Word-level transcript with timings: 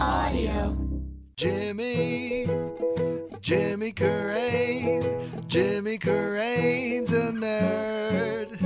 Audio. 0.00 0.76
Jimmy, 1.36 2.46
Jimmy 3.40 3.92
Carrane, 3.92 5.46
Jimmy 5.48 5.98
Carrane's 5.98 7.12
a 7.12 7.32
nerd. 7.32 8.58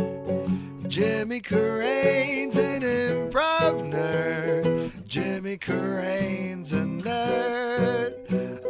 Jimmy 0.89 1.41
Carrane's 1.41 2.57
an 2.57 2.83
improv 2.83 3.83
nerd. 3.83 4.93
Jimmy 5.09 5.57
Carrane's 5.57 6.73
a 6.73 6.83
nerd. 6.83 8.24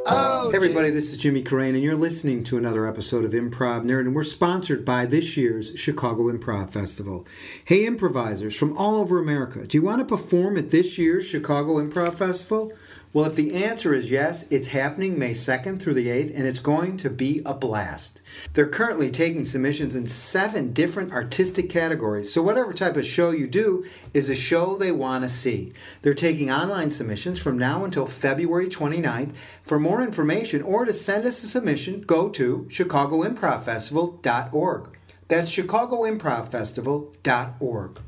Oh, 0.07 0.51
Hey 0.51 0.57
everybody, 0.57 0.91
this 0.91 1.11
is 1.11 1.17
Jimmy 1.17 1.43
Carrane, 1.43 1.75
and 1.75 1.83
you're 1.83 1.95
listening 1.95 2.45
to 2.45 2.59
another 2.59 2.87
episode 2.87 3.25
of 3.25 3.33
Improv 3.33 3.85
Nerd, 3.85 4.01
and 4.01 4.15
we're 4.15 4.23
sponsored 4.23 4.85
by 4.85 5.07
this 5.07 5.35
year's 5.37 5.73
Chicago 5.81 6.25
Improv 6.31 6.69
Festival. 6.69 7.27
Hey 7.65 7.87
improvisers 7.87 8.55
from 8.55 8.77
all 8.77 8.97
over 8.97 9.19
America, 9.19 9.67
do 9.67 9.79
you 9.79 9.83
want 9.83 10.01
to 10.01 10.05
perform 10.05 10.59
at 10.59 10.69
this 10.69 10.99
year's 10.99 11.27
Chicago 11.27 11.77
Improv 11.83 12.17
Festival? 12.17 12.71
Well, 13.15 13.25
if 13.27 13.37
the 13.37 13.65
answer 13.65 13.95
is 13.95 14.11
yes, 14.11 14.45
it's 14.51 14.67
happening 14.67 15.17
May 15.17 15.31
2nd 15.31 15.81
through 15.81 15.95
the 15.95 16.09
8th, 16.09 16.35
and 16.35 16.49
it's 16.49 16.59
going 16.59 16.97
to 16.97 17.09
be 17.09 17.41
a 17.47 17.55
blast. 17.55 18.21
They're 18.55 18.67
currently 18.67 19.13
taking 19.13 19.45
submissions 19.45 19.95
in 19.95 20.09
seven 20.09 20.73
different 20.73 21.13
artistic 21.13 21.71
categories, 21.71 22.33
so 22.33 22.43
whatever 22.43 22.73
type 22.73 22.97
of 22.97 23.07
show 23.07 23.31
you 23.31 23.47
do 23.47 23.87
is 24.13 24.29
a 24.29 24.35
show 24.35 24.77
they 24.77 24.91
want 24.91 25.23
to 25.23 25.29
see. 25.29 25.73
They're 26.03 26.13
taking 26.13 26.51
online 26.51 26.91
submissions 26.91 27.41
from 27.41 27.57
now 27.57 27.85
until 27.85 28.07
February 28.07 28.67
29th. 28.67 29.33
For 29.63 29.79
more 29.79 30.03
information 30.03 30.61
or 30.61 30.85
to 30.85 30.93
send 30.93 31.25
us 31.25 31.41
a 31.45 31.47
submission, 31.47 32.01
go 32.01 32.29
to 32.31 32.67
chicagoimprovfestival.org. 32.69 34.89
That's 35.29 35.57
chicagoimprovfestival.org. 35.57 38.01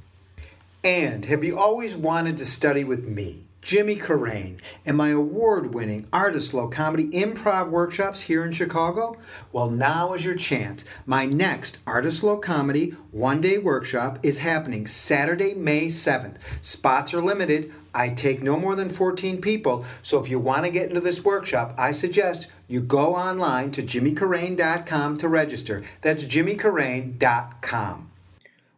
And 0.83 1.25
have 1.27 1.45
you 1.45 1.57
always 1.57 1.95
wanted 1.95 2.39
to 2.39 2.45
study 2.45 2.83
with 2.83 3.07
me, 3.07 3.46
Jimmy 3.67 3.97
Carrane, 3.97 4.61
and 4.85 4.97
my 4.97 5.09
award 5.09 5.75
winning 5.75 6.07
Art 6.13 6.37
of 6.37 6.45
Slow 6.45 6.69
Comedy 6.69 7.09
Improv 7.09 7.69
workshops 7.69 8.21
here 8.21 8.45
in 8.45 8.53
Chicago? 8.53 9.17
Well, 9.51 9.71
now 9.71 10.15
is 10.15 10.25
your 10.25 10.37
chance. 10.37 10.85
My 11.05 11.27
next 11.27 11.81
Art 11.85 12.07
of 12.07 12.15
Slow 12.15 12.37
Comedy 12.37 12.91
one 13.11 13.41
day 13.41 13.59
workshop 13.59 14.21
is 14.23 14.39
happening 14.39 14.87
Saturday, 14.87 15.53
May 15.53 15.87
7th. 15.87 16.37
Spots 16.61 17.13
are 17.13 17.21
limited. 17.21 17.73
I 17.93 18.11
take 18.11 18.41
no 18.41 18.57
more 18.57 18.77
than 18.77 18.89
14 18.89 19.41
people, 19.41 19.85
so 20.01 20.21
if 20.21 20.31
you 20.31 20.39
want 20.39 20.65
to 20.65 20.71
get 20.71 20.89
into 20.89 21.01
this 21.01 21.25
workshop, 21.25 21.75
I 21.77 21.91
suggest 21.91 22.47
you 22.69 22.81
go 22.81 23.17
online 23.17 23.73
to 23.73 23.83
jimmycarrane.com 23.83 25.19
to 25.19 25.29
register. 25.29 25.83
That's 26.03 26.25
jimmycarrane.com. 26.25 28.06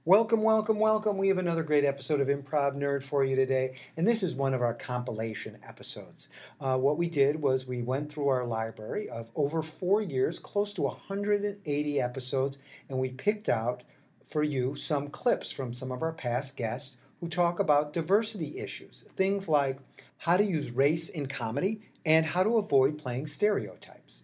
Welcome, 0.08 0.40
welcome, 0.40 0.78
welcome. 0.78 1.18
We 1.18 1.28
have 1.28 1.36
another 1.36 1.62
great 1.62 1.84
episode 1.84 2.22
of 2.22 2.28
Improv 2.28 2.74
Nerd 2.74 3.02
for 3.02 3.24
you 3.24 3.36
today, 3.36 3.76
and 3.94 4.08
this 4.08 4.22
is 4.22 4.34
one 4.34 4.54
of 4.54 4.62
our 4.62 4.72
compilation 4.72 5.58
episodes. 5.62 6.30
Uh, 6.58 6.78
what 6.78 6.96
we 6.96 7.10
did 7.10 7.42
was 7.42 7.66
we 7.66 7.82
went 7.82 8.10
through 8.10 8.28
our 8.28 8.46
library 8.46 9.10
of 9.10 9.30
over 9.34 9.60
four 9.60 10.00
years, 10.00 10.38
close 10.38 10.72
to 10.72 10.80
180 10.80 12.00
episodes, 12.00 12.56
and 12.88 12.98
we 12.98 13.10
picked 13.10 13.50
out 13.50 13.82
for 14.26 14.42
you 14.42 14.74
some 14.74 15.08
clips 15.08 15.50
from 15.50 15.74
some 15.74 15.92
of 15.92 16.02
our 16.02 16.14
past 16.14 16.56
guests 16.56 16.96
who 17.20 17.28
talk 17.28 17.60
about 17.60 17.92
diversity 17.92 18.56
issues, 18.56 19.02
things 19.10 19.46
like 19.46 19.76
how 20.16 20.38
to 20.38 20.44
use 20.44 20.70
race 20.70 21.10
in 21.10 21.26
comedy 21.26 21.82
and 22.06 22.24
how 22.24 22.42
to 22.42 22.56
avoid 22.56 22.96
playing 22.96 23.26
stereotypes. 23.26 24.22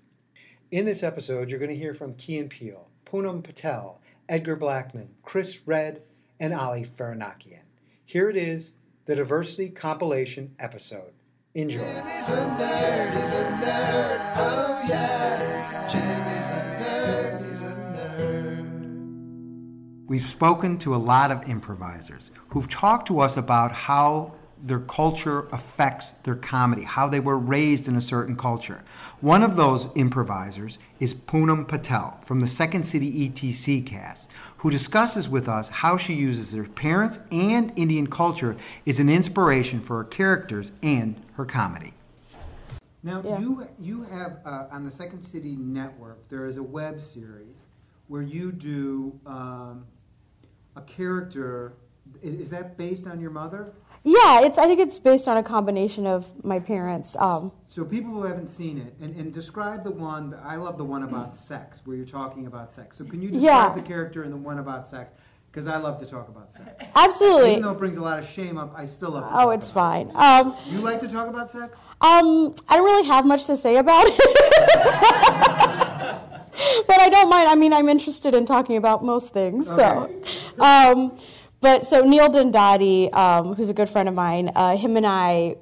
In 0.71 0.87
this 0.87 1.03
episode, 1.03 1.51
you're 1.51 1.59
going 1.59 1.71
to 1.71 1.77
hear 1.77 1.93
from 1.93 2.15
Key 2.15 2.43
Peele, 2.45 2.89
Poonam 3.05 3.45
Patel, 3.45 4.01
Edgar 4.29 4.57
Blackmon, 4.57 5.09
Chris 5.23 5.61
Redd, 5.67 6.03
and 6.41 6.53
Ali 6.55 6.85
Farahnakian. 6.85 7.63
Here 8.05 8.29
it 8.31 8.37
is, 8.37 8.75
the 9.05 9.15
diversity 9.17 9.69
compilation 9.69 10.55
episode. 10.59 11.13
Enjoy. 11.55 11.79
Jimmy's 11.79 12.29
a 12.31 12.37
nerd, 12.59 13.21
he's 13.21 13.33
a 13.33 13.45
nerd. 13.63 14.21
Oh 14.37 14.83
yeah. 14.89 15.89
Jimmy's 15.91 16.51
a 16.51 16.61
nerd, 16.83 17.51
he's 17.51 17.63
a 17.63 17.75
nerd. 17.95 18.65
We've 20.09 20.21
spoken 20.21 20.79
to 20.79 20.95
a 20.95 20.97
lot 20.97 21.31
of 21.31 21.49
improvisers 21.49 22.31
who've 22.49 22.69
talked 22.69 23.07
to 23.09 23.21
us 23.21 23.37
about 23.37 23.73
how 23.73 24.35
their 24.65 24.81
culture 24.81 25.47
affects 25.53 26.13
their 26.25 26.35
comedy, 26.35 26.83
how 26.83 27.07
they 27.07 27.21
were 27.21 27.39
raised 27.39 27.87
in 27.87 27.97
a 27.97 28.01
certain 28.01 28.35
culture. 28.35 28.83
One 29.21 29.43
of 29.43 29.57
those 29.57 29.89
improvisers 29.95 30.79
is 31.01 31.13
Poonam 31.13 31.69
Patel 31.69 32.19
from 32.23 32.41
the 32.41 32.47
Second 32.47 32.85
City 32.85 33.29
ETC 33.29 33.85
cast, 33.85 34.31
who 34.57 34.71
discusses 34.71 35.29
with 35.29 35.51
us 35.51 35.69
how 35.69 35.99
she 35.99 36.15
uses 36.15 36.55
her 36.55 36.65
parents 36.65 37.19
and 37.31 37.73
Indian 37.77 38.07
culture 38.07 38.57
as 38.87 39.01
an 39.01 39.11
inspiration 39.11 39.81
for 39.81 39.99
her 39.99 40.05
characters 40.05 40.73
and 40.83 41.15
her 41.35 41.45
comedy. 41.45 41.93
Now, 43.03 43.21
Yeah. 43.23 43.39
you 43.39 43.69
you 43.79 44.03
have 44.05 44.39
uh, 44.47 44.69
on 44.71 44.83
the 44.83 44.91
Second 44.91 45.23
City 45.23 45.57
Network 45.57 46.27
there 46.31 46.47
is 46.47 46.57
a 46.57 46.63
web 46.63 47.03
series 47.03 47.57
where 48.09 48.23
you 48.23 48.51
do 48.51 49.21
um, 49.27 49.85
a 50.75 50.81
character. 50.81 51.75
Is, 52.23 52.37
is 52.37 52.51
that 52.51 52.79
based 52.79 53.07
on 53.07 53.21
your 53.21 53.31
mother? 53.31 53.75
Yeah, 54.07 54.43
it's. 54.43 54.59
I 54.59 54.67
think 54.67 54.81
it's 54.81 54.99
based 54.99 55.27
on 55.29 55.39
a 55.39 55.43
combination 55.43 56.07
of 56.07 56.31
my 56.45 56.59
parents. 56.59 57.17
Um, 57.17 57.53
So 57.69 57.85
people 57.87 58.13
who 58.13 58.25
haven't 58.25 58.49
seen 58.49 58.77
it, 58.79 58.95
and, 59.01 59.17
and 59.17 59.33
describe 59.33 59.83
the 59.83 59.91
one. 59.91 60.37
I 60.45 60.57
love 60.57 60.77
the 60.77 60.85
one 60.85 61.05
about 61.05 61.35
sex, 61.35 61.81
where 61.87 61.97
you're 61.97 62.05
talking 62.05 62.47
about 62.47 62.75
sex. 62.75 62.99
So 62.99 63.05
can 63.05 63.23
you 63.23 63.31
describe 63.31 63.71
Yeah. 63.71 63.75
the 63.75 63.81
character 63.83 64.23
in 64.23 64.31
the 64.31 64.37
one 64.37 64.59
about 64.59 64.87
sex? 64.89 65.11
Because 65.51 65.69
I 65.69 65.79
love 65.79 65.99
to 66.01 66.07
talk 66.07 66.29
about 66.29 66.53
sex. 66.53 66.69
absolutely. 66.97 67.53
Even 67.53 67.63
though 67.63 67.71
it 67.71 67.79
brings 67.79 67.97
a 67.97 68.03
lot 68.03 68.19
of 68.19 68.27
shame 68.27 68.59
up, 68.59 68.75
I 68.77 68.85
still 68.85 69.13
love 69.13 69.25
Oh, 69.33 69.51
it's 69.51 69.71
about 69.71 70.01
it. 70.01 70.13
fine. 70.13 70.47
Um, 70.47 70.57
You 70.67 70.81
like 70.81 70.99
to 71.01 71.09
talk 71.09 71.29
about 71.29 71.51
sex? 71.51 71.79
um, 72.01 72.55
I 72.69 72.77
don't 72.77 72.85
really 72.85 73.07
have 73.07 73.25
much 73.25 73.47
to 73.47 73.57
say 73.57 73.77
about 73.77 74.05
it, 74.07 74.17
but 76.87 77.01
I 77.01 77.09
don't 77.09 77.29
mind. 77.31 77.49
I 77.49 77.55
mean, 77.55 77.73
I'm 77.73 77.89
interested 77.89 78.35
in 78.35 78.47
talking 78.47 78.77
about 78.77 79.05
most 79.05 79.33
things. 79.33 79.67
So, 79.67 80.11
um, 80.59 81.17
but 81.65 81.83
so 81.83 82.03
Neil 82.03 82.29
Dundadi, 82.29 83.11
um, 83.15 83.55
who's 83.55 83.71
a 83.71 83.73
good 83.73 83.89
friend 83.89 84.07
of 84.07 84.15
mine, 84.15 84.51
uh, 84.55 84.77
him 84.77 84.99
and 84.99 85.07
I 85.07 85.57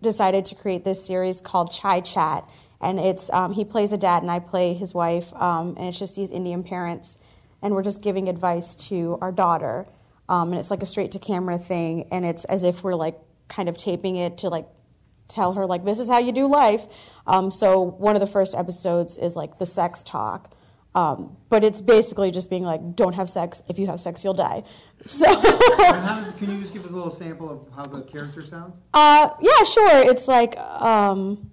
decided 0.00 0.46
to 0.46 0.54
create 0.54 0.84
this 0.84 1.04
series 1.04 1.40
called 1.40 1.72
Chai 1.72 2.02
Chat, 2.02 2.48
and 2.80 3.00
it's 3.00 3.28
um, 3.30 3.52
he 3.52 3.64
plays 3.64 3.92
a 3.92 3.98
dad 3.98 4.22
and 4.22 4.30
I 4.30 4.38
play 4.38 4.74
his 4.74 4.94
wife, 4.94 5.34
um, 5.34 5.74
and 5.76 5.88
it's 5.88 5.98
just 5.98 6.14
these 6.14 6.30
Indian 6.30 6.62
parents, 6.62 7.18
and 7.62 7.74
we're 7.74 7.82
just 7.82 8.00
giving 8.00 8.28
advice 8.28 8.76
to 8.90 9.18
our 9.20 9.32
daughter, 9.32 9.88
um, 10.28 10.52
and 10.52 10.60
it's 10.60 10.70
like 10.70 10.84
a 10.84 10.86
straight 10.86 11.10
to 11.10 11.18
camera 11.18 11.58
thing, 11.58 12.06
and 12.12 12.24
it's 12.24 12.44
as 12.44 12.62
if 12.62 12.84
we're 12.84 12.94
like 12.94 13.18
kind 13.48 13.68
of 13.68 13.76
taping 13.76 14.14
it 14.14 14.38
to 14.38 14.50
like 14.50 14.68
tell 15.26 15.54
her 15.54 15.66
like 15.66 15.84
this 15.84 15.98
is 15.98 16.06
how 16.06 16.18
you 16.18 16.30
do 16.30 16.46
life. 16.46 16.86
Um, 17.26 17.50
so 17.50 17.80
one 17.80 18.14
of 18.14 18.20
the 18.20 18.28
first 18.28 18.54
episodes 18.54 19.16
is 19.16 19.34
like 19.34 19.58
the 19.58 19.66
sex 19.66 20.04
talk. 20.04 20.54
Um, 20.94 21.36
but 21.48 21.62
it's 21.62 21.80
basically 21.80 22.30
just 22.30 22.50
being 22.50 22.64
like, 22.64 22.96
don't 22.96 23.12
have 23.12 23.30
sex. 23.30 23.62
If 23.68 23.78
you 23.78 23.86
have 23.86 24.00
sex, 24.00 24.24
you'll 24.24 24.34
die. 24.34 24.64
So, 25.04 25.26
how 25.26 26.16
does, 26.16 26.32
can 26.38 26.50
you 26.50 26.60
just 26.60 26.72
give 26.72 26.84
us 26.84 26.90
a 26.90 26.94
little 26.94 27.10
sample 27.10 27.48
of 27.48 27.60
how 27.74 27.84
the 27.84 28.02
character 28.02 28.44
sounds? 28.44 28.74
uh, 28.92 29.30
yeah, 29.40 29.64
sure. 29.64 30.10
It's 30.10 30.26
like, 30.26 30.58
um, 30.58 31.50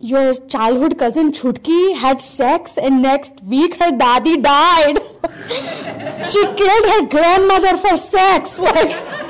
your 0.00 0.34
childhood 0.34 0.98
cousin 0.98 1.32
Chutki 1.32 1.96
had 1.96 2.20
sex, 2.20 2.78
and 2.78 3.02
next 3.02 3.42
week 3.42 3.82
her 3.82 3.90
daddy 3.90 4.36
died. 4.36 4.98
she 6.26 6.42
killed 6.54 6.86
her 6.86 7.06
grandmother 7.08 7.76
for 7.76 7.96
sex. 7.96 8.60
Like, 8.68 9.27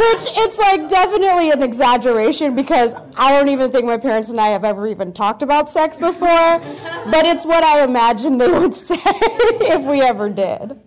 which 0.00 0.24
it's 0.38 0.58
like 0.58 0.88
definitely 0.88 1.50
an 1.50 1.62
exaggeration 1.62 2.54
because 2.54 2.94
I 3.16 3.30
don't 3.32 3.50
even 3.50 3.70
think 3.70 3.84
my 3.84 3.98
parents 3.98 4.30
and 4.30 4.40
I 4.40 4.48
have 4.48 4.64
ever 4.64 4.86
even 4.86 5.12
talked 5.12 5.42
about 5.42 5.68
sex 5.68 5.98
before. 5.98 6.58
But 6.58 7.26
it's 7.26 7.44
what 7.44 7.62
I 7.62 7.84
imagine 7.84 8.38
they 8.38 8.50
would 8.50 8.74
say 8.88 8.96
if 9.04 9.82
we 9.82 10.00
ever 10.00 10.30
did. 10.30 10.80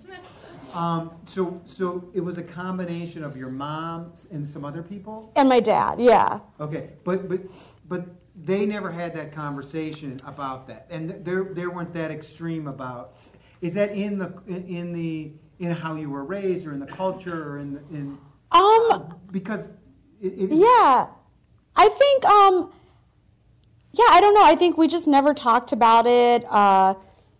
Um, 0.75 1.11
so, 1.25 1.61
so 1.65 2.09
it 2.15 2.21
was 2.21 2.39
a 2.39 2.43
combination 2.43 3.23
of 3.23 3.37
your 3.37 3.49
mom 3.49 4.13
and 4.31 4.47
some 4.47 4.65
other 4.65 4.81
people. 4.81 5.31
And 5.35 5.47
my 5.47 5.59
dad, 5.59 5.99
yeah. 5.99 6.39
Okay, 6.59 6.89
but 7.03 7.29
but 7.29 7.41
but 7.87 8.05
they 8.35 8.65
never 8.65 8.89
had 8.89 9.13
that 9.15 9.31
conversation 9.31 10.19
about 10.25 10.67
that, 10.69 10.87
and 10.89 11.11
they 11.23 11.35
they 11.53 11.67
weren't 11.67 11.93
that 11.93 12.09
extreme 12.09 12.67
about. 12.67 13.27
Is 13.61 13.75
that 13.75 13.91
in 13.91 14.17
the 14.17 14.33
in 14.47 14.91
the 14.91 15.33
in 15.59 15.71
how 15.71 15.93
you 15.95 16.09
were 16.09 16.23
raised, 16.23 16.65
or 16.65 16.73
in 16.73 16.79
the 16.79 16.87
culture, 16.87 17.51
or 17.51 17.59
in 17.59 17.73
the, 17.73 17.79
in 17.91 18.17
Um, 18.53 19.15
because 19.31 19.69
it, 20.21 20.27
it, 20.27 20.51
yeah. 20.51 21.07
I 21.75 21.89
think, 21.89 22.25
um, 22.25 22.71
yeah, 23.91 24.05
I 24.09 24.21
don't 24.21 24.33
know. 24.33 24.43
I 24.43 24.55
think 24.55 24.77
we 24.77 24.87
just 24.87 25.07
never 25.07 25.33
talked 25.33 25.71
about 25.71 26.05
it. 26.05 26.45
Uh, 26.49 26.95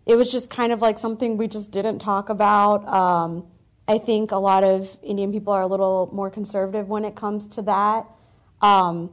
it 0.06 0.16
was 0.16 0.30
just 0.30 0.50
kind 0.50 0.72
of 0.72 0.82
like 0.82 0.98
something 0.98 1.36
we 1.36 1.48
just 1.48 1.70
didn't 1.70 2.00
talk 2.00 2.28
about. 2.28 2.86
Um, 2.86 3.46
I 3.86 3.98
think 3.98 4.32
a 4.32 4.36
lot 4.36 4.64
of 4.64 4.88
Indian 5.02 5.32
people 5.32 5.52
are 5.52 5.62
a 5.62 5.66
little 5.66 6.10
more 6.12 6.30
conservative 6.30 6.88
when 6.88 7.04
it 7.04 7.14
comes 7.14 7.46
to 7.48 7.62
that. 7.62 8.06
Um, 8.60 9.10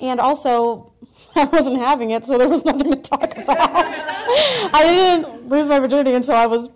and 0.00 0.20
also, 0.20 0.92
I 1.36 1.44
wasn't 1.44 1.78
having 1.78 2.10
it, 2.10 2.24
so 2.24 2.38
there 2.38 2.48
was 2.48 2.64
nothing 2.64 2.90
to 2.90 2.96
talk 2.96 3.36
about. 3.36 3.58
I 3.58 4.82
didn't 4.84 5.48
lose 5.48 5.66
my 5.66 5.78
virginity 5.78 6.12
until 6.12 6.34
I 6.34 6.46
was 6.46 6.68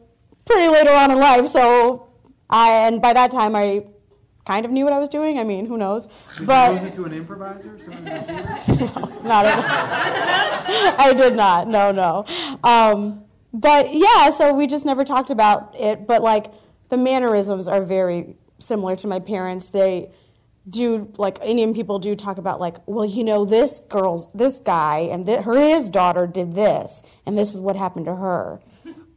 pretty 0.44 0.69
later 0.69 0.91
on 0.91 1.11
in 1.11 1.19
life, 1.19 1.47
so 1.47 2.09
I, 2.50 2.87
and 2.87 3.00
by 3.00 3.12
that 3.12 3.31
time, 3.31 3.55
I 3.55 3.85
kind 4.44 4.64
of 4.66 4.72
knew 4.72 4.84
what 4.84 4.92
I 4.92 4.98
was 4.98 5.08
doing. 5.08 5.38
I 5.38 5.44
mean, 5.44 5.66
who 5.66 5.76
knows? 5.76 6.08
Did 6.36 6.46
But 6.46 6.72
Lose 6.74 6.82
you 6.84 6.90
to 6.90 7.04
an 7.04 7.12
improviser? 7.12 7.78
Someone 7.78 8.06
in 8.08 8.26
the 8.26 8.54
theater? 8.66 9.22
not 9.24 9.46
at 9.46 9.58
I 10.98 11.12
did 11.12 11.36
not. 11.36 11.68
No, 11.68 11.92
no. 11.92 12.24
Um, 12.64 13.24
but 13.52 13.92
yeah, 13.92 14.30
so 14.30 14.52
we 14.54 14.66
just 14.66 14.84
never 14.84 15.04
talked 15.04 15.30
about 15.30 15.74
it. 15.78 16.06
But 16.06 16.22
like 16.22 16.46
the 16.88 16.96
mannerisms 16.96 17.68
are 17.68 17.82
very 17.84 18.36
similar 18.58 18.96
to 18.96 19.06
my 19.06 19.18
parents. 19.18 19.70
They 19.70 20.10
do 20.70 21.12
like 21.18 21.38
Indian 21.42 21.74
people 21.74 21.98
do 21.98 22.14
talk 22.14 22.38
about 22.38 22.60
like, 22.60 22.76
well, 22.86 23.04
you 23.04 23.24
know, 23.24 23.44
this 23.44 23.80
girl's 23.88 24.28
this 24.32 24.60
guy 24.60 24.98
and 25.10 25.26
th- 25.26 25.44
her 25.44 25.54
his 25.58 25.88
daughter 25.88 26.26
did 26.26 26.54
this, 26.54 27.02
and 27.26 27.36
this 27.36 27.52
is 27.54 27.60
what 27.60 27.74
happened 27.76 28.06
to 28.06 28.14
her, 28.14 28.60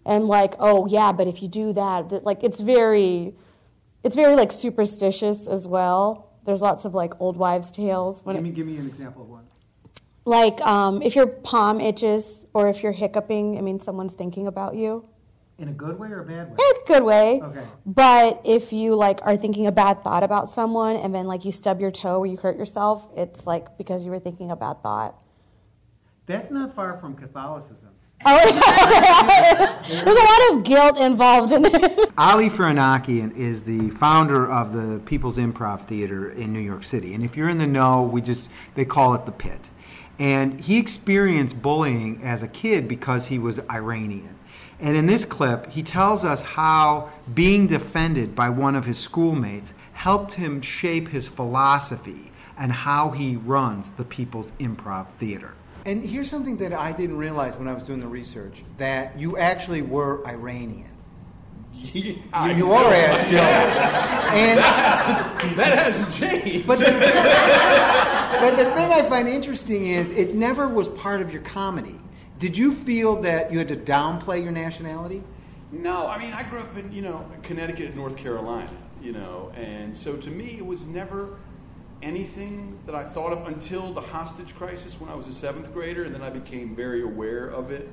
and 0.06 0.26
like, 0.26 0.56
oh 0.60 0.88
yeah, 0.88 1.12
but 1.12 1.28
if 1.28 1.42
you 1.44 1.48
do 1.48 1.72
that, 1.74 2.10
that 2.10 2.24
like 2.24 2.44
it's 2.44 2.60
very, 2.60 3.36
it's 4.06 4.16
very 4.16 4.36
like 4.36 4.52
superstitious 4.52 5.48
as 5.48 5.68
well. 5.68 6.30
There's 6.46 6.62
lots 6.62 6.86
of 6.86 6.94
like 6.94 7.20
old 7.20 7.38
wives' 7.38 7.72
tales 7.72 8.24
when 8.24 8.36
Give 8.36 8.46
it, 8.46 8.48
me, 8.48 8.54
give 8.54 8.68
me 8.68 8.78
an 8.78 8.88
example 8.88 9.24
of 9.24 9.30
one. 9.30 9.46
like 10.26 10.62
um, 10.62 11.02
if 11.02 11.16
your 11.16 11.26
palm 11.26 11.82
itches 11.82 12.46
or 12.54 12.70
if 12.70 12.84
you're 12.84 12.92
hiccuping, 12.92 13.58
I 13.58 13.62
mean, 13.62 13.80
someone's 13.80 14.14
thinking 14.14 14.46
about 14.46 14.76
you. 14.76 15.06
In 15.58 15.70
a 15.70 15.72
good 15.72 15.98
way 15.98 16.10
or 16.10 16.20
a 16.20 16.26
bad 16.26 16.50
way? 16.50 16.58
In 16.60 16.84
a 16.84 16.86
good 16.86 17.04
way. 17.04 17.42
Okay. 17.42 17.64
But 17.86 18.42
if 18.46 18.72
you 18.72 18.94
like 18.94 19.22
are 19.24 19.36
thinking 19.36 19.66
a 19.66 19.72
bad 19.72 20.04
thought 20.04 20.22
about 20.22 20.52
someone 20.52 20.98
and 20.98 21.16
then 21.16 21.26
like 21.26 21.44
you 21.44 21.52
stub 21.52 21.82
your 21.82 21.92
toe 21.92 22.20
or 22.20 22.28
you 22.28 22.38
hurt 22.38 22.58
yourself, 22.58 23.08
it's 23.16 23.48
like 23.48 23.76
because 23.76 24.06
you 24.06 24.12
were 24.12 24.20
thinking 24.20 24.52
a 24.52 24.56
bad 24.56 24.84
thought. 24.84 25.16
That's 26.28 26.52
not 26.52 26.74
far 26.74 26.98
from 26.98 27.16
Catholicism. 27.16 27.95
Oh, 28.28 29.82
there's 29.88 30.18
a 30.18 30.20
lot 30.20 30.52
of 30.52 30.64
guilt 30.64 30.98
involved 30.98 31.54
in 31.54 31.64
it. 31.66 32.12
Ali 32.18 32.50
Farahnakian 32.50 33.36
is 33.36 33.62
the 33.62 33.92
founder 33.92 34.50
of 34.52 34.74
the 34.74 35.00
People's 35.06 35.38
Improv 35.38 35.82
Theater 35.82 36.32
in 36.32 36.52
New 36.52 36.60
York 36.60 36.84
City. 36.84 37.14
And 37.14 37.24
if 37.24 37.38
you're 37.38 37.50
in 37.50 37.60
the 37.60 37.68
know, 37.68 38.02
we 38.02 38.22
just 38.22 38.50
they 38.74 38.84
call 38.84 39.14
it 39.14 39.28
the 39.28 39.32
pit. 39.32 39.70
And 40.18 40.60
he 40.60 40.80
experienced 40.80 41.62
bullying 41.62 42.20
as 42.24 42.42
a 42.42 42.48
kid 42.48 42.88
because 42.88 43.28
he 43.28 43.38
was 43.38 43.60
Iranian. 43.70 44.36
And 44.80 44.98
in 44.98 45.06
this 45.06 45.24
clip, 45.24 45.72
he 45.72 45.84
tells 45.84 46.26
us 46.26 46.42
how 46.42 47.12
being 47.36 47.68
defended 47.68 48.36
by 48.36 48.50
one 48.50 48.76
of 48.76 48.86
his 48.86 48.98
schoolmates 48.98 49.76
helped 49.94 50.34
him 50.34 50.62
shape 50.62 51.10
his 51.10 51.28
philosophy 51.28 52.32
and 52.58 52.72
how 52.72 53.12
he 53.12 53.36
runs 53.36 53.92
the 53.92 54.06
People's 54.06 54.52
Improv 54.54 55.10
Theater. 55.10 55.54
And 55.86 56.04
here's 56.04 56.30
something 56.30 56.58
that 56.58 56.74
I 56.74 56.92
didn't 56.92 57.18
realize 57.18 57.56
when 57.56 57.68
I 57.68 57.74
was 57.74 57.84
doing 57.84 58.00
the 58.00 58.08
research 58.08 58.64
that 58.78 59.20
you 59.20 59.38
actually 59.38 59.82
were 59.84 60.26
Iranian. 60.28 60.92
You, 61.94 62.16
you 62.56 62.72
are 62.72 63.18
still. 63.20 63.40
And 63.44 64.60
That 65.58 65.78
hasn't 65.78 66.12
changed. 66.12 66.66
but 66.68 66.80
the, 66.80 66.86
but 66.86 68.56
the 68.58 68.66
thing 68.72 68.92
I 68.92 69.06
find 69.08 69.28
interesting 69.28 69.86
is 69.86 70.10
it 70.10 70.34
never 70.34 70.68
was 70.68 70.88
part 70.88 71.22
of 71.22 71.32
your 71.32 71.44
comedy. 71.44 71.96
Did 72.40 72.58
you 72.58 72.74
feel 72.74 73.22
that 73.22 73.52
you 73.52 73.60
had 73.60 73.68
to 73.68 73.78
downplay 73.78 74.42
your 74.44 74.52
nationality? 74.52 75.24
No, 75.72 76.08
I 76.08 76.18
mean, 76.18 76.34
I 76.34 76.44
grew 76.44 76.60
up 76.60 76.76
in, 76.76 76.92
you 76.92 77.02
know, 77.02 77.26
Connecticut 77.44 77.96
North 77.96 78.18
Carolina, 78.18 78.72
you 79.02 79.12
know, 79.12 79.52
and 79.56 79.96
so 79.96 80.16
to 80.18 80.30
me 80.32 80.56
it 80.58 80.66
was 80.66 80.88
never 80.88 81.38
anything 82.02 82.80
that 82.86 82.96
I 82.96 83.04
thought 83.04 83.32
of 83.32 83.48
until 83.48 83.92
the 83.92 84.02
hostage 84.02 84.56
crisis 84.56 85.00
when 85.00 85.10
I 85.10 85.16
was 85.16 85.28
a 85.28 85.34
seventh 85.34 85.74
grader, 85.74 86.04
and 86.04 86.14
then 86.14 86.22
I 86.22 86.30
became 86.30 86.76
very 86.76 87.02
aware 87.02 87.48
of 87.48 87.72
it. 87.72 87.90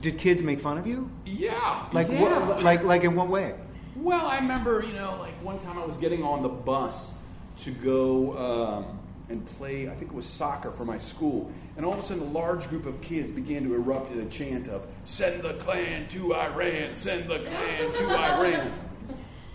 Did 0.00 0.18
kids 0.18 0.42
make 0.42 0.60
fun 0.60 0.78
of 0.78 0.86
you? 0.86 1.10
Yeah. 1.24 1.86
Like 1.92 2.08
yeah. 2.10 2.46
what, 2.46 2.62
like 2.62 2.82
like 2.82 3.04
in 3.04 3.14
what 3.14 3.28
way? 3.28 3.54
Well, 3.96 4.26
I 4.26 4.38
remember, 4.38 4.82
you 4.82 4.92
know, 4.92 5.16
like 5.20 5.34
one 5.42 5.58
time 5.58 5.78
I 5.78 5.84
was 5.84 5.96
getting 5.96 6.24
on 6.24 6.42
the 6.42 6.48
bus 6.48 7.14
to 7.58 7.70
go 7.70 8.36
um, 8.36 8.98
and 9.28 9.44
play, 9.46 9.88
I 9.88 9.94
think 9.94 10.10
it 10.10 10.14
was 10.14 10.26
soccer 10.26 10.70
for 10.72 10.84
my 10.84 10.98
school. 10.98 11.50
And 11.76 11.86
all 11.86 11.92
of 11.92 12.00
a 12.00 12.02
sudden, 12.02 12.24
a 12.24 12.26
large 12.26 12.68
group 12.68 12.86
of 12.86 13.00
kids 13.00 13.30
began 13.30 13.62
to 13.64 13.74
erupt 13.74 14.10
in 14.10 14.20
a 14.20 14.26
chant 14.26 14.68
of, 14.68 14.86
Send 15.04 15.42
the 15.42 15.54
Klan 15.54 16.08
to 16.08 16.34
Iran, 16.34 16.94
send 16.94 17.30
the 17.30 17.40
Klan 17.40 17.92
to 17.94 18.04
Iran. 18.10 18.72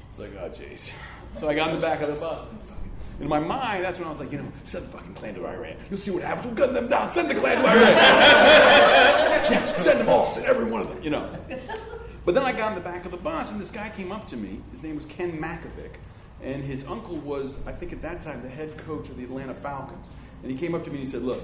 It's 0.09 0.19
like, 0.19 0.31
oh, 0.39 0.49
jeez. 0.49 0.91
So 1.33 1.47
I 1.47 1.53
got 1.53 1.69
in 1.69 1.75
the 1.75 1.81
back 1.81 2.01
of 2.01 2.07
the 2.07 2.15
bus. 2.15 2.41
And 2.49 2.59
fucking- 2.61 2.68
in 3.19 3.27
my 3.27 3.39
mind, 3.39 3.83
that's 3.83 3.99
when 3.99 4.07
I 4.07 4.09
was 4.09 4.19
like, 4.19 4.31
you 4.31 4.37
know, 4.37 4.51
send 4.63 4.85
the 4.85 4.89
fucking 4.89 5.13
Klan 5.13 5.35
to 5.35 5.45
Iran. 5.45 5.75
You'll 5.89 5.97
see 5.97 6.11
what 6.11 6.23
happens. 6.23 6.45
We'll 6.45 6.55
gun 6.55 6.73
them 6.73 6.87
down. 6.87 7.09
Send 7.09 7.29
the 7.29 7.35
Klan 7.35 7.57
to 7.57 7.63
Iran. 7.63 7.77
yeah, 9.51 9.73
send 9.73 9.99
them 9.99 10.09
all. 10.09 10.31
Send 10.31 10.45
every 10.45 10.65
one 10.65 10.81
of 10.81 10.89
them, 10.89 11.01
you 11.03 11.09
know. 11.09 11.29
But 12.25 12.35
then 12.35 12.43
I 12.43 12.51
got 12.51 12.69
in 12.69 12.75
the 12.75 12.81
back 12.81 13.05
of 13.05 13.11
the 13.11 13.17
bus, 13.17 13.51
and 13.51 13.59
this 13.59 13.71
guy 13.71 13.89
came 13.89 14.11
up 14.11 14.27
to 14.27 14.37
me. 14.37 14.61
His 14.69 14.83
name 14.83 14.93
was 14.93 15.05
Ken 15.05 15.41
Makovic, 15.41 15.95
and 16.43 16.61
his 16.61 16.85
uncle 16.85 17.15
was, 17.17 17.57
I 17.65 17.71
think 17.71 17.91
at 17.91 18.03
that 18.03 18.21
time, 18.21 18.43
the 18.43 18.49
head 18.49 18.77
coach 18.77 19.09
of 19.09 19.17
the 19.17 19.23
Atlanta 19.23 19.53
Falcons. 19.53 20.11
And 20.43 20.51
he 20.51 20.57
came 20.57 20.75
up 20.75 20.83
to 20.83 20.91
me 20.91 20.97
and 20.97 21.05
he 21.07 21.11
said, 21.11 21.23
"Look." 21.23 21.41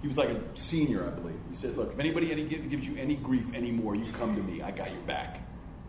He 0.00 0.06
was 0.06 0.16
like 0.16 0.28
a 0.28 0.40
senior, 0.54 1.04
I 1.04 1.10
believe. 1.10 1.40
He 1.50 1.56
said, 1.56 1.76
"Look, 1.76 1.92
if 1.92 1.98
anybody 1.98 2.30
any, 2.30 2.44
gives 2.44 2.86
you 2.86 2.96
any 2.96 3.16
grief 3.16 3.52
anymore, 3.52 3.96
you 3.96 4.12
come 4.12 4.36
to 4.36 4.42
me. 4.44 4.62
I 4.62 4.70
got 4.70 4.92
your 4.92 5.00
back." 5.02 5.40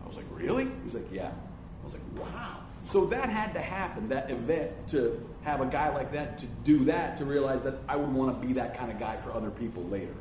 I 0.02 0.08
was 0.08 0.16
like, 0.16 0.26
"Really?" 0.32 0.64
He 0.64 0.84
was 0.84 0.94
like, 0.94 1.06
"Yeah." 1.12 1.30
I 1.30 1.84
was 1.84 1.92
like, 1.92 2.02
"Wow." 2.16 2.58
So 2.84 3.04
that 3.06 3.28
had 3.28 3.54
to 3.54 3.60
happen, 3.60 4.08
that 4.08 4.30
event, 4.30 4.72
to 4.88 5.24
have 5.42 5.60
a 5.60 5.66
guy 5.66 5.90
like 5.94 6.12
that 6.12 6.38
to 6.38 6.46
do 6.64 6.78
that, 6.84 7.16
to 7.18 7.24
realize 7.24 7.62
that 7.62 7.74
I 7.88 7.96
would 7.96 8.12
want 8.12 8.40
to 8.40 8.46
be 8.46 8.54
that 8.54 8.76
kind 8.76 8.90
of 8.90 8.98
guy 8.98 9.16
for 9.16 9.32
other 9.32 9.50
people 9.50 9.84
later. 9.84 10.14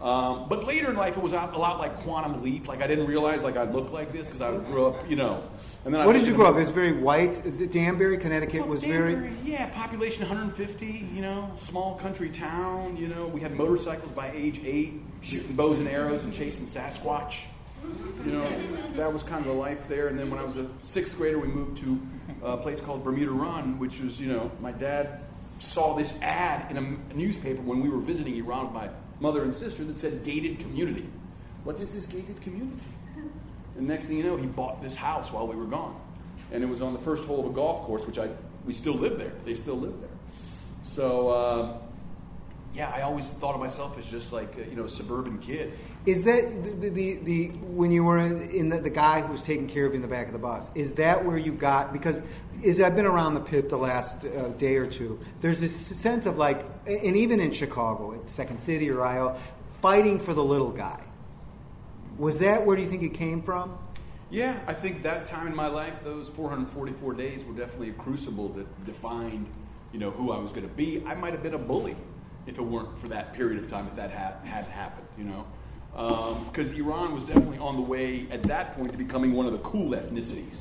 Um, 0.00 0.48
but 0.48 0.64
later 0.66 0.90
in 0.90 0.96
life, 0.96 1.16
it 1.16 1.22
was 1.22 1.32
a 1.32 1.36
lot 1.36 1.78
like 1.78 1.96
Quantum 1.98 2.42
Leap. 2.42 2.66
Like 2.66 2.82
I 2.82 2.88
didn't 2.88 3.06
realize 3.06 3.44
like 3.44 3.56
I 3.56 3.62
looked 3.62 3.92
like 3.92 4.10
this 4.12 4.26
because 4.26 4.40
I 4.40 4.50
grew 4.50 4.86
up, 4.86 5.08
you 5.08 5.14
know. 5.14 5.44
And 5.84 5.94
then 5.94 6.04
What 6.04 6.14
was 6.14 6.24
did 6.24 6.28
you 6.28 6.34
grow 6.34 6.46
up? 6.46 6.56
It 6.56 6.60
was 6.60 6.70
very 6.70 6.92
white. 6.92 7.40
Danbury, 7.70 8.18
Connecticut 8.18 8.62
well, 8.62 8.70
was 8.70 8.80
Danbury, 8.80 9.14
very. 9.14 9.32
yeah, 9.44 9.70
population 9.70 10.22
150. 10.22 11.08
You 11.14 11.22
know, 11.22 11.52
small 11.56 11.94
country 11.94 12.30
town. 12.30 12.96
You 12.96 13.08
know, 13.08 13.26
we 13.26 13.40
had 13.40 13.54
motorcycles 13.54 14.10
by 14.10 14.32
age 14.32 14.60
eight, 14.64 14.94
shooting 15.20 15.54
bows 15.54 15.78
and 15.78 15.88
arrows 15.88 16.24
and 16.24 16.34
chasing 16.34 16.66
Sasquatch. 16.66 17.42
You 18.24 18.32
know, 18.32 18.92
that 18.94 19.12
was 19.12 19.22
kind 19.22 19.40
of 19.40 19.46
the 19.46 19.58
life 19.58 19.88
there. 19.88 20.08
And 20.08 20.18
then 20.18 20.30
when 20.30 20.38
I 20.38 20.44
was 20.44 20.56
a 20.56 20.68
sixth 20.82 21.16
grader, 21.16 21.38
we 21.38 21.48
moved 21.48 21.78
to 21.78 22.00
a 22.42 22.56
place 22.56 22.80
called 22.80 23.02
Bermuda 23.02 23.32
Run, 23.32 23.78
which 23.78 24.00
was, 24.00 24.20
you 24.20 24.32
know, 24.32 24.50
my 24.60 24.72
dad 24.72 25.22
saw 25.58 25.94
this 25.94 26.20
ad 26.22 26.70
in 26.70 26.76
a, 26.76 27.14
newspaper 27.14 27.60
when 27.62 27.80
we 27.80 27.88
were 27.88 27.98
visiting 27.98 28.36
Iran 28.36 28.64
with 28.64 28.74
my 28.74 28.88
mother 29.20 29.42
and 29.42 29.54
sister 29.54 29.84
that 29.84 29.98
said 29.98 30.24
gated 30.24 30.58
community. 30.58 31.06
What 31.64 31.78
is 31.78 31.90
this 31.90 32.06
gated 32.06 32.40
community? 32.40 32.82
And 33.76 33.86
next 33.86 34.06
thing 34.06 34.16
you 34.16 34.24
know, 34.24 34.36
he 34.36 34.46
bought 34.46 34.82
this 34.82 34.94
house 34.94 35.32
while 35.32 35.46
we 35.46 35.56
were 35.56 35.66
gone. 35.66 35.98
And 36.50 36.62
it 36.62 36.66
was 36.66 36.82
on 36.82 36.92
the 36.92 36.98
first 36.98 37.24
hole 37.24 37.40
of 37.40 37.46
a 37.46 37.54
golf 37.54 37.82
course, 37.82 38.06
which 38.06 38.18
I 38.18 38.28
we 38.66 38.72
still 38.72 38.94
live 38.94 39.18
there. 39.18 39.32
They 39.44 39.54
still 39.54 39.76
live 39.76 39.98
there. 40.00 40.10
So 40.82 41.28
uh, 41.28 41.78
yeah, 42.74 42.90
I 42.90 43.02
always 43.02 43.30
thought 43.30 43.54
of 43.54 43.60
myself 43.60 43.98
as 43.98 44.10
just 44.10 44.32
like 44.32 44.56
you 44.56 44.76
know 44.76 44.84
a 44.84 44.88
suburban 44.88 45.38
kid. 45.38 45.72
Is 46.04 46.24
that 46.24 46.80
the, 46.80 46.90
the, 46.90 47.14
the 47.14 47.48
when 47.60 47.92
you 47.92 48.02
were 48.02 48.18
in 48.18 48.68
the, 48.68 48.80
the 48.80 48.90
guy 48.90 49.20
who 49.20 49.32
was 49.32 49.42
taking 49.42 49.68
care 49.68 49.86
of 49.86 49.92
you 49.92 49.96
in 49.96 50.02
the 50.02 50.08
back 50.08 50.26
of 50.26 50.32
the 50.32 50.38
bus? 50.38 50.68
Is 50.74 50.92
that 50.94 51.24
where 51.24 51.36
you 51.36 51.52
got? 51.52 51.92
Because 51.92 52.22
is 52.62 52.80
I've 52.80 52.96
been 52.96 53.06
around 53.06 53.34
the 53.34 53.40
pit 53.40 53.68
the 53.68 53.78
last 53.78 54.24
uh, 54.24 54.48
day 54.50 54.76
or 54.76 54.86
two. 54.86 55.20
There's 55.40 55.60
this 55.60 55.74
sense 55.74 56.26
of 56.26 56.38
like, 56.38 56.64
and 56.86 57.16
even 57.16 57.40
in 57.40 57.52
Chicago, 57.52 58.14
at 58.14 58.28
Second 58.28 58.60
City 58.60 58.90
or 58.90 59.04
IO, 59.04 59.36
fighting 59.80 60.18
for 60.18 60.34
the 60.34 60.42
little 60.42 60.70
guy. 60.70 61.00
Was 62.18 62.38
that 62.40 62.64
where 62.64 62.76
do 62.76 62.82
you 62.82 62.88
think 62.88 63.02
it 63.02 63.14
came 63.14 63.42
from? 63.42 63.78
Yeah, 64.30 64.58
I 64.66 64.72
think 64.72 65.02
that 65.02 65.24
time 65.24 65.46
in 65.46 65.54
my 65.54 65.68
life, 65.68 66.02
those 66.02 66.28
444 66.28 67.14
days, 67.14 67.44
were 67.44 67.52
definitely 67.52 67.90
a 67.90 67.92
crucible 67.92 68.48
that 68.50 68.84
defined, 68.86 69.46
you 69.92 69.98
know, 69.98 70.10
who 70.10 70.32
I 70.32 70.38
was 70.38 70.52
going 70.52 70.66
to 70.66 70.74
be. 70.74 71.02
I 71.06 71.14
might 71.14 71.32
have 71.32 71.42
been 71.42 71.54
a 71.54 71.58
bully 71.58 71.96
if 72.46 72.58
it 72.58 72.62
weren't 72.62 72.98
for 72.98 73.08
that 73.08 73.34
period 73.34 73.60
of 73.60 73.68
time, 73.68 73.86
if 73.86 73.94
that 73.96 74.10
had, 74.10 74.34
had 74.44 74.64
happened, 74.64 75.06
you 75.18 75.24
know. 75.24 75.44
Because 75.92 76.72
Iran 76.72 77.14
was 77.14 77.24
definitely 77.24 77.58
on 77.58 77.76
the 77.76 77.82
way 77.82 78.26
at 78.30 78.42
that 78.44 78.76
point 78.76 78.92
to 78.92 78.98
becoming 78.98 79.32
one 79.32 79.46
of 79.46 79.52
the 79.52 79.58
cool 79.58 79.90
ethnicities, 79.90 80.60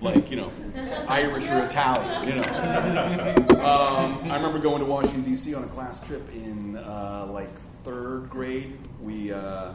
like, 0.00 0.30
you 0.30 0.36
know, 0.36 0.50
Irish 1.08 1.46
or 1.48 1.64
Italian, 1.64 2.28
you 2.28 2.34
know. 2.36 3.46
Um, 3.62 4.28
I 4.28 4.34
remember 4.34 4.58
going 4.58 4.80
to 4.80 4.86
Washington, 4.86 5.22
D.C. 5.22 5.54
on 5.54 5.62
a 5.62 5.68
class 5.68 6.00
trip 6.04 6.28
in 6.34 6.76
uh, 6.76 7.28
like 7.30 7.48
third 7.84 8.28
grade. 8.28 8.76
We. 9.00 9.32
Uh, 9.32 9.74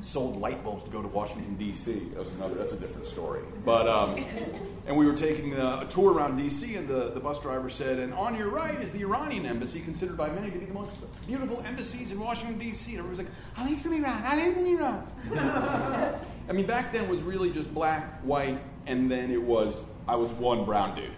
sold 0.00 0.40
light 0.40 0.62
bulbs 0.64 0.84
to 0.84 0.90
go 0.90 1.02
to 1.02 1.08
Washington 1.08 1.56
D.C. 1.56 2.10
That's 2.14 2.30
another. 2.32 2.54
That's 2.54 2.72
a 2.72 2.76
different 2.76 3.06
story. 3.06 3.42
But 3.64 3.86
um, 3.88 4.24
and 4.86 4.96
we 4.96 5.06
were 5.06 5.14
taking 5.14 5.54
a, 5.54 5.80
a 5.82 5.86
tour 5.88 6.12
around 6.12 6.36
D.C. 6.36 6.76
and 6.76 6.88
the, 6.88 7.10
the 7.10 7.20
bus 7.20 7.40
driver 7.40 7.70
said, 7.70 7.98
"And 7.98 8.14
on 8.14 8.36
your 8.36 8.48
right 8.48 8.80
is 8.80 8.92
the 8.92 9.02
Iranian 9.02 9.46
embassy, 9.46 9.80
considered 9.80 10.16
by 10.16 10.30
many 10.30 10.50
to 10.50 10.58
be 10.58 10.66
the 10.66 10.74
most 10.74 10.94
beautiful 11.26 11.62
embassies 11.66 12.10
in 12.10 12.18
Washington 12.18 12.58
D.C." 12.58 12.92
And 12.92 13.00
everyone 13.00 13.10
was 13.10 13.18
like, 13.18 13.28
"Ali's 13.58 13.82
from 13.82 13.92
Iran. 13.94 14.22
Ali's 14.24 14.54
from 14.54 14.66
Iran." 14.66 15.06
I 16.48 16.52
mean, 16.52 16.66
back 16.66 16.92
then 16.92 17.04
it 17.04 17.10
was 17.10 17.22
really 17.22 17.50
just 17.50 17.72
black, 17.72 18.20
white, 18.22 18.60
and 18.86 19.10
then 19.10 19.30
it 19.30 19.42
was 19.42 19.84
I 20.08 20.16
was 20.16 20.32
one 20.32 20.64
brown 20.64 20.96
dude. 20.96 21.12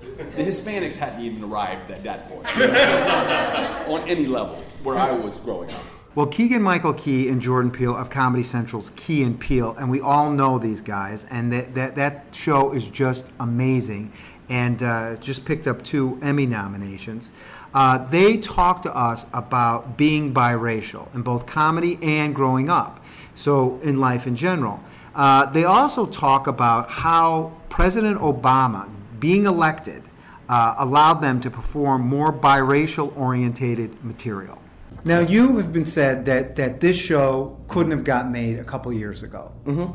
The 0.00 0.44
Hispanics 0.44 0.94
hadn't 0.94 1.22
even 1.22 1.42
arrived 1.42 1.90
at 1.90 2.04
that 2.04 2.28
point 2.28 2.46
on 3.88 4.06
any 4.08 4.26
level 4.26 4.62
where 4.82 4.96
I 4.96 5.10
was 5.10 5.40
growing 5.40 5.70
up. 5.70 5.82
Well, 6.16 6.24
Keegan 6.24 6.62
Michael 6.62 6.94
Key 6.94 7.28
and 7.28 7.42
Jordan 7.42 7.70
Peele 7.70 7.94
of 7.94 8.08
Comedy 8.08 8.42
Central's 8.42 8.88
Key 8.96 9.22
and 9.24 9.38
Peele, 9.38 9.76
and 9.78 9.90
we 9.90 10.00
all 10.00 10.30
know 10.30 10.58
these 10.58 10.80
guys, 10.80 11.24
and 11.24 11.52
that 11.52 11.74
that, 11.74 11.94
that 11.96 12.24
show 12.32 12.72
is 12.72 12.88
just 12.88 13.30
amazing, 13.38 14.10
and 14.48 14.82
uh, 14.82 15.16
just 15.16 15.44
picked 15.44 15.66
up 15.66 15.82
two 15.82 16.18
Emmy 16.22 16.46
nominations. 16.46 17.32
Uh, 17.74 17.98
they 18.06 18.38
talk 18.38 18.80
to 18.80 18.96
us 18.96 19.26
about 19.34 19.98
being 19.98 20.32
biracial 20.32 21.14
in 21.14 21.20
both 21.20 21.44
comedy 21.44 21.98
and 22.00 22.34
growing 22.34 22.70
up, 22.70 23.04
so 23.34 23.78
in 23.82 24.00
life 24.00 24.26
in 24.26 24.36
general. 24.36 24.80
Uh, 25.14 25.44
they 25.44 25.64
also 25.64 26.06
talk 26.06 26.46
about 26.46 26.88
how 26.88 27.52
President 27.68 28.18
Obama, 28.20 28.88
being 29.20 29.44
elected, 29.44 30.02
uh, 30.48 30.76
allowed 30.78 31.20
them 31.20 31.42
to 31.42 31.50
perform 31.50 32.00
more 32.00 32.32
biracial 32.32 33.14
orientated 33.18 34.02
material. 34.02 34.58
Now, 35.06 35.20
you 35.20 35.56
have 35.58 35.72
been 35.72 35.86
said 35.86 36.24
that, 36.24 36.56
that 36.56 36.80
this 36.80 36.96
show 36.96 37.56
couldn't 37.68 37.92
have 37.92 38.02
got 38.02 38.28
made 38.28 38.58
a 38.58 38.64
couple 38.64 38.92
years 38.92 39.22
ago. 39.22 39.52
Mm-hmm. 39.64 39.92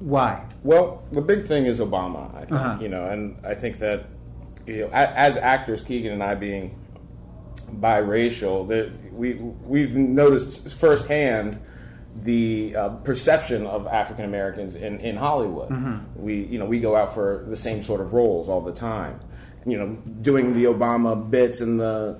Why? 0.00 0.44
Well, 0.64 1.04
the 1.12 1.20
big 1.20 1.46
thing 1.46 1.66
is 1.66 1.78
Obama, 1.78 2.34
I 2.34 2.40
think, 2.40 2.52
Uh-huh. 2.52 2.78
you 2.82 2.88
know, 2.88 3.04
and 3.06 3.36
I 3.46 3.54
think 3.54 3.78
that, 3.78 4.06
you 4.66 4.80
know, 4.80 4.88
as 4.92 5.36
actors, 5.36 5.82
Keegan 5.82 6.12
and 6.12 6.22
I 6.22 6.34
being 6.34 6.76
biracial, 7.80 8.66
that 8.68 8.90
we 9.12 9.34
we've 9.34 9.96
noticed 9.96 10.68
firsthand 10.72 11.60
the 12.22 12.74
uh, 12.76 12.88
perception 13.04 13.66
of 13.66 13.86
African 13.86 14.24
Americans 14.24 14.74
in, 14.74 14.98
in 15.00 15.16
Hollywood. 15.16 15.70
Mm-hmm. 15.70 16.22
We 16.22 16.44
you 16.44 16.58
know 16.58 16.66
we 16.66 16.80
go 16.80 16.94
out 16.96 17.14
for 17.14 17.44
the 17.48 17.56
same 17.56 17.82
sort 17.82 18.00
of 18.00 18.12
roles 18.12 18.48
all 18.48 18.60
the 18.60 18.72
time. 18.72 19.18
You 19.64 19.78
know, 19.78 19.96
doing 20.20 20.54
the 20.54 20.64
Obama 20.64 21.30
bits 21.30 21.60
and 21.60 21.78
the 21.80 22.18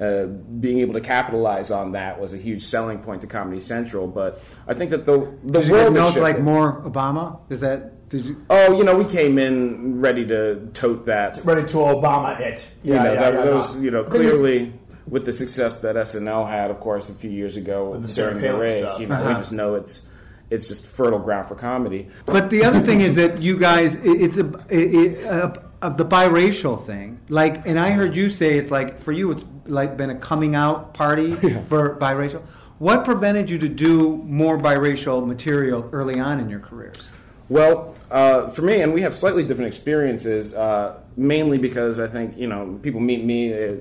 uh, 0.00 0.24
being 0.26 0.80
able 0.80 0.94
to 0.94 1.00
capitalize 1.00 1.70
on 1.70 1.92
that 1.92 2.20
was 2.20 2.32
a 2.32 2.36
huge 2.38 2.64
selling 2.64 2.98
point 2.98 3.20
to 3.20 3.26
Comedy 3.26 3.60
Central. 3.60 4.06
But 4.08 4.40
I 4.66 4.74
think 4.74 4.90
that 4.90 5.06
the 5.06 5.32
the 5.44 5.60
Did 5.60 5.70
world 5.70 5.94
knows 5.94 6.16
like 6.16 6.40
more 6.40 6.80
Obama? 6.82 7.38
Is 7.50 7.60
that 7.60 8.08
did 8.08 8.24
you? 8.26 8.44
Oh, 8.50 8.76
you 8.76 8.84
know, 8.84 8.96
we 8.96 9.04
came 9.04 9.38
in 9.38 10.00
ready 10.00 10.26
to 10.26 10.66
tote 10.74 11.06
that. 11.06 11.40
Ready 11.44 11.62
to 11.68 11.76
Obama 11.78 12.38
it. 12.40 12.70
You 12.82 12.94
know, 12.94 13.02
that, 13.14 13.32
that 13.34 13.52
was, 13.52 13.76
you 13.82 13.90
know, 13.90 14.04
clearly 14.04 14.72
with 15.08 15.24
the 15.26 15.32
success 15.32 15.76
that 15.78 15.96
SNL 15.96 16.48
had, 16.48 16.70
of 16.70 16.80
course, 16.80 17.08
a 17.08 17.14
few 17.14 17.30
years 17.30 17.56
ago 17.56 17.98
the 17.98 18.08
during 18.08 18.40
the 18.40 18.54
race. 18.54 18.78
stuff. 18.84 19.00
You 19.00 19.06
know, 19.06 19.14
Uh-huh. 19.14 19.28
we 19.28 19.34
just 19.34 19.52
know 19.52 19.74
it's 19.74 20.02
it's 20.50 20.68
just 20.68 20.84
fertile 20.86 21.18
ground 21.18 21.48
for 21.48 21.54
comedy. 21.54 22.08
But 22.26 22.50
the 22.50 22.64
other 22.64 22.80
thing 22.80 23.00
is 23.00 23.14
that 23.16 23.42
you 23.42 23.58
guys, 23.58 23.94
it, 23.94 24.00
it's 24.04 24.36
a, 24.36 24.46
it, 24.68 24.94
it, 24.94 25.26
uh, 25.26 25.88
the 25.90 26.04
biracial 26.04 26.84
thing. 26.86 27.18
Like, 27.28 27.66
and 27.66 27.78
I 27.80 27.90
heard 27.90 28.14
you 28.14 28.28
say 28.28 28.58
it's 28.58 28.70
like 28.70 29.00
for 29.00 29.12
you, 29.12 29.30
it's 29.30 29.44
like 29.66 29.96
been 29.96 30.10
a 30.10 30.14
coming 30.14 30.54
out 30.54 30.94
party 30.94 31.34
for 31.68 31.96
biracial. 31.96 32.42
What 32.78 33.04
prevented 33.04 33.48
you 33.48 33.58
to 33.58 33.68
do 33.68 34.16
more 34.24 34.58
biracial 34.58 35.26
material 35.26 35.88
early 35.92 36.18
on 36.18 36.40
in 36.40 36.50
your 36.50 36.60
careers? 36.60 37.08
Well, 37.48 37.94
uh, 38.10 38.48
for 38.48 38.62
me, 38.62 38.80
and 38.80 38.92
we 38.92 39.02
have 39.02 39.16
slightly 39.16 39.44
different 39.44 39.68
experiences, 39.68 40.54
uh, 40.54 41.00
mainly 41.16 41.58
because 41.58 42.00
I 42.00 42.08
think, 42.08 42.36
you 42.36 42.46
know, 42.46 42.78
people 42.82 43.00
meet 43.00 43.24
me, 43.24 43.52
uh, 43.52 43.76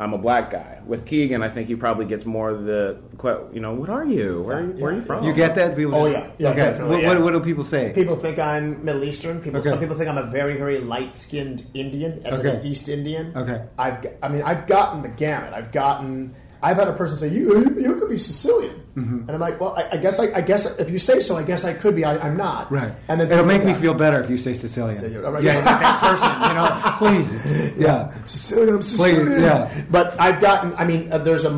I'm 0.00 0.14
a 0.14 0.18
black 0.18 0.50
guy. 0.50 0.78
With 0.86 1.04
Keegan, 1.04 1.42
I 1.42 1.50
think 1.50 1.68
he 1.68 1.76
probably 1.76 2.06
gets 2.06 2.24
more 2.24 2.48
of 2.48 2.64
the, 2.64 2.98
que- 3.18 3.44
you 3.52 3.60
know, 3.60 3.74
what 3.74 3.90
are 3.90 4.02
you? 4.06 4.40
Where, 4.40 4.56
are 4.56 4.62
you, 4.62 4.72
where 4.82 4.92
are 4.92 4.96
you 4.96 5.02
from? 5.02 5.24
You 5.24 5.34
get 5.34 5.54
that? 5.56 5.76
People 5.76 5.94
Oh, 5.94 6.10
just- 6.10 6.24
yeah. 6.24 6.30
Yeah, 6.38 6.48
okay. 6.48 6.56
definitely, 6.56 6.96
What, 6.96 7.02
yeah. 7.02 7.08
what, 7.10 7.22
what 7.22 7.32
do 7.34 7.40
people 7.40 7.64
say? 7.64 7.92
People 7.94 8.16
think 8.16 8.38
I'm 8.38 8.82
Middle 8.82 9.04
Eastern. 9.04 9.42
People, 9.42 9.60
Okay. 9.60 9.68
some 9.68 9.78
people 9.78 9.94
think 9.96 10.08
I'm 10.08 10.16
a 10.16 10.24
very, 10.30 10.56
very 10.56 10.78
light-skinned 10.80 11.66
Indian, 11.74 12.22
as 12.24 12.40
Okay. 12.40 12.56
an 12.60 12.64
East 12.66 12.88
Indian. 12.88 13.36
Okay. 13.36 13.62
I've, 13.78 13.98
I 14.22 14.28
mean, 14.28 14.40
I've 14.42 14.66
gotten 14.66 15.02
the 15.02 15.10
gamut. 15.10 15.52
I've 15.52 15.70
gotten. 15.70 16.34
I've 16.62 16.76
had 16.76 16.88
a 16.88 16.92
person 16.92 17.16
say, 17.16 17.28
"You, 17.28 17.58
you, 17.58 17.80
you 17.80 17.94
could 17.96 18.08
be 18.08 18.18
Sicilian," 18.18 18.76
Mm-hmm. 18.96 19.18
and 19.20 19.30
I'm 19.30 19.38
like, 19.40 19.60
"Well, 19.60 19.74
I, 19.78 19.88
I 19.92 19.96
guess, 19.96 20.18
I, 20.18 20.24
I 20.34 20.40
guess, 20.40 20.66
if 20.78 20.90
you 20.90 20.98
say 20.98 21.20
so, 21.20 21.36
I 21.36 21.42
guess 21.42 21.64
I 21.64 21.72
could 21.72 21.94
be. 21.96 22.04
I, 22.04 22.18
I'm 22.18 22.36
not." 22.36 22.70
Right. 22.70 22.92
And 23.08 23.20
then 23.20 23.30
it'll 23.32 23.44
make 23.46 23.64
me 23.64 23.72
go, 23.72 23.80
feel 23.80 23.94
better 23.94 24.20
if 24.22 24.28
you 24.28 24.36
say 24.36 24.54
Sicilian. 24.54 25.24
All 25.24 25.32
right. 25.32 25.42
Yeah, 25.42 25.60
that 25.60 26.00
person, 26.02 26.42
you 26.50 26.54
know, 26.56 27.70
please. 27.72 27.76
Yeah. 27.80 28.24
Sicilian, 28.26 28.74
I'm 28.74 28.82
Sicilian. 28.82 29.40
yeah. 29.40 29.84
But 29.90 30.20
I've 30.20 30.40
gotten, 30.40 30.74
I 30.76 30.84
mean, 30.84 31.12
uh, 31.12 31.18
there's 31.18 31.44
a, 31.44 31.50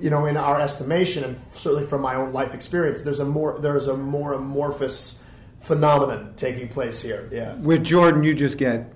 you 0.00 0.10
know, 0.10 0.26
in 0.26 0.36
our 0.36 0.60
estimation, 0.60 1.22
and 1.24 1.36
certainly 1.52 1.86
from 1.86 2.00
my 2.00 2.14
own 2.14 2.32
life 2.32 2.54
experience, 2.54 3.02
there's 3.02 3.20
a 3.20 3.24
more, 3.24 3.58
there's 3.60 3.86
a 3.86 3.96
more 3.96 4.32
amorphous 4.32 5.18
phenomenon 5.60 6.32
taking 6.36 6.68
place 6.68 7.00
here. 7.00 7.28
Yeah. 7.32 7.54
With 7.56 7.84
Jordan, 7.84 8.22
you 8.22 8.34
just 8.34 8.58
get 8.58 8.92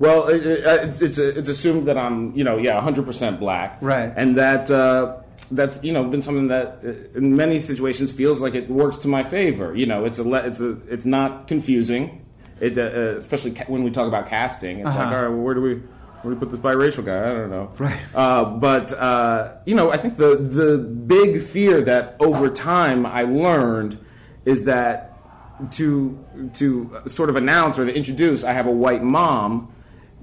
Well, 0.00 0.28
it, 0.28 0.40
it, 0.44 1.02
it's 1.02 1.18
it's 1.18 1.48
assumed 1.48 1.86
that 1.88 1.96
I'm 1.98 2.34
you 2.34 2.42
know 2.42 2.56
yeah 2.58 2.74
100 2.74 3.04
percent 3.06 3.38
black, 3.38 3.78
Right. 3.80 4.12
And 4.16 4.36
that 4.38 4.70
uh, 4.70 5.18
that's 5.52 5.76
you 5.84 5.92
know 5.92 6.02
been 6.04 6.22
something 6.22 6.48
that 6.48 6.66
uh, 6.84 7.18
in 7.18 7.36
many 7.36 7.60
situations 7.60 8.10
feels 8.10 8.40
like 8.40 8.54
it 8.54 8.68
works 8.70 8.96
to 9.04 9.08
my 9.08 9.22
favor. 9.22 9.76
You 9.76 9.86
know, 9.86 10.04
it's 10.06 10.18
a 10.18 10.24
le- 10.24 10.46
it's 10.50 10.60
a 10.60 10.70
it's 10.94 11.04
not 11.06 11.46
confusing, 11.48 12.24
it 12.60 12.78
uh, 12.78 12.82
uh, 12.82 13.18
especially 13.18 13.52
ca- 13.52 13.66
when 13.68 13.82
we 13.84 13.90
talk 13.90 14.08
about 14.08 14.28
casting. 14.28 14.78
It's 14.80 14.86
like 14.88 14.96
Uh-huh. 14.96 15.14
all 15.16 15.22
right, 15.22 15.28
well, 15.28 15.42
where 15.44 15.54
do 15.54 15.60
we 15.60 15.74
where 16.22 16.34
do 16.34 16.40
we 16.40 16.46
put 16.46 16.50
this 16.50 16.60
biracial 16.60 17.04
guy? 17.04 17.18
I 17.30 17.32
don't 17.34 17.50
know, 17.50 17.70
Right. 17.78 18.00
Uh, 18.14 18.44
but 18.44 18.92
uh, 18.94 19.52
you 19.66 19.74
know, 19.74 19.92
I 19.92 19.98
think 19.98 20.16
the 20.16 20.36
the 20.36 20.78
big 20.78 21.42
fear 21.42 21.82
that 21.82 22.16
over 22.20 22.48
time 22.48 23.04
I 23.04 23.22
learned 23.24 23.98
is 24.46 24.64
that 24.64 25.18
to 25.72 26.18
to 26.54 26.96
sort 27.06 27.28
of 27.28 27.36
announce 27.36 27.78
or 27.78 27.84
to 27.84 27.92
introduce 27.92 28.44
I 28.44 28.54
have 28.54 28.66
a 28.66 28.70
white 28.84 29.02
mom 29.04 29.74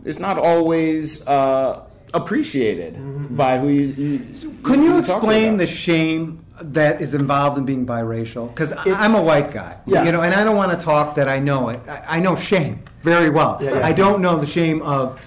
is 0.07 0.19
not 0.19 0.37
always 0.37 1.25
uh, 1.27 1.83
appreciated 2.13 2.93
by 3.35 3.59
who 3.59 3.67
you. 3.67 3.85
you 3.87 4.59
Can 4.63 4.81
you 4.81 4.91
you're 4.91 4.99
explain 4.99 5.57
the 5.57 5.67
shame 5.67 6.45
that 6.61 7.01
is 7.01 7.13
involved 7.13 7.57
in 7.57 7.65
being 7.65 7.85
biracial? 7.85 8.47
Because 8.49 8.71
I'm 8.85 9.13
a 9.15 9.21
white 9.21 9.51
guy, 9.51 9.77
Yeah. 9.85 10.03
you 10.05 10.11
know, 10.11 10.21
and 10.21 10.33
I 10.33 10.43
don't 10.43 10.55
want 10.55 10.71
to 10.77 10.83
talk 10.83 11.15
that 11.15 11.27
I 11.27 11.39
know 11.39 11.69
it. 11.69 11.79
I, 11.87 12.17
I 12.17 12.19
know 12.19 12.35
shame 12.35 12.83
very 13.03 13.29
well. 13.29 13.59
Yeah, 13.61 13.75
yeah. 13.75 13.85
I 13.87 13.91
don't 13.93 14.21
know 14.21 14.39
the 14.39 14.47
shame 14.47 14.81
of 14.81 15.19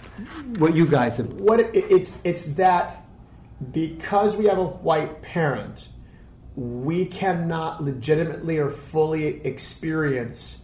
what 0.58 0.74
you 0.74 0.86
guys 0.86 1.18
have. 1.18 1.32
What 1.34 1.60
it, 1.60 1.70
it's, 1.74 2.18
it's 2.24 2.44
that 2.56 3.04
because 3.72 4.36
we 4.36 4.46
have 4.46 4.58
a 4.58 4.64
white 4.64 5.20
parent, 5.22 5.88
we 6.56 7.04
cannot 7.04 7.84
legitimately 7.84 8.58
or 8.58 8.70
fully 8.70 9.44
experience 9.46 10.59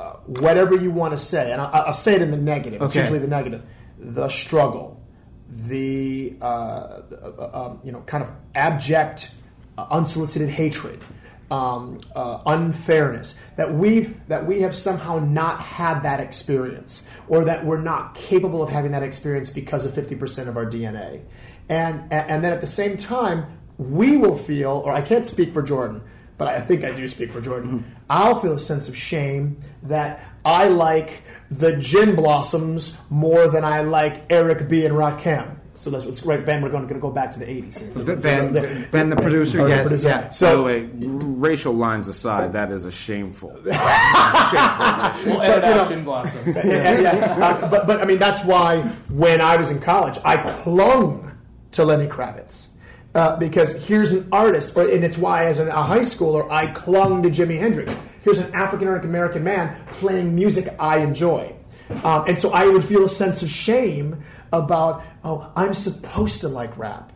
uh, 0.00 0.14
whatever 0.26 0.76
you 0.76 0.90
want 0.90 1.12
to 1.12 1.18
say, 1.18 1.52
and 1.52 1.60
I, 1.60 1.66
I'll 1.66 1.92
say 1.92 2.14
it 2.14 2.22
in 2.22 2.30
the 2.30 2.36
negative. 2.36 2.82
It's 2.82 2.94
usually 3.02 3.18
the 3.20 3.28
negative, 3.28 3.62
the 3.98 4.28
struggle, 4.28 5.00
the 5.48 6.36
uh, 6.40 6.44
uh, 6.44 7.50
um, 7.52 7.80
you 7.84 7.92
know 7.92 8.00
kind 8.00 8.22
of 8.24 8.30
abject, 8.54 9.30
uh, 9.78 9.86
unsolicited 9.90 10.48
hatred, 10.48 11.00
um, 11.50 12.00
uh, 12.16 12.40
unfairness 12.46 13.36
that 13.56 13.72
we've 13.72 14.16
that 14.28 14.46
we 14.46 14.62
have 14.62 14.74
somehow 14.74 15.18
not 15.20 15.60
had 15.60 16.00
that 16.00 16.20
experience, 16.20 17.04
or 17.28 17.44
that 17.44 17.64
we're 17.64 17.80
not 17.80 18.14
capable 18.14 18.62
of 18.62 18.70
having 18.70 18.92
that 18.92 19.02
experience 19.02 19.50
because 19.50 19.84
of 19.84 19.94
fifty 19.94 20.16
percent 20.16 20.48
of 20.48 20.56
our 20.56 20.66
DNA, 20.66 21.22
and 21.68 22.00
and 22.12 22.30
and 22.30 22.44
then 22.44 22.52
at 22.52 22.60
the 22.60 22.66
same 22.66 22.96
time 22.96 23.58
we 23.78 24.16
will 24.16 24.36
feel, 24.36 24.82
or 24.84 24.92
I 24.92 25.02
can't 25.02 25.26
speak 25.26 25.52
for 25.52 25.62
Jordan, 25.62 26.02
but 26.38 26.48
I 26.48 26.60
think 26.60 26.84
I 26.84 26.92
do 26.92 27.06
speak 27.08 27.30
for 27.32 27.40
Jordan. 27.40 27.84
I'll 28.10 28.40
feel 28.40 28.52
a 28.54 28.58
sense 28.60 28.88
of 28.88 28.96
shame 28.96 29.56
that 29.84 30.24
I 30.44 30.68
like 30.68 31.22
the 31.50 31.76
gin 31.76 32.14
blossoms 32.16 32.96
more 33.10 33.48
than 33.48 33.64
I 33.64 33.80
like 33.82 34.22
Eric 34.30 34.68
B. 34.68 34.84
and 34.84 34.94
Rakim. 34.94 35.56
So 35.76 35.90
that's 35.90 36.04
what's 36.04 36.22
right, 36.24 36.44
Ben. 36.46 36.62
We're 36.62 36.70
going 36.70 36.86
to 36.86 36.94
go 36.94 37.10
back 37.10 37.32
to 37.32 37.38
the 37.40 37.46
'80s. 37.46 37.78
here. 38.06 38.16
Ben, 38.16 38.86
Ben, 38.92 39.10
the 39.10 39.16
producer, 39.16 39.60
Oh, 39.60 39.64
the 39.64 39.70
yes, 39.70 39.82
producer. 39.82 40.06
yeah. 40.08 40.20
By 40.20 40.26
the 40.28 40.32
So 40.32 40.62
way, 40.64 40.88
racial 40.92 41.72
lines 41.74 42.06
aside, 42.06 42.52
that 42.52 42.70
is 42.70 42.84
a 42.84 42.92
shameful. 42.92 43.50
shameful 43.64 43.72
We'll 45.32 45.42
edit 45.42 45.62
But, 45.62 45.68
you 45.68 45.74
know- 45.74 45.80
out 45.80 45.88
Gin 45.88 46.04
Blossoms. 46.04 46.54
yeah, 46.56 47.00
yeah. 47.00 47.36
Uh, 47.40 47.68
but 47.68 47.86
but 47.88 48.00
I 48.00 48.04
mean 48.04 48.18
that's 48.18 48.44
why 48.44 48.82
when 49.10 49.40
I 49.40 49.56
was 49.56 49.70
in 49.72 49.80
college, 49.80 50.18
I 50.24 50.36
clung 50.36 51.32
to 51.72 51.84
Lenny 51.84 52.06
Kravitz. 52.06 52.68
Uh, 53.14 53.36
because 53.36 53.74
here's 53.74 54.12
an 54.12 54.26
artist, 54.32 54.76
or- 54.76 54.88
and 54.88 55.04
it's 55.04 55.16
why, 55.16 55.44
as 55.44 55.60
a 55.60 55.70
high 55.70 56.00
schooler, 56.00 56.50
I 56.50 56.66
clung 56.68 57.22
to 57.22 57.30
Jimi 57.30 57.60
Hendrix. 57.60 57.96
Here's 58.22 58.40
an 58.40 58.52
African 58.54 58.88
American 58.88 59.44
man 59.44 59.76
playing 59.92 60.34
music 60.34 60.74
I 60.80 60.98
enjoy, 60.98 61.52
um, 62.02 62.24
and 62.26 62.36
so 62.38 62.50
I 62.52 62.66
would 62.66 62.84
feel 62.84 63.04
a 63.04 63.08
sense 63.08 63.42
of 63.42 63.50
shame 63.50 64.24
about, 64.52 65.04
oh, 65.22 65.50
I'm 65.54 65.74
supposed 65.74 66.40
to 66.40 66.48
like 66.48 66.76
rap, 66.76 67.12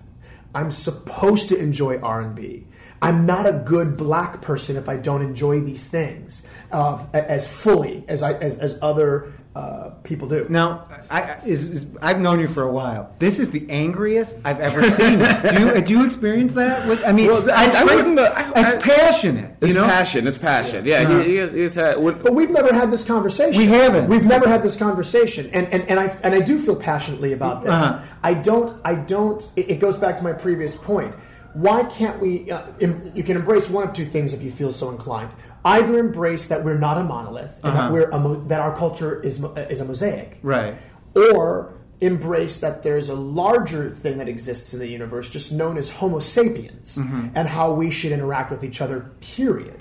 I'm 0.55 0.71
supposed 0.71 1.49
to 1.49 1.59
enjoy 1.59 1.99
R 1.99 2.21
and 2.21 2.35
B, 2.35 2.67
I'm 3.01 3.27
not 3.27 3.47
a 3.47 3.53
good 3.53 3.97
black 3.97 4.41
person 4.41 4.77
if 4.77 4.89
I 4.89 4.97
don't 4.97 5.23
enjoy 5.23 5.61
these 5.61 5.87
things 5.87 6.43
uh, 6.73 6.99
as 7.13 7.49
fully 7.49 8.05
as 8.09 8.23
I 8.23 8.35
as, 8.35 8.55
as 8.57 8.79
other 8.83 9.33
uh, 9.59 9.91
people 10.05 10.29
do. 10.29 10.47
Now, 10.49 10.85
I, 11.11 11.23
I- 11.23 11.41
is, 11.45 11.67
is, 11.67 11.87
I've 12.01 12.21
known 12.21 12.39
you 12.39 12.47
for 12.49 12.63
a 12.63 12.71
while. 12.73 13.13
This 13.19 13.39
is 13.41 13.51
the 13.51 13.69
angriest 13.69 14.37
I've 14.45 14.61
ever 14.61 14.89
seen. 14.93 15.19
do, 15.55 15.61
you, 15.61 15.81
do 15.83 15.93
you 15.95 16.05
experience 16.05 16.53
that? 16.55 16.87
With, 16.89 17.03
I 17.05 17.11
mean, 17.13 17.27
Well, 17.27 17.51
I- 17.51 17.67
it's, 17.67 17.75
I 17.77 17.85
great- 17.85 17.97
wouldn't, 17.97 18.19
uh, 18.21 18.33
I- 18.37 18.53
it's 18.75 18.85
passionate. 18.85 19.57
It's 19.61 19.69
you 19.69 19.75
know, 19.75 19.85
passion. 19.85 20.27
It's 20.29 20.39
passion. 20.39 20.85
Yeah, 20.85 21.03
Uh-huh. 21.03 21.21
he, 21.23 21.41
he, 21.41 21.49
he's 21.63 21.75
had, 21.75 21.99
when- 21.99 22.23
But 22.23 22.35
we've 22.35 22.51
never 22.51 22.73
had 22.73 22.91
this 22.93 23.05
conversation. 23.05 23.61
We 23.61 23.67
haven't. 23.69 24.09
We've 24.09 24.25
never 24.25 24.49
had 24.49 24.63
this 24.63 24.77
conversation, 24.77 25.51
and 25.53 25.67
and, 25.75 25.83
and 25.91 25.99
I 25.99 26.07
and 26.23 26.35
I 26.35 26.41
do 26.41 26.61
feel 26.61 26.77
passionately 26.77 27.33
about 27.33 27.63
this. 27.63 27.71
Uh-huh. 27.73 28.01
I 28.23 28.35
don't. 28.35 28.81
I 28.85 28.95
don't. 28.95 29.43
It, 29.57 29.71
it 29.73 29.81
goes 29.81 29.97
back 29.97 30.17
to 30.19 30.23
my 30.23 30.33
previous 30.33 30.77
point. 30.77 31.15
Why 31.55 31.83
can't 31.85 32.21
we? 32.21 32.51
Uh, 32.51 32.63
em, 32.81 33.11
you 33.15 33.25
can 33.25 33.37
embrace 33.37 33.69
one 33.69 33.89
of 33.89 33.93
two 33.93 34.05
things 34.05 34.33
if 34.35 34.43
you 34.43 34.53
feel 34.53 34.71
so 34.71 34.91
inclined. 34.91 35.31
Either 35.65 35.99
embrace 35.99 36.47
that 36.47 36.65
we're 36.65 36.79
not 36.79 36.99
a 36.99 37.05
monolith 37.05 37.55
and 37.63 37.73
Uh-huh. 37.73 37.81
that 37.83 37.93
we're 37.93 38.11
a, 38.11 38.19
mo- 38.19 38.43
that 38.49 38.61
our 38.61 38.77
culture 38.77 39.21
is 39.23 39.43
is 39.71 39.81
a 39.81 39.85
mosaic, 39.85 40.39
Right. 40.43 40.75
or 41.15 41.73
embrace 42.01 42.59
that 42.59 42.83
there's 42.85 43.09
a 43.09 43.15
larger 43.15 43.91
thing 43.91 44.19
that 44.19 44.29
exists 44.29 44.73
in 44.73 44.79
the 44.79 44.87
universe 44.89 45.29
just 45.29 45.51
known 45.51 45.77
as 45.77 45.91
homo 45.91 46.21
sapiens 46.21 46.97
Mm-hmm. 46.97 47.29
and 47.35 47.49
how 47.49 47.73
we 47.73 47.91
should 47.91 48.13
interact 48.13 48.53
with 48.53 48.63
each 48.63 48.81
other 48.81 49.11
period 49.21 49.81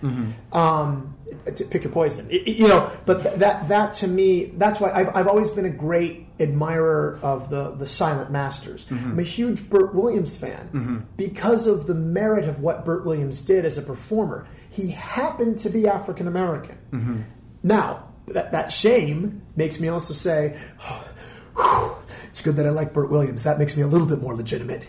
um, 0.52 1.14
to 1.56 1.64
pick 1.66 1.84
your 1.84 1.94
poison 1.94 2.28
I- 2.32 2.44
I- 2.48 2.50
you 2.50 2.68
know 2.68 2.90
but 3.06 3.22
th- 3.22 3.36
that 3.36 3.68
that 3.68 3.94
to 4.02 4.08
me 4.08 4.46
that's 4.58 4.80
why 4.80 4.92
I've, 4.92 5.16
I've 5.16 5.28
always 5.28 5.50
been 5.52 5.68
a 5.68 5.70
great 5.70 6.27
admirer 6.40 7.20
of 7.22 7.50
the 7.50 7.72
the 7.72 7.88
silent 7.88 8.30
masters 8.32 8.86
Mm-hmm. 8.86 9.12
i'm 9.12 9.20
a 9.20 9.24
huge 9.24 9.70
burt 9.70 9.94
williams 9.96 10.38
fan 10.38 11.06
because 11.18 11.68
of 11.68 11.88
the 11.88 11.94
merit 11.96 12.46
of 12.46 12.60
what 12.60 12.86
burt 12.86 13.06
williams 13.06 13.42
did 13.42 13.66
as 13.66 13.78
a 13.78 13.82
performer 13.82 14.46
he 14.70 14.90
happened 14.92 15.58
to 15.60 15.70
be 15.70 15.88
african 15.88 16.28
american 16.28 16.78
Mm-hmm. 16.92 17.22
now 17.64 18.04
that, 18.28 18.52
that 18.52 18.72
shame 18.72 19.42
makes 19.56 19.80
me 19.80 19.88
also 19.88 20.14
say 20.14 20.58
Whew, 21.56 21.96
it's 22.30 22.42
good 22.42 22.56
that 22.58 22.68
I 22.68 22.70
like 22.70 22.94
Burt 22.94 23.10
Williams. 23.10 23.44
That 23.46 23.58
makes 23.58 23.76
me 23.76 23.82
a 23.82 23.88
little 23.88 24.06
bit 24.06 24.22
more 24.22 24.36
legitimate. 24.36 24.84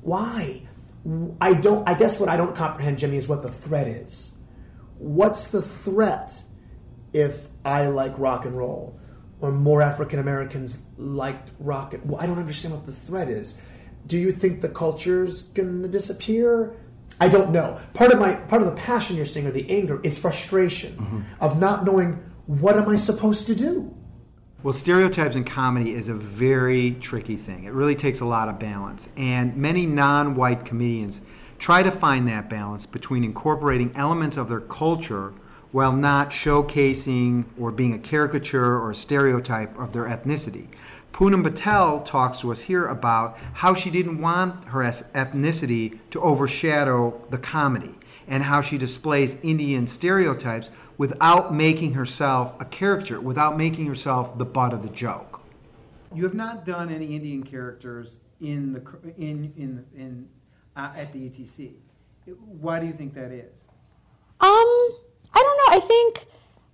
Why? 0.00 0.62
I 1.40 1.52
don't. 1.52 1.88
I 1.88 1.94
guess 1.94 2.18
what 2.18 2.28
I 2.28 2.36
don't 2.36 2.56
comprehend, 2.56 2.98
Jimmy, 2.98 3.16
is 3.16 3.28
what 3.28 3.42
the 3.44 3.50
threat 3.52 3.86
is. 3.86 4.32
What's 4.98 5.48
the 5.48 5.62
threat 5.62 6.42
if 7.12 7.46
I 7.64 7.86
like 7.86 8.18
rock 8.18 8.44
and 8.44 8.56
roll, 8.56 8.98
or 9.40 9.52
more 9.52 9.82
African 9.82 10.18
Americans 10.18 10.78
liked 10.96 11.50
rock? 11.58 11.94
And, 11.94 12.08
well, 12.08 12.20
I 12.20 12.26
don't 12.26 12.38
understand 12.38 12.74
what 12.74 12.86
the 12.86 12.92
threat 12.92 13.28
is. 13.28 13.58
Do 14.06 14.18
you 14.18 14.32
think 14.32 14.60
the 14.60 14.68
culture's 14.68 15.42
gonna 15.42 15.88
disappear? 15.88 16.76
I 17.20 17.28
don't 17.28 17.50
know. 17.50 17.80
Part 17.94 18.12
of 18.12 18.20
my 18.20 18.34
part 18.34 18.62
of 18.62 18.68
the 18.68 18.80
passion 18.80 19.16
you're 19.16 19.26
seeing 19.26 19.46
or 19.46 19.50
the 19.50 19.68
anger 19.70 20.00
is 20.02 20.16
frustration 20.16 20.94
mm-hmm. 20.96 21.20
of 21.40 21.58
not 21.58 21.84
knowing 21.84 22.22
what 22.46 22.76
am 22.76 22.88
I 22.88 22.96
supposed 22.96 23.46
to 23.48 23.54
do. 23.54 23.94
Well, 24.62 24.74
stereotypes 24.74 25.36
in 25.36 25.44
comedy 25.44 25.92
is 25.94 26.08
a 26.08 26.14
very 26.14 26.92
tricky 26.92 27.36
thing. 27.36 27.64
It 27.64 27.72
really 27.72 27.94
takes 27.94 28.20
a 28.20 28.24
lot 28.24 28.48
of 28.48 28.58
balance. 28.58 29.08
And 29.16 29.56
many 29.56 29.86
non 29.86 30.34
white 30.34 30.64
comedians 30.64 31.20
try 31.58 31.82
to 31.82 31.90
find 31.90 32.26
that 32.28 32.48
balance 32.48 32.86
between 32.86 33.22
incorporating 33.22 33.92
elements 33.94 34.36
of 34.36 34.48
their 34.48 34.60
culture 34.60 35.32
while 35.72 35.92
not 35.92 36.30
showcasing 36.30 37.44
or 37.58 37.70
being 37.70 37.92
a 37.92 37.98
caricature 37.98 38.78
or 38.78 38.90
a 38.90 38.94
stereotype 38.94 39.76
of 39.78 39.92
their 39.92 40.04
ethnicity. 40.04 40.68
Poonam 41.12 41.42
Patel 41.42 42.00
talks 42.02 42.40
to 42.40 42.52
us 42.52 42.62
here 42.62 42.86
about 42.86 43.36
how 43.54 43.74
she 43.74 43.90
didn't 43.90 44.20
want 44.20 44.64
her 44.66 44.80
ethnicity 44.80 45.98
to 46.10 46.20
overshadow 46.20 47.20
the 47.30 47.38
comedy 47.38 47.94
and 48.28 48.42
how 48.42 48.60
she 48.60 48.78
displays 48.78 49.36
Indian 49.42 49.86
stereotypes 49.86 50.70
without 50.96 51.54
making 51.54 51.94
herself 51.94 52.60
a 52.60 52.64
caricature, 52.64 53.20
without 53.20 53.56
making 53.56 53.86
herself 53.86 54.38
the 54.38 54.44
butt 54.44 54.72
of 54.72 54.82
the 54.82 54.88
joke. 54.90 55.40
You 56.14 56.24
have 56.24 56.34
not 56.34 56.64
done 56.64 56.90
any 56.90 57.16
Indian 57.16 57.42
characters 57.42 58.18
in 58.40 58.72
the 58.72 58.80
in 59.16 59.52
in 59.56 59.84
in 59.96 60.28
uh, 60.76 60.92
at 60.96 61.12
the 61.12 61.28
ETC. 61.28 61.74
Why 62.60 62.78
do 62.78 62.86
you 62.86 62.92
think 62.92 63.14
that 63.14 63.32
is? 63.32 63.64
Um, 64.40 64.90
I 65.34 65.38
don't 65.42 65.56
know. 65.56 65.76
I 65.76 65.80
think, 65.86 66.26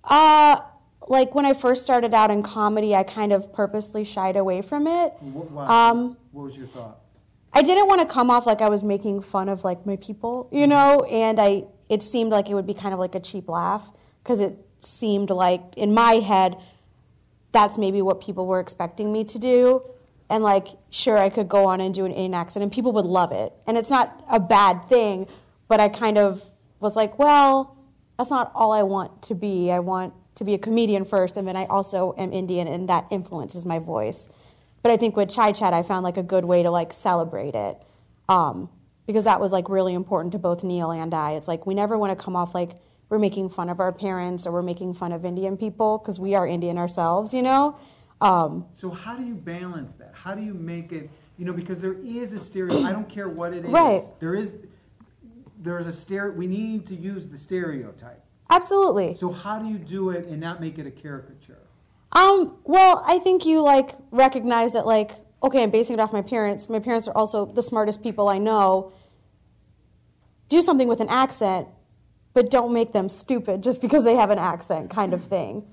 uh, 0.05 0.61
like 1.07 1.35
when 1.35 1.45
I 1.45 1.53
first 1.53 1.83
started 1.83 2.13
out 2.13 2.31
in 2.31 2.41
comedy, 2.43 2.95
I 2.95 3.03
kind 3.03 3.31
of 3.31 3.53
purposely 3.53 4.03
shied 4.03 4.35
away 4.35 4.61
from 4.61 4.87
it. 4.87 5.11
Wh- 5.13 5.51
Why? 5.53 5.89
Um, 5.89 6.17
what 6.31 6.45
was 6.45 6.57
your 6.57 6.67
thought? 6.67 6.99
I 7.53 7.61
didn't 7.61 7.87
want 7.87 8.01
to 8.01 8.07
come 8.11 8.29
off 8.29 8.45
like 8.45 8.61
I 8.61 8.69
was 8.69 8.83
making 8.83 9.21
fun 9.21 9.47
of 9.49 9.63
like 9.63 9.85
my 9.85 9.95
people, 9.97 10.49
you 10.51 10.67
know, 10.67 11.03
and 11.03 11.39
I 11.39 11.65
it 11.87 12.01
seemed 12.03 12.31
like 12.31 12.49
it 12.49 12.53
would 12.55 12.65
be 12.67 12.73
kind 12.73 12.93
of 12.93 12.99
like 12.99 13.15
a 13.15 13.19
cheap 13.19 13.47
laugh 13.47 13.87
because 14.23 14.39
it 14.41 14.57
seemed 14.81 15.29
like 15.29 15.61
in 15.77 15.93
my 15.93 16.13
head 16.13 16.57
that's 17.51 17.77
maybe 17.77 18.01
what 18.01 18.19
people 18.19 18.45
were 18.47 18.59
expecting 18.59 19.13
me 19.13 19.23
to 19.23 19.39
do. 19.39 19.81
And 20.29 20.43
like, 20.43 20.67
sure, 20.89 21.17
I 21.17 21.29
could 21.29 21.47
go 21.47 21.65
on 21.65 21.79
and 21.79 21.93
do 21.93 22.03
an 22.03 22.11
Indian 22.11 22.33
accent, 22.33 22.63
and 22.63 22.71
people 22.71 22.91
would 22.93 23.05
love 23.05 23.31
it. 23.31 23.53
And 23.67 23.77
it's 23.77 23.89
not 23.91 24.23
a 24.29 24.39
bad 24.39 24.89
thing, 24.89 25.27
but 25.67 25.79
I 25.79 25.87
kind 25.87 26.17
of 26.17 26.41
was 26.79 26.95
like, 26.95 27.17
well, 27.19 27.74
that's 28.17 28.29
not 28.29 28.51
all 28.55 28.71
I 28.71 28.83
want 28.83 29.21
to 29.23 29.35
be. 29.35 29.71
I 29.71 29.79
want 29.79 30.13
to 30.35 30.43
be 30.43 30.53
a 30.53 30.57
comedian 30.57 31.05
first, 31.05 31.37
and 31.37 31.47
then 31.47 31.55
I 31.55 31.65
also 31.65 32.13
am 32.17 32.33
Indian, 32.33 32.67
and 32.67 32.89
that 32.89 33.05
influences 33.09 33.65
my 33.65 33.79
voice. 33.79 34.27
But 34.83 34.91
I 34.91 34.97
think 34.97 35.15
with 35.15 35.29
Chai 35.29 35.51
Chat, 35.51 35.73
I 35.73 35.83
found 35.83 36.03
like 36.03 36.17
a 36.17 36.23
good 36.23 36.45
way 36.45 36.63
to 36.63 36.69
like 36.69 36.93
celebrate 36.93 37.55
it, 37.55 37.81
um, 38.29 38.69
because 39.07 39.23
that 39.23 39.39
was 39.39 39.51
like 39.51 39.69
really 39.69 39.93
important 39.93 40.31
to 40.33 40.39
both 40.39 40.63
Neil 40.63 40.91
and 40.91 41.13
I. 41.13 41.31
It's 41.31 41.47
like 41.47 41.65
we 41.65 41.73
never 41.73 41.97
want 41.97 42.17
to 42.17 42.23
come 42.23 42.35
off 42.35 42.53
like 42.53 42.77
we're 43.09 43.19
making 43.19 43.49
fun 43.49 43.69
of 43.69 43.79
our 43.79 43.91
parents 43.91 44.45
or 44.45 44.51
we're 44.51 44.61
making 44.61 44.93
fun 44.93 45.11
of 45.11 45.25
Indian 45.25 45.57
people 45.57 45.97
because 45.97 46.19
we 46.19 46.35
are 46.35 46.47
Indian 46.47 46.77
ourselves, 46.77 47.33
you 47.33 47.41
know. 47.41 47.77
Um, 48.21 48.65
So 48.73 48.89
how 48.89 49.15
do 49.15 49.23
you 49.23 49.35
balance 49.35 49.93
that? 49.93 50.11
How 50.13 50.35
do 50.35 50.41
you 50.41 50.53
make 50.53 50.91
it? 50.91 51.09
You 51.37 51.45
know, 51.45 51.53
because 51.53 51.81
there 51.81 51.97
is 52.03 52.33
a 52.33 52.39
stereotype. 52.39 52.85
I 52.85 52.93
don't 52.93 53.09
care 53.09 53.27
what 53.27 53.53
it 53.53 53.65
is. 53.65 53.71
Right. 53.71 54.01
There 54.19 54.33
is. 54.33 54.53
There's 55.65 55.87
a 55.87 55.93
stereo. 55.93 56.31
We 56.35 56.45
need 56.47 56.85
to 56.85 56.95
use 56.95 57.27
the 57.27 57.37
stereotype. 57.37 58.23
absolutely. 58.51 59.15
So 59.15 59.31
how 59.31 59.57
do 59.59 59.67
you 59.67 59.79
do 59.79 60.11
it 60.11 60.27
and 60.27 60.39
not 60.39 60.61
make 60.61 60.77
it 60.77 60.85
a 60.85 60.91
caricature? 60.91 61.57
Um, 62.11 62.57
well, 62.63 63.03
I 63.05 63.17
think 63.19 63.45
you 63.45 63.61
like 63.61 63.95
recognize 64.11 64.73
that 64.73 64.85
like, 64.85 65.11
okay, 65.43 65.63
I'm 65.63 65.71
basing 65.71 65.95
it 65.95 65.99
off 65.99 66.13
my 66.13 66.21
parents. 66.21 66.69
My 66.69 66.79
parents 66.79 67.07
are 67.07 67.17
also 67.17 67.45
the 67.45 67.63
smartest 67.63 68.03
people 68.03 68.29
I 68.29 68.37
know. 68.37 68.93
Do 70.49 70.61
something 70.61 70.87
with 70.87 71.01
an 71.01 71.09
accent, 71.09 71.67
but 72.35 72.51
don't 72.51 72.71
make 72.71 72.93
them 72.93 73.09
stupid 73.09 73.63
just 73.63 73.81
because 73.81 74.03
they 74.03 74.15
have 74.15 74.29
an 74.29 74.37
accent, 74.37 74.91
kind 74.91 75.13
of 75.13 75.23
thing. 75.23 75.65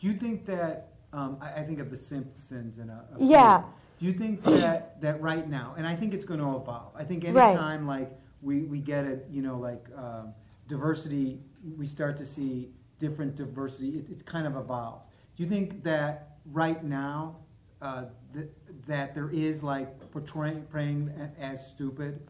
Do 0.00 0.08
you 0.08 0.14
think 0.14 0.44
that? 0.46 0.88
Um, 1.12 1.38
I, 1.40 1.60
I 1.60 1.62
think 1.62 1.78
of 1.78 1.90
the 1.90 1.96
Simpsons 1.96 2.78
and 2.78 2.90
a, 2.90 3.04
a 3.14 3.24
Yeah. 3.24 3.62
Do 4.00 4.04
you 4.04 4.12
think 4.12 4.42
that 4.44 5.00
that 5.00 5.22
right 5.22 5.48
now, 5.48 5.74
and 5.78 5.86
I 5.86 5.94
think 5.94 6.12
it's 6.12 6.24
going 6.24 6.40
to 6.40 6.56
evolve. 6.56 6.92
I 6.96 7.04
think 7.04 7.22
Right. 7.24 7.50
anytime 7.50 7.86
like 7.86 8.10
we 8.46 8.62
we 8.62 8.78
get 8.78 9.04
it, 9.04 9.26
you 9.30 9.42
know, 9.42 9.58
like 9.58 9.84
um, 9.96 10.32
diversity, 10.68 11.40
we 11.76 11.86
start 11.86 12.16
to 12.18 12.24
see 12.24 12.70
different 12.98 13.34
diversity. 13.34 13.98
It, 13.98 14.10
it 14.10 14.24
kind 14.24 14.46
of 14.46 14.56
evolves. 14.56 15.08
Do 15.36 15.42
you 15.42 15.48
think 15.48 15.82
that 15.82 16.38
right 16.52 16.82
now 16.82 17.36
uh, 17.82 18.04
th- 18.32 18.46
that 18.86 19.14
there 19.14 19.28
is 19.30 19.62
like 19.62 19.88
portraying 20.12 20.62
portraying 20.62 21.10
as 21.38 21.66
stupid 21.66 22.20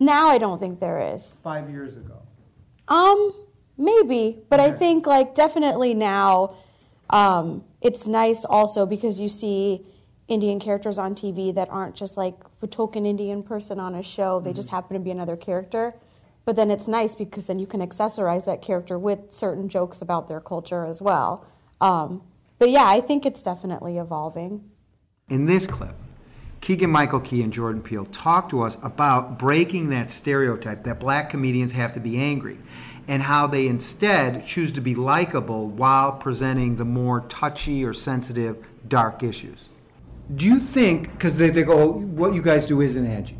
Now 0.00 0.26
I 0.28 0.38
don't 0.38 0.58
think 0.58 0.80
there 0.80 1.14
is. 1.14 1.36
five 1.42 1.70
years 1.70 1.96
ago? 1.96 2.20
Um, 2.88 3.32
maybe, 3.78 4.42
but 4.50 4.58
I 4.58 4.72
think 4.72 5.06
like 5.06 5.34
definitely 5.34 5.94
now, 5.94 6.56
um, 7.10 7.64
it's 7.80 8.06
nice 8.08 8.44
also 8.44 8.84
because 8.84 9.20
you 9.20 9.28
see 9.28 9.86
Indian 10.30 10.60
characters 10.60 10.96
on 10.96 11.14
TV 11.14 11.52
that 11.54 11.68
aren't 11.70 11.96
just 11.96 12.16
like 12.16 12.36
a 12.62 12.66
token 12.68 13.04
Indian 13.04 13.42
person 13.42 13.80
on 13.80 13.96
a 13.96 14.02
show. 14.02 14.40
They 14.40 14.52
just 14.52 14.68
happen 14.68 14.94
to 14.94 15.00
be 15.00 15.10
another 15.10 15.36
character. 15.36 15.96
But 16.44 16.54
then 16.54 16.70
it's 16.70 16.86
nice 16.86 17.16
because 17.16 17.48
then 17.48 17.58
you 17.58 17.66
can 17.66 17.80
accessorize 17.80 18.44
that 18.46 18.62
character 18.62 18.96
with 18.96 19.18
certain 19.30 19.68
jokes 19.68 20.00
about 20.00 20.28
their 20.28 20.40
culture 20.40 20.86
as 20.86 21.02
well. 21.02 21.44
Um, 21.80 22.22
but 22.60 22.70
yeah, 22.70 22.86
I 22.86 23.00
think 23.00 23.26
it's 23.26 23.42
definitely 23.42 23.98
evolving. 23.98 24.70
In 25.28 25.46
this 25.46 25.66
clip, 25.66 25.94
Keegan 26.60 26.90
Michael 26.90 27.20
Key 27.20 27.42
and 27.42 27.52
Jordan 27.52 27.82
Peele 27.82 28.06
talk 28.06 28.48
to 28.50 28.62
us 28.62 28.78
about 28.84 29.36
breaking 29.38 29.88
that 29.90 30.12
stereotype 30.12 30.84
that 30.84 31.00
black 31.00 31.30
comedians 31.30 31.72
have 31.72 31.92
to 31.94 32.00
be 32.00 32.18
angry 32.18 32.58
and 33.08 33.22
how 33.22 33.48
they 33.48 33.66
instead 33.66 34.46
choose 34.46 34.70
to 34.72 34.80
be 34.80 34.94
likable 34.94 35.66
while 35.66 36.12
presenting 36.12 36.76
the 36.76 36.84
more 36.84 37.22
touchy 37.22 37.84
or 37.84 37.92
sensitive 37.92 38.64
dark 38.86 39.24
issues. 39.24 39.70
Do 40.36 40.46
you 40.46 40.60
think, 40.60 41.10
because 41.12 41.36
they, 41.36 41.50
they 41.50 41.62
go, 41.62 41.86
what 41.92 42.34
you 42.34 42.42
guys 42.42 42.64
do 42.66 42.80
isn't 42.80 43.06
edgy, 43.06 43.36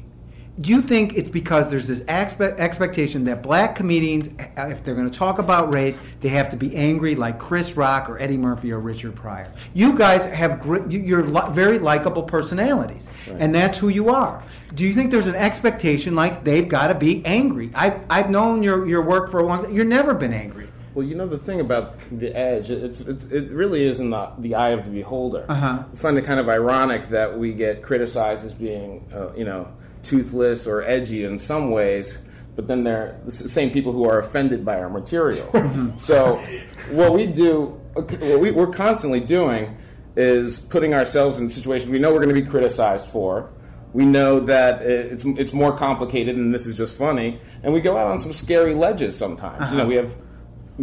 do 0.61 0.71
you 0.71 0.83
think 0.83 1.15
it's 1.17 1.29
because 1.31 1.71
there's 1.71 1.87
this 1.87 2.01
expe- 2.03 2.59
expectation 2.59 3.25
that 3.25 3.43
black 3.43 3.75
comedians, 3.75 4.29
uh, 4.59 4.63
if 4.69 4.85
they're 4.85 4.97
going 4.97 5.11
to 5.11 5.17
talk 5.19 5.39
about 5.39 5.73
race, 5.73 6.01
they 6.21 6.29
have 6.29 6.51
to 6.51 6.57
be 6.57 6.75
angry 6.77 7.15
like 7.15 7.39
Chris 7.39 7.77
Rock 7.77 8.11
or 8.11 8.19
Eddie 8.19 8.37
Murphy 8.37 8.71
or 8.73 8.79
Richard 8.81 9.15
Pryor? 9.15 9.51
You 9.73 9.97
guys 9.97 10.25
have 10.27 10.67
you- 10.91 11.01
you're 11.01 11.25
li- 11.25 11.51
very 11.53 11.79
likable 11.79 12.25
personalities, 12.25 13.09
and 13.39 13.55
that's 13.55 13.79
who 13.79 13.89
you 13.89 14.11
are. 14.11 14.43
Do 14.75 14.85
you 14.85 14.93
think 14.93 15.11
there's 15.11 15.29
an 15.29 15.35
expectation 15.37 16.15
like 16.15 16.45
they've 16.45 16.69
got 16.69 16.89
to 16.89 16.95
be 16.95 17.25
angry? 17.25 17.71
I've, 17.75 18.05
I've 18.11 18.29
known 18.29 18.63
your, 18.63 18.87
your 18.87 19.03
work 19.03 19.31
for 19.31 19.39
a 19.41 19.47
long 19.47 19.63
time. 19.65 19.75
You've 19.75 19.87
never 19.87 20.13
been 20.13 20.33
angry. 20.35 20.69
Well, 20.95 21.07
you 21.07 21.15
know 21.15 21.29
the 21.29 21.39
thing 21.39 21.61
about 21.61 21.95
the 22.11 22.35
edge, 22.37 22.71
it's, 22.71 23.01
it's 23.01 23.27
it 23.27 23.51
really 23.51 23.85
is 23.85 24.01
in 24.01 24.11
the, 24.11 24.33
the 24.39 24.57
eye 24.57 24.71
of 24.71 24.85
the 24.85 24.91
beholder. 24.91 25.47
Uh-huh. 25.49 25.85
I 25.91 25.97
find 25.97 26.19
it 26.19 26.25
kind 26.25 26.41
of 26.41 26.49
ironic 26.49 27.11
that 27.11 27.39
we 27.39 27.53
get 27.53 27.83
criticized 27.83 28.45
as 28.45 28.55
being, 28.55 29.09
uh, 29.15 29.33
you 29.35 29.45
know, 29.45 29.73
toothless 30.03 30.67
or 30.67 30.83
edgy 30.83 31.25
in 31.25 31.39
some 31.39 31.71
ways, 31.71 32.19
but 32.57 32.67
then 32.67 32.83
they're 32.83 33.21
the 33.25 33.31
same 33.33 33.71
people 33.71 33.93
who 33.93 34.05
are 34.05 34.19
offended 34.19 34.65
by 34.65 34.81
our 34.81 34.91
material. 34.91 35.49
so, 35.99 36.45
what 36.91 37.13
we 37.13 37.27
do, 37.27 37.81
what 37.95 38.41
we, 38.41 38.51
we're 38.51 38.67
constantly 38.67 39.21
doing, 39.21 39.77
is 40.17 40.59
putting 40.59 40.93
ourselves 40.93 41.39
in 41.39 41.49
situations 41.49 41.89
we 41.89 42.01
know 42.01 42.13
we're 42.13 42.23
going 42.23 42.35
to 42.35 42.41
be 42.41 42.47
criticized 42.47 43.07
for. 43.07 43.51
We 43.93 44.05
know 44.05 44.41
that 44.41 44.83
it's 44.83 45.25
it's 45.25 45.53
more 45.53 45.77
complicated, 45.77 46.37
and 46.37 46.53
this 46.55 46.67
is 46.67 46.77
just 46.77 46.97
funny. 46.97 47.41
And 47.63 47.73
we 47.73 47.81
go 47.81 47.97
out 47.97 48.09
on 48.09 48.21
some 48.21 48.33
scary 48.33 48.75
ledges 48.75 49.17
sometimes. 49.17 49.71
You 49.71 49.79
know, 49.79 49.87
we 49.87 49.97
have 49.97 50.15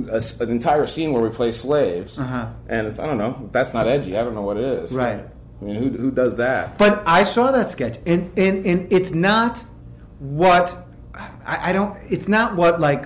a 0.10 0.22
an 0.44 0.50
entire 0.52 0.86
scene 0.88 1.12
where 1.14 1.22
we 1.22 1.30
play 1.30 1.52
slaves, 1.52 2.18
Uh-huh. 2.20 2.48
and 2.70 2.88
it's 2.88 3.00
I 3.00 3.06
don't 3.06 3.18
know. 3.18 3.50
That's 3.52 3.74
not 3.74 3.88
edgy. 3.88 4.18
I 4.18 4.24
don't 4.24 4.36
know 4.36 4.42
what 4.50 4.58
it 4.58 4.64
is. 4.84 4.92
Right. 4.92 5.22
I 5.62 5.64
mean, 5.66 5.76
who 5.76 5.90
who 5.90 6.12
does 6.12 6.36
that? 6.38 6.78
But 6.78 7.04
I 7.08 7.24
saw 7.24 7.52
that 7.52 7.70
sketch, 7.70 7.98
and 8.06 8.32
and, 8.38 8.66
and 8.66 8.94
it's 8.94 9.12
not 9.12 9.64
what 10.20 10.78
I, 11.14 11.70
I 11.70 11.74
don't. 11.74 11.98
It's 12.10 12.28
not 12.28 12.56
what 12.56 12.80
like 12.80 13.06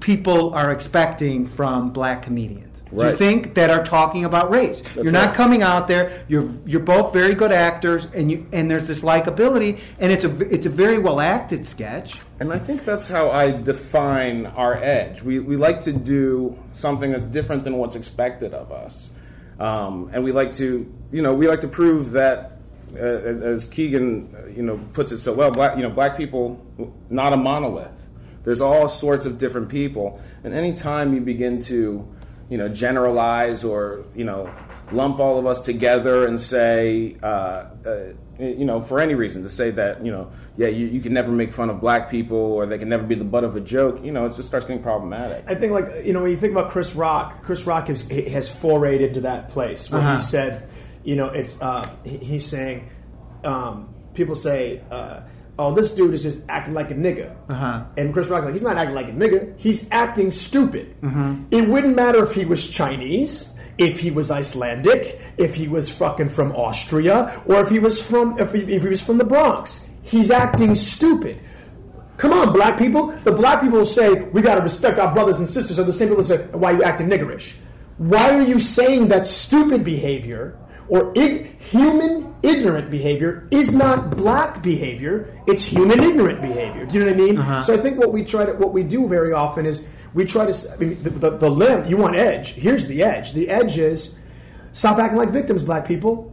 people 0.00 0.54
are 0.54 0.70
expecting 0.70 1.46
from 1.46 1.90
black 1.90 2.22
comedians. 2.22 2.67
Do 2.90 3.06
you 3.06 3.16
think 3.16 3.54
that 3.54 3.70
are 3.70 3.84
talking 3.84 4.24
about 4.24 4.50
race? 4.50 4.82
you're 4.94 5.12
not 5.12 5.28
right. 5.28 5.34
coming 5.34 5.62
out 5.62 5.88
there. 5.88 6.24
You're 6.28 6.48
you're 6.64 6.80
both 6.80 7.12
very 7.12 7.34
good 7.34 7.52
actors, 7.52 8.06
and 8.14 8.30
you 8.30 8.46
and 8.52 8.70
there's 8.70 8.88
this 8.88 9.00
likability, 9.00 9.80
and 9.98 10.10
it's 10.10 10.24
a 10.24 10.54
it's 10.54 10.66
a 10.66 10.70
very 10.70 10.98
well 10.98 11.20
acted 11.20 11.66
sketch. 11.66 12.20
And 12.40 12.52
I 12.52 12.58
think 12.58 12.84
that's 12.84 13.08
how 13.08 13.30
I 13.30 13.50
define 13.50 14.46
our 14.46 14.76
edge. 14.76 15.22
We, 15.22 15.40
we 15.40 15.56
like 15.56 15.82
to 15.84 15.92
do 15.92 16.56
something 16.72 17.10
that's 17.10 17.26
different 17.26 17.64
than 17.64 17.76
what's 17.78 17.96
expected 17.96 18.54
of 18.54 18.70
us. 18.70 19.10
Um, 19.58 20.10
and 20.12 20.22
we 20.22 20.30
like 20.30 20.52
to, 20.54 20.92
you 21.10 21.22
know, 21.22 21.34
we 21.34 21.48
like 21.48 21.62
to 21.62 21.68
prove 21.68 22.12
that, 22.12 22.58
uh, 22.94 22.98
as 22.98 23.66
Keegan, 23.66 24.34
uh, 24.36 24.46
you 24.50 24.62
know, 24.62 24.78
puts 24.92 25.10
it 25.10 25.18
so 25.18 25.32
well, 25.32 25.50
black, 25.50 25.76
you 25.76 25.82
know, 25.82 25.90
black 25.90 26.16
people, 26.16 26.64
not 27.10 27.32
a 27.32 27.36
monolith. 27.36 27.90
There's 28.44 28.60
all 28.60 28.88
sorts 28.88 29.26
of 29.26 29.38
different 29.38 29.68
people. 29.68 30.22
And 30.44 30.54
anytime 30.54 31.12
you 31.14 31.20
begin 31.20 31.58
to, 31.62 32.08
you 32.48 32.56
know, 32.58 32.68
generalize 32.68 33.64
or, 33.64 34.04
you 34.14 34.24
know, 34.24 34.50
lump 34.90 35.18
all 35.18 35.38
of 35.38 35.46
us 35.46 35.60
together 35.60 36.26
and 36.26 36.40
say, 36.40 37.16
uh, 37.22 37.26
uh, 37.26 37.98
you 38.38 38.64
know, 38.64 38.80
for 38.80 39.00
any 39.00 39.14
reason, 39.14 39.42
to 39.42 39.50
say 39.50 39.70
that, 39.70 40.04
you 40.04 40.10
know, 40.10 40.30
yeah, 40.56 40.68
you, 40.68 40.86
you 40.86 41.00
can 41.00 41.12
never 41.12 41.30
make 41.30 41.52
fun 41.52 41.68
of 41.68 41.80
black 41.80 42.10
people 42.10 42.38
or 42.38 42.64
they 42.66 42.78
can 42.78 42.88
never 42.88 43.02
be 43.02 43.14
the 43.14 43.24
butt 43.24 43.44
of 43.44 43.54
a 43.56 43.60
joke, 43.60 44.02
you 44.02 44.12
know, 44.12 44.24
it 44.26 44.34
just 44.34 44.48
starts 44.48 44.64
getting 44.66 44.82
problematic. 44.82 45.44
I 45.46 45.54
think, 45.54 45.72
like 45.72 46.06
you 46.06 46.12
know, 46.14 46.22
when 46.22 46.30
you 46.30 46.36
think 46.36 46.52
about 46.52 46.70
Chris 46.70 46.94
Rock, 46.94 47.42
Chris 47.42 47.66
Rock 47.66 47.88
has 47.88 48.02
has 48.08 48.48
forayed 48.48 49.00
into 49.06 49.20
that 49.22 49.50
place 49.50 49.90
where 49.90 50.00
Uh-huh. 50.00 50.14
he 50.14 50.18
said, 50.20 50.68
you 51.04 51.16
know, 51.16 51.26
it's 51.28 51.60
uh, 51.60 51.90
he's 52.04 52.46
saying, 52.46 52.88
um, 53.44 53.92
people 54.14 54.34
say, 54.34 54.80
uh, 54.90 55.20
oh, 55.58 55.74
this 55.74 55.90
dude 55.92 56.14
is 56.14 56.22
just 56.22 56.40
acting 56.48 56.74
like 56.74 56.90
a 56.90 56.94
nigga, 56.94 57.34
Uh-huh. 57.48 57.82
and 57.96 58.12
Chris 58.12 58.28
Rock 58.28 58.44
like 58.44 58.52
he's 58.52 58.62
not 58.62 58.76
acting 58.76 58.94
like 58.94 59.08
a 59.08 59.12
nigga, 59.12 59.52
he's 59.58 59.86
acting 59.90 60.30
stupid. 60.30 60.94
Mm-hmm. 61.02 61.44
It 61.50 61.68
wouldn't 61.68 61.96
matter 61.96 62.22
if 62.24 62.32
he 62.32 62.44
was 62.44 62.68
Chinese. 62.68 63.48
If 63.78 64.00
he 64.00 64.10
was 64.10 64.32
Icelandic, 64.32 65.20
if 65.36 65.54
he 65.54 65.68
was 65.68 65.88
fucking 65.88 66.30
from 66.30 66.50
Austria, 66.56 67.40
or 67.46 67.60
if 67.60 67.68
he 67.68 67.78
was 67.78 68.00
from 68.02 68.36
if 68.40 68.52
he, 68.52 68.60
if 68.74 68.82
he 68.82 68.88
was 68.88 69.00
from 69.00 69.18
the 69.18 69.24
Bronx, 69.24 69.86
he's 70.02 70.32
acting 70.32 70.74
stupid. 70.74 71.38
Come 72.16 72.32
on, 72.32 72.52
black 72.52 72.76
people. 72.76 73.06
The 73.22 73.30
black 73.30 73.60
people 73.60 73.78
will 73.78 73.84
say, 73.84 74.14
we 74.34 74.42
got 74.42 74.56
to 74.56 74.62
respect 74.62 74.98
our 74.98 75.14
brothers 75.14 75.38
and 75.38 75.48
sisters. 75.48 75.78
Are 75.78 75.84
the 75.84 75.92
same 75.92 76.08
people 76.08 76.24
that 76.24 76.28
say, 76.28 76.44
why 76.58 76.72
are 76.72 76.76
you 76.78 76.82
acting 76.82 77.08
niggerish? 77.08 77.52
Why 77.98 78.34
are 78.36 78.42
you 78.42 78.58
saying 78.58 79.06
that 79.08 79.24
stupid 79.26 79.84
behavior 79.84 80.58
or 80.88 81.12
ig- 81.16 81.60
human 81.60 82.34
ignorant 82.42 82.90
behavior 82.90 83.48
is 83.50 83.74
not 83.74 84.16
black 84.16 84.62
behavior? 84.62 85.34
It's 85.46 85.64
human 85.64 86.02
ignorant 86.02 86.40
behavior. 86.40 86.86
Do 86.86 86.98
you 86.98 87.04
know 87.04 87.12
what 87.12 87.20
I 87.20 87.24
mean? 87.26 87.38
Uh-huh. 87.38 87.62
So 87.62 87.74
I 87.74 87.76
think 87.76 87.98
what 87.98 88.12
we 88.12 88.24
try 88.24 88.46
to, 88.46 88.52
what 88.54 88.72
we 88.72 88.82
do 88.82 89.06
very 89.08 89.32
often 89.32 89.66
is 89.66 89.84
we 90.14 90.24
try 90.24 90.50
to, 90.50 90.72
I 90.72 90.76
mean, 90.76 91.02
the, 91.02 91.10
the, 91.10 91.30
the 91.30 91.50
limb, 91.50 91.86
you 91.86 91.96
want 91.96 92.16
edge. 92.16 92.52
Here's 92.52 92.86
the 92.86 93.02
edge. 93.02 93.32
The 93.32 93.48
edge 93.48 93.78
is 93.78 94.14
stop 94.72 94.98
acting 94.98 95.18
like 95.18 95.30
victims, 95.30 95.62
black 95.62 95.86
people. 95.86 96.32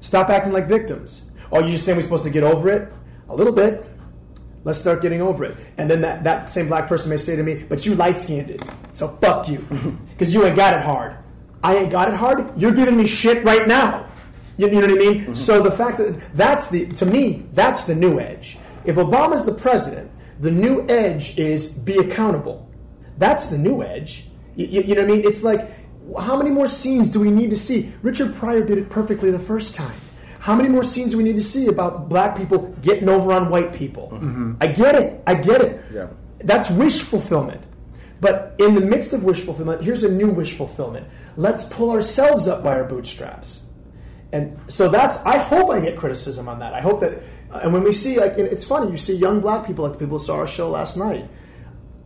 Stop 0.00 0.28
acting 0.30 0.52
like 0.52 0.68
victims. 0.68 1.22
Oh, 1.52 1.60
you 1.60 1.72
just 1.72 1.84
saying 1.84 1.96
we're 1.96 2.02
supposed 2.02 2.24
to 2.24 2.30
get 2.30 2.42
over 2.44 2.68
it? 2.68 2.92
A 3.28 3.34
little 3.34 3.52
bit. 3.52 3.86
Let's 4.64 4.78
start 4.78 5.02
getting 5.02 5.20
over 5.20 5.44
it. 5.44 5.56
And 5.76 5.90
then 5.90 6.00
that, 6.00 6.24
that 6.24 6.50
same 6.50 6.68
black 6.68 6.88
person 6.88 7.10
may 7.10 7.18
say 7.18 7.36
to 7.36 7.42
me, 7.42 7.64
but 7.68 7.84
you 7.84 7.94
light 7.94 8.16
skinned, 8.18 8.50
it. 8.50 8.62
so 8.92 9.08
fuck 9.20 9.48
you. 9.48 9.58
Because 10.10 10.32
you 10.32 10.44
ain't 10.46 10.56
got 10.56 10.74
it 10.74 10.80
hard. 10.80 11.16
I 11.64 11.76
ain't 11.78 11.90
got 11.90 12.08
it 12.08 12.14
hard. 12.14 12.60
You're 12.60 12.74
giving 12.74 12.96
me 12.96 13.06
shit 13.06 13.42
right 13.42 13.66
now. 13.66 14.06
You, 14.58 14.68
you 14.68 14.74
know 14.74 14.80
what 14.82 14.90
I 14.90 14.94
mean? 14.94 15.20
Mm-hmm. 15.22 15.34
So 15.34 15.62
the 15.62 15.70
fact 15.70 15.96
that 15.96 16.22
that's 16.36 16.68
the, 16.68 16.86
to 16.86 17.06
me, 17.06 17.46
that's 17.52 17.82
the 17.84 17.94
new 17.94 18.20
edge. 18.20 18.58
If 18.84 18.96
Obama's 18.96 19.44
the 19.46 19.54
president, 19.54 20.10
the 20.40 20.50
new 20.50 20.86
edge 20.88 21.38
is 21.38 21.66
be 21.66 21.96
accountable. 21.96 22.70
That's 23.16 23.46
the 23.46 23.56
new 23.56 23.82
edge. 23.82 24.28
You, 24.56 24.66
you, 24.66 24.82
you 24.82 24.94
know 24.94 25.02
what 25.02 25.10
I 25.10 25.14
mean? 25.14 25.26
It's 25.26 25.42
like, 25.42 25.70
how 26.18 26.36
many 26.36 26.50
more 26.50 26.68
scenes 26.68 27.08
do 27.08 27.18
we 27.18 27.30
need 27.30 27.48
to 27.48 27.56
see? 27.56 27.90
Richard 28.02 28.34
Pryor 28.34 28.62
did 28.62 28.76
it 28.76 28.90
perfectly 28.90 29.30
the 29.30 29.38
first 29.38 29.74
time. 29.74 29.98
How 30.40 30.54
many 30.54 30.68
more 30.68 30.84
scenes 30.84 31.12
do 31.12 31.16
we 31.16 31.24
need 31.24 31.36
to 31.36 31.42
see 31.42 31.68
about 31.68 32.10
black 32.10 32.36
people 32.36 32.58
getting 32.82 33.08
over 33.08 33.32
on 33.32 33.48
white 33.48 33.72
people? 33.72 34.10
Mm-hmm. 34.12 34.56
I 34.60 34.66
get 34.66 34.94
it. 34.96 35.22
I 35.26 35.34
get 35.34 35.62
it. 35.62 35.82
Yeah. 35.90 36.08
That's 36.40 36.68
wish 36.68 37.00
fulfillment. 37.00 37.64
But 38.24 38.54
in 38.58 38.74
the 38.74 38.80
midst 38.80 39.12
of 39.12 39.22
wish 39.22 39.42
fulfillment, 39.42 39.82
here's 39.82 40.02
a 40.02 40.10
new 40.10 40.30
wish 40.30 40.56
fulfillment. 40.56 41.06
Let's 41.36 41.62
pull 41.62 41.90
ourselves 41.90 42.48
up 42.48 42.64
by 42.64 42.74
our 42.78 42.84
bootstraps. 42.84 43.64
And 44.32 44.58
so 44.66 44.88
that's, 44.88 45.18
I 45.26 45.36
hope 45.36 45.68
I 45.68 45.78
get 45.80 45.98
criticism 45.98 46.48
on 46.48 46.58
that. 46.60 46.72
I 46.72 46.80
hope 46.80 47.02
that, 47.02 47.20
and 47.52 47.70
when 47.74 47.84
we 47.84 47.92
see, 47.92 48.18
like, 48.18 48.38
and 48.38 48.48
it's 48.48 48.64
funny, 48.64 48.90
you 48.90 48.96
see 48.96 49.14
young 49.14 49.40
black 49.40 49.66
people, 49.66 49.84
like 49.84 49.92
the 49.92 49.98
people 49.98 50.16
who 50.16 50.24
saw 50.24 50.36
our 50.36 50.46
show 50.46 50.70
last 50.70 50.96
night. 50.96 51.28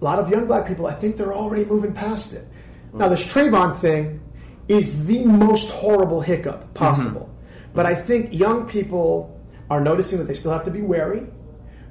A 0.00 0.04
lot 0.04 0.18
of 0.18 0.28
young 0.28 0.46
black 0.46 0.66
people, 0.66 0.88
I 0.88 0.94
think 0.94 1.16
they're 1.16 1.32
already 1.32 1.64
moving 1.64 1.92
past 1.92 2.32
it. 2.32 2.44
Now, 2.92 3.06
this 3.06 3.24
Trayvon 3.24 3.76
thing 3.76 4.20
is 4.66 5.06
the 5.06 5.24
most 5.24 5.70
horrible 5.70 6.20
hiccup 6.20 6.74
possible. 6.74 7.30
Mm-hmm. 7.30 7.74
But 7.74 7.86
I 7.86 7.94
think 7.94 8.34
young 8.34 8.66
people 8.66 9.40
are 9.70 9.80
noticing 9.80 10.18
that 10.18 10.24
they 10.24 10.34
still 10.34 10.50
have 10.50 10.64
to 10.64 10.72
be 10.72 10.82
wary. 10.82 11.28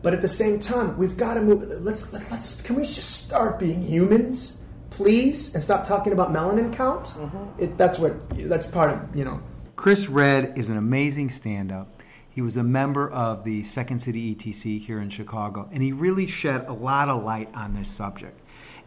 But 0.08 0.14
at 0.14 0.22
the 0.22 0.30
same 0.30 0.58
time, 0.58 0.98
we've 0.98 1.18
got 1.18 1.34
to 1.34 1.42
move. 1.42 1.64
Let's 1.82 2.14
let, 2.14 2.32
let's. 2.32 2.62
Can 2.62 2.78
we 2.78 2.84
just 2.84 3.26
start 3.26 3.60
being 3.60 3.82
humans, 3.82 4.58
please, 4.90 5.54
and 5.54 5.62
stop 5.62 5.84
talking 5.84 6.14
about 6.14 6.32
melanin 6.32 6.72
count? 6.72 7.08
Mm-hmm. 7.08 7.62
It, 7.62 7.78
that's 7.78 8.00
what. 8.00 8.14
That's 8.48 8.66
part 8.66 8.92
of 8.92 9.14
you 9.14 9.26
know. 9.26 9.42
Chris 9.76 10.08
Redd 10.08 10.58
is 10.58 10.70
an 10.70 10.78
amazing 10.78 11.28
stand 11.28 11.74
up. 11.74 12.04
He 12.30 12.42
was 12.42 12.56
a 12.56 12.64
member 12.64 13.10
of 13.12 13.44
the 13.44 13.64
Second 13.64 14.00
City 14.00 14.34
ETC 14.34 14.80
here 14.80 15.02
in 15.02 15.10
Chicago, 15.10 15.68
and 15.74 15.84
he 15.84 15.92
really 15.92 16.26
shed 16.26 16.68
a 16.68 16.74
lot 16.74 17.10
of 17.10 17.26
light 17.26 17.50
on 17.54 17.74
this 17.74 17.90
subject. 17.90 18.40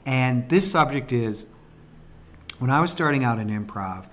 And 0.07 0.49
this 0.49 0.71
subject 0.71 1.13
is 1.13 1.45
when 2.61 2.71
I 2.71 2.81
was 2.81 2.91
starting 2.91 3.25
out 3.25 3.39
in 3.39 3.49
improv, 3.49 4.09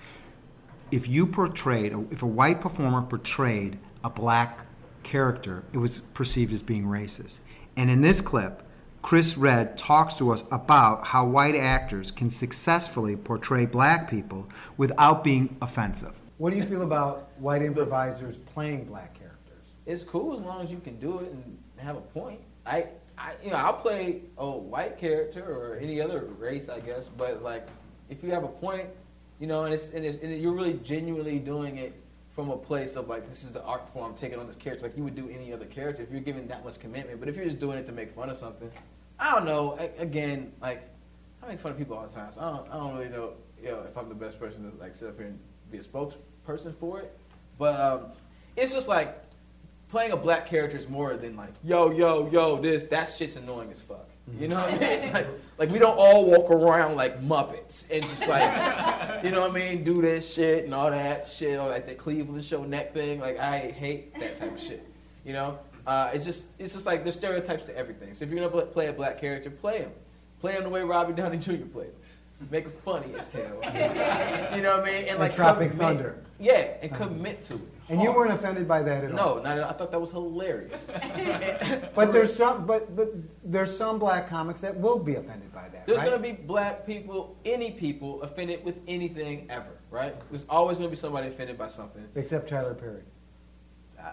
if 0.92 1.08
you 1.08 1.26
portrayed, 1.26 1.96
if 2.12 2.22
a 2.22 2.28
white 2.28 2.60
performer 2.60 3.02
portrayed 3.02 3.80
a 4.04 4.10
black 4.10 4.67
character, 5.08 5.64
it 5.74 5.78
was 5.78 6.02
perceived 6.14 6.54
as 6.54 6.62
being 6.62 6.84
racist. 6.84 7.40
And 7.78 7.90
in 7.90 8.02
this 8.02 8.22
clip, 8.22 8.64
Chris 9.02 9.38
Redd 9.38 9.78
talks 9.78 10.14
to 10.16 10.32
us 10.32 10.44
about 10.52 11.06
how 11.06 11.26
white 11.26 11.56
actors 11.56 12.12
can 12.12 12.30
successfully 12.30 13.16
portray 13.16 13.66
black 13.66 14.10
people 14.10 14.50
without 14.76 15.24
being 15.24 15.56
offensive. 15.62 16.14
What 16.38 16.52
do 16.52 16.58
you 16.58 16.64
feel 16.64 16.82
about 16.82 17.30
white 17.38 17.62
improvisers 17.62 18.38
playing 18.38 18.86
black 18.86 19.14
characters? 19.14 19.28
it's 19.88 20.04
cool 20.04 20.36
as 20.36 20.42
long 20.42 20.62
as 20.62 20.70
you 20.70 20.80
can 20.80 21.00
do 21.00 21.20
it 21.20 21.32
and 21.32 21.58
have 21.78 21.96
a 21.96 22.02
point. 22.02 22.42
I, 22.66 22.88
I 23.18 23.34
you 23.42 23.50
know, 23.50 23.56
I'll 23.56 23.74
play 23.74 24.22
a 24.38 24.50
white 24.50 24.98
character 24.98 25.44
or 25.44 25.78
any 25.78 26.02
other 26.02 26.26
race, 26.38 26.68
I 26.68 26.82
guess. 26.82 27.08
But 27.08 27.42
like, 27.42 27.68
if 28.10 28.22
you 28.22 28.30
have 28.32 28.44
a 28.44 28.50
point, 28.50 28.88
you 29.40 29.48
know, 29.48 29.64
and 29.64 29.74
it's 29.74 29.92
and, 29.92 30.06
it's, 30.06 30.22
and 30.22 30.40
you're 30.40 30.54
really 30.54 30.80
genuinely 30.84 31.40
doing 31.40 31.78
it 31.78 31.94
from 32.38 32.52
a 32.52 32.56
place 32.56 32.96
of 32.96 33.10
like, 33.10 33.28
this 33.28 33.44
is 33.44 33.50
the 33.52 33.64
art 33.64 33.92
form 33.92 34.14
taking 34.14 34.38
on 34.38 34.46
this 34.46 34.56
character, 34.56 34.86
like 34.86 34.96
you 34.96 35.04
would 35.04 35.16
do 35.16 35.28
any 35.28 35.52
other 35.52 35.66
character 35.66 36.04
if 36.04 36.12
you're 36.12 36.22
giving 36.22 36.46
that 36.48 36.64
much 36.64 36.80
commitment. 36.80 37.20
But 37.20 37.28
if 37.28 37.36
you're 37.36 37.46
just 37.46 37.58
doing 37.58 37.80
it 37.80 37.88
to 37.88 37.92
make 37.92 38.14
fun 38.14 38.30
of 38.30 38.38
something, 38.38 38.70
I 39.18 39.34
don't 39.34 39.44
know. 39.44 39.76
A- 39.80 40.00
again, 40.00 40.54
like, 40.62 40.88
I 41.42 41.48
make 41.48 41.60
fun 41.60 41.72
of 41.72 41.80
people 41.80 41.98
all 41.98 42.06
the 42.06 42.14
time, 42.14 42.32
so 42.32 42.42
I 42.42 42.50
don't, 42.52 42.70
I 42.70 42.74
don't 42.76 42.96
really 42.96 43.10
know, 43.10 43.34
you 43.60 43.70
know, 43.70 43.80
if 43.90 43.98
I'm 43.98 44.08
the 44.08 44.14
best 44.14 44.40
person 44.40 44.72
to 44.72 44.78
like 44.80 44.94
sit 44.94 45.08
up 45.08 45.18
here 45.18 45.26
and 45.26 45.40
be 45.72 45.80
a 45.80 45.82
spokesperson 45.82 46.78
for 46.80 47.00
it. 47.00 47.18
But 47.58 47.80
um, 47.80 48.02
it's 48.56 48.72
just 48.72 48.88
like 48.88 49.18
playing 49.90 50.12
a 50.12 50.18
black 50.18 50.46
character 50.46 50.78
is 50.78 50.88
more 50.88 51.18
than 51.18 51.36
like 51.36 51.54
yo 51.64 51.90
yo 51.90 52.30
yo 52.30 52.62
this 52.62 52.84
that 52.84 53.10
shit's 53.10 53.36
annoying 53.36 53.72
as 53.72 53.82
fuck. 53.82 54.07
You 54.40 54.48
know 54.48 54.56
what 54.56 54.74
I 54.74 54.78
mean? 54.78 55.14
Like, 55.14 55.28
like 55.58 55.70
we 55.72 55.80
don't 55.80 55.98
all 55.98 56.30
walk 56.30 56.52
around 56.52 56.96
like 56.96 57.22
Muppets 57.24 57.86
and 57.90 58.04
just 58.04 58.28
like 58.28 58.44
you 59.24 59.32
know 59.32 59.42
what 59.42 59.52
I 59.52 59.54
mean, 59.54 59.84
do 59.84 60.02
this 60.02 60.32
shit 60.32 60.66
and 60.66 60.74
all 60.74 60.92
that 60.92 61.28
shit, 61.28 61.58
or 61.60 61.68
like 61.68 61.88
the 61.88 61.96
Cleveland 61.96 62.44
show 62.44 62.64
neck 62.64 62.94
thing. 62.94 63.20
Like 63.20 63.40
I 63.40 63.60
hate 63.72 64.14
that 64.20 64.38
type 64.38 64.54
of 64.54 64.62
shit. 64.62 64.86
You 65.26 65.34
know, 65.34 65.58
uh, 65.88 66.12
it's 66.14 66.26
just 66.26 66.46
it's 66.60 66.74
just 66.74 66.86
like 66.86 67.04
there's 67.04 67.16
stereotypes 67.16 67.64
to 67.66 67.76
everything. 67.76 68.14
So 68.14 68.26
if 68.26 68.32
you're 68.32 68.48
gonna 68.48 68.66
play 68.68 68.88
a 68.88 68.94
black 68.94 69.20
character, 69.20 69.50
play 69.50 69.80
him. 69.80 69.92
Play 70.42 70.54
him 70.54 70.64
the 70.64 70.70
way 70.70 70.84
Robbie 70.84 71.14
Downey 71.14 71.38
Jr. 71.38 71.66
played 71.66 71.88
him. 71.88 72.48
Make 72.52 72.66
it 72.66 72.80
funny 72.86 73.16
as 73.18 73.28
hell. 73.30 73.60
you 74.56 74.62
know 74.62 74.78
what 74.78 74.88
I 74.88 74.92
mean? 74.92 75.06
And 75.08 75.18
like 75.18 75.34
Tropic 75.34 75.72
commit- 75.72 75.88
Thunder. 75.88 76.24
Yeah, 76.40 76.76
and 76.84 76.94
commit 76.94 77.42
to 77.44 77.56
it. 77.56 77.62
And 77.90 78.02
you 78.02 78.12
weren't 78.12 78.34
offended 78.34 78.68
by 78.68 78.84
that 78.84 79.04
at 79.04 79.12
all. 79.12 79.38
No, 79.38 79.42
not 79.42 79.58
at 79.58 79.64
all. 79.64 79.70
I 79.70 79.74
thought 79.74 79.92
that 79.92 80.02
was 80.02 80.12
hilarious. 80.12 80.82
But 81.96 82.12
there's 82.12 82.34
some, 82.34 82.66
but 82.68 82.96
but 82.96 83.12
there's 83.44 83.76
some 83.76 83.98
black 83.98 84.30
comics 84.30 84.62
that 84.62 84.76
will 84.78 85.00
be 85.00 85.16
offended 85.16 85.52
by 85.52 85.68
that. 85.70 85.88
There's 85.88 85.98
right? 86.00 86.10
gonna 86.10 86.22
be 86.22 86.32
black 86.32 86.86
people, 86.86 87.36
any 87.44 87.72
people 87.72 88.22
offended 88.22 88.64
with 88.64 88.80
anything 88.88 89.48
ever, 89.50 89.72
right? 89.90 90.14
There's 90.30 90.46
always 90.48 90.78
gonna 90.78 90.90
be 90.90 90.96
somebody 90.96 91.28
offended 91.28 91.58
by 91.58 91.70
something. 91.70 92.06
except 92.16 92.50
Tyler 92.50 92.76
Perry. 92.76 93.02
Uh, 94.00 94.12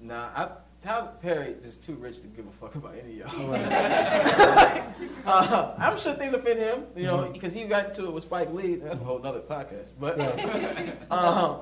nah, 0.00 0.30
I, 0.34 0.48
Tyler 0.82 1.12
Perry 1.22 1.54
is 1.62 1.76
too 1.76 1.94
rich 1.94 2.20
to 2.22 2.26
give 2.26 2.44
a 2.48 2.50
fuck 2.50 2.74
about 2.74 2.94
any 2.94 3.20
of 3.20 3.32
y'all. 3.32 3.54
uh, 5.26 5.74
I'm 5.78 5.96
sure 5.96 6.14
things 6.14 6.34
offend 6.34 6.58
him, 6.58 6.86
you 6.96 7.04
know, 7.04 7.30
because 7.32 7.52
he 7.52 7.64
got 7.66 7.90
into 7.90 8.06
it 8.06 8.12
with 8.12 8.24
Spike 8.24 8.52
Lee. 8.52 8.74
That's 8.76 9.00
a 9.00 9.04
whole 9.04 9.24
other 9.24 9.40
podcast. 9.40 9.86
But, 10.00 10.18
um, 11.12 11.60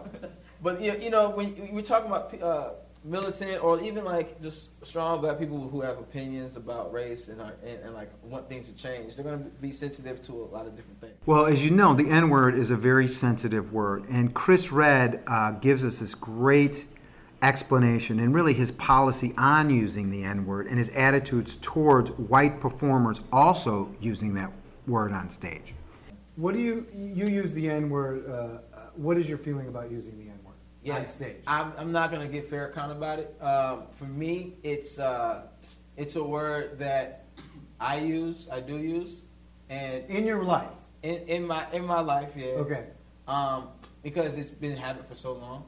but 0.62 0.80
you 0.80 0.94
you 1.00 1.10
know, 1.10 1.30
when 1.30 1.72
we're 1.72 1.82
talking 1.82 2.08
about 2.08 2.42
uh, 2.42 2.70
militant 3.04 3.62
or 3.64 3.80
even 3.80 4.04
like 4.04 4.40
just 4.42 4.68
strong 4.84 5.20
black 5.20 5.38
people 5.38 5.68
who 5.68 5.80
have 5.80 5.98
opinions 5.98 6.56
about 6.56 6.92
race 6.92 7.28
and, 7.28 7.40
are, 7.40 7.54
and, 7.64 7.78
and 7.80 7.94
like 7.94 8.10
want 8.22 8.48
things 8.48 8.68
to 8.68 8.74
change, 8.74 9.16
they're 9.16 9.24
going 9.24 9.42
to 9.42 9.50
be 9.60 9.72
sensitive 9.72 10.20
to 10.22 10.32
a 10.32 10.48
lot 10.56 10.66
of 10.66 10.76
different 10.76 11.00
things. 11.00 11.14
Well, 11.26 11.46
as 11.46 11.64
you 11.64 11.70
know, 11.70 11.94
the 11.94 12.08
N 12.08 12.28
word 12.28 12.58
is 12.58 12.70
a 12.70 12.76
very 12.76 13.08
sensitive 13.08 13.72
word, 13.72 14.06
and 14.10 14.34
Chris 14.34 14.70
Redd 14.70 15.22
uh, 15.26 15.52
gives 15.52 15.84
us 15.84 15.98
this 15.98 16.14
great 16.14 16.86
explanation 17.42 18.20
and 18.20 18.34
really 18.34 18.52
his 18.52 18.70
policy 18.72 19.32
on 19.38 19.70
using 19.70 20.10
the 20.10 20.22
N 20.22 20.44
word 20.44 20.66
and 20.66 20.76
his 20.76 20.90
attitudes 20.90 21.56
towards 21.62 22.10
white 22.12 22.60
performers 22.60 23.22
also 23.32 23.94
using 23.98 24.34
that 24.34 24.52
word 24.86 25.12
on 25.12 25.30
stage. 25.30 25.74
What 26.36 26.54
do 26.54 26.60
you 26.60 26.86
you 26.94 27.26
use 27.26 27.52
the 27.52 27.70
N 27.70 27.88
word? 27.88 28.28
Uh, 28.28 28.32
uh, 28.32 28.58
what 28.96 29.16
is 29.16 29.28
your 29.28 29.38
feeling 29.38 29.68
about 29.68 29.90
using 29.90 30.18
the 30.18 30.30
N 30.30 30.38
word 30.84 30.92
on 30.92 31.06
stage? 31.06 31.36
I'm, 31.46 31.72
I'm 31.78 31.92
not 31.92 32.10
gonna 32.10 32.28
get 32.28 32.48
fair 32.48 32.72
Farrakhan 32.74 32.92
about 32.92 33.18
it. 33.18 33.36
Um, 33.42 33.84
for 33.92 34.04
me, 34.04 34.54
it's 34.62 34.98
uh, 34.98 35.42
it's 35.96 36.16
a 36.16 36.24
word 36.24 36.78
that 36.78 37.26
I 37.78 37.98
use, 37.98 38.48
I 38.50 38.60
do 38.60 38.76
use, 38.76 39.20
and 39.68 40.04
In 40.08 40.26
your 40.26 40.44
life, 40.44 40.68
in, 41.02 41.16
in 41.28 41.46
my 41.46 41.66
in 41.72 41.84
my 41.84 42.00
life, 42.00 42.32
yeah. 42.36 42.46
okay. 42.64 42.84
Um, 43.28 43.68
because 44.02 44.36
it's 44.38 44.50
been 44.50 44.76
habit 44.76 45.06
for 45.06 45.14
so 45.14 45.32
long, 45.34 45.64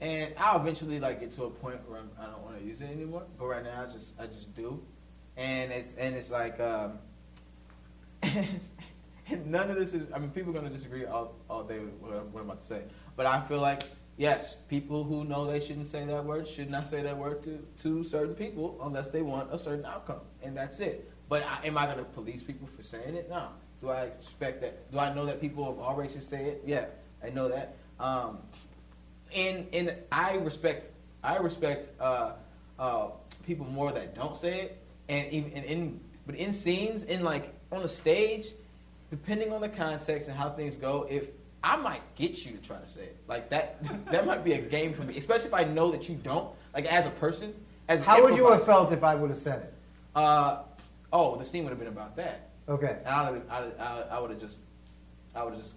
and 0.00 0.32
I'll 0.36 0.60
eventually 0.60 1.00
like 1.00 1.20
get 1.20 1.32
to 1.32 1.44
a 1.44 1.50
point 1.50 1.80
where 1.88 2.00
I'm, 2.00 2.10
I 2.20 2.26
don't 2.26 2.42
want 2.42 2.58
to 2.58 2.64
use 2.64 2.80
it 2.80 2.90
anymore. 2.90 3.24
But 3.38 3.46
right 3.46 3.64
now, 3.64 3.82
I 3.82 3.86
just 3.90 4.14
I 4.20 4.26
just 4.26 4.54
do, 4.54 4.82
and 5.36 5.72
it's 5.72 5.92
and 5.96 6.14
it's 6.14 6.30
like 6.30 6.60
um, 6.60 6.98
none 9.46 9.70
of 9.70 9.76
this 9.76 9.94
is. 9.94 10.06
I 10.12 10.18
mean, 10.18 10.30
people 10.30 10.50
are 10.50 10.54
gonna 10.54 10.70
disagree 10.70 11.06
all 11.06 11.34
all 11.48 11.62
day 11.64 11.78
with 11.78 11.94
what 11.94 12.12
I'm, 12.12 12.32
what 12.32 12.40
I'm 12.40 12.50
about 12.50 12.60
to 12.60 12.66
say, 12.66 12.82
but 13.16 13.26
I 13.26 13.40
feel 13.46 13.60
like 13.60 13.82
yes, 14.20 14.56
people 14.68 15.02
who 15.02 15.24
know 15.24 15.50
they 15.50 15.58
shouldn't 15.58 15.86
say 15.86 16.04
that 16.04 16.24
word 16.26 16.46
should 16.46 16.70
not 16.70 16.86
say 16.86 17.02
that 17.02 17.16
word 17.16 17.42
to 17.42 17.66
to 17.78 18.04
certain 18.04 18.34
people 18.34 18.78
unless 18.82 19.08
they 19.08 19.22
want 19.22 19.52
a 19.52 19.58
certain 19.58 19.86
outcome, 19.86 20.20
and 20.42 20.54
that's 20.54 20.78
it. 20.78 21.10
But 21.30 21.42
I, 21.42 21.66
am 21.66 21.78
I 21.78 21.86
gonna 21.86 22.04
police 22.04 22.42
people 22.42 22.68
for 22.76 22.82
saying 22.82 23.14
it? 23.14 23.30
No. 23.30 23.48
Do 23.80 23.88
I 23.88 24.02
expect 24.02 24.60
that? 24.60 24.92
Do 24.92 24.98
I 24.98 25.14
know 25.14 25.24
that 25.24 25.40
people 25.40 25.66
of 25.66 25.78
all 25.78 25.96
races 25.96 26.26
say 26.26 26.44
it? 26.44 26.62
Yeah, 26.66 26.84
I 27.24 27.30
know 27.30 27.48
that. 27.48 27.76
Um, 27.98 28.38
and 29.34 29.66
and 29.72 29.96
I 30.12 30.34
respect 30.34 30.92
I 31.24 31.38
respect 31.38 31.88
uh, 31.98 32.32
uh, 32.78 33.08
people 33.46 33.64
more 33.64 33.90
that 33.90 34.14
don't 34.14 34.36
say 34.36 34.60
it, 34.60 34.82
and 35.08 35.32
even 35.32 35.52
and 35.54 35.64
in 35.64 36.00
but 36.26 36.34
in 36.34 36.52
scenes 36.52 37.04
in 37.04 37.24
like 37.24 37.54
on 37.72 37.80
the 37.80 37.88
stage, 37.88 38.48
depending 39.10 39.50
on 39.50 39.62
the 39.62 39.68
context 39.70 40.28
and 40.28 40.36
how 40.36 40.50
things 40.50 40.76
go, 40.76 41.06
if 41.08 41.28
I 41.62 41.76
might 41.76 42.02
get 42.16 42.44
you 42.44 42.52
to 42.52 42.58
try 42.58 42.78
to 42.78 42.88
say 42.88 43.02
it 43.02 43.16
like 43.28 43.50
that, 43.50 43.82
that 44.10 44.26
might 44.26 44.44
be 44.44 44.52
a 44.52 44.60
game 44.60 44.92
for 44.92 45.02
me, 45.02 45.16
especially 45.16 45.48
if 45.48 45.54
I 45.54 45.64
know 45.64 45.90
that 45.90 46.08
you 46.08 46.14
don't. 46.16 46.48
Like 46.74 46.86
as 46.86 47.06
a 47.06 47.10
person, 47.10 47.52
as 47.88 48.02
How 48.02 48.22
would 48.22 48.36
you 48.36 48.50
have 48.50 48.64
felt 48.64 48.92
if 48.92 49.02
I 49.02 49.14
would 49.14 49.30
have 49.30 49.38
said 49.38 49.62
it? 49.62 49.74
Uh, 50.14 50.62
oh, 51.12 51.36
the 51.36 51.44
scene 51.44 51.64
would 51.64 51.70
have 51.70 51.78
been 51.78 51.88
about 51.88 52.16
that. 52.16 52.50
Okay. 52.68 52.98
And 53.04 53.08
I 53.08 53.30
would 53.30 53.42
have, 53.48 53.80
I, 53.80 54.16
I 54.16 54.20
would 54.20 54.30
have 54.30 54.40
just, 54.40 54.58
I 55.34 55.42
would 55.42 55.54
have 55.54 55.62
just 55.62 55.74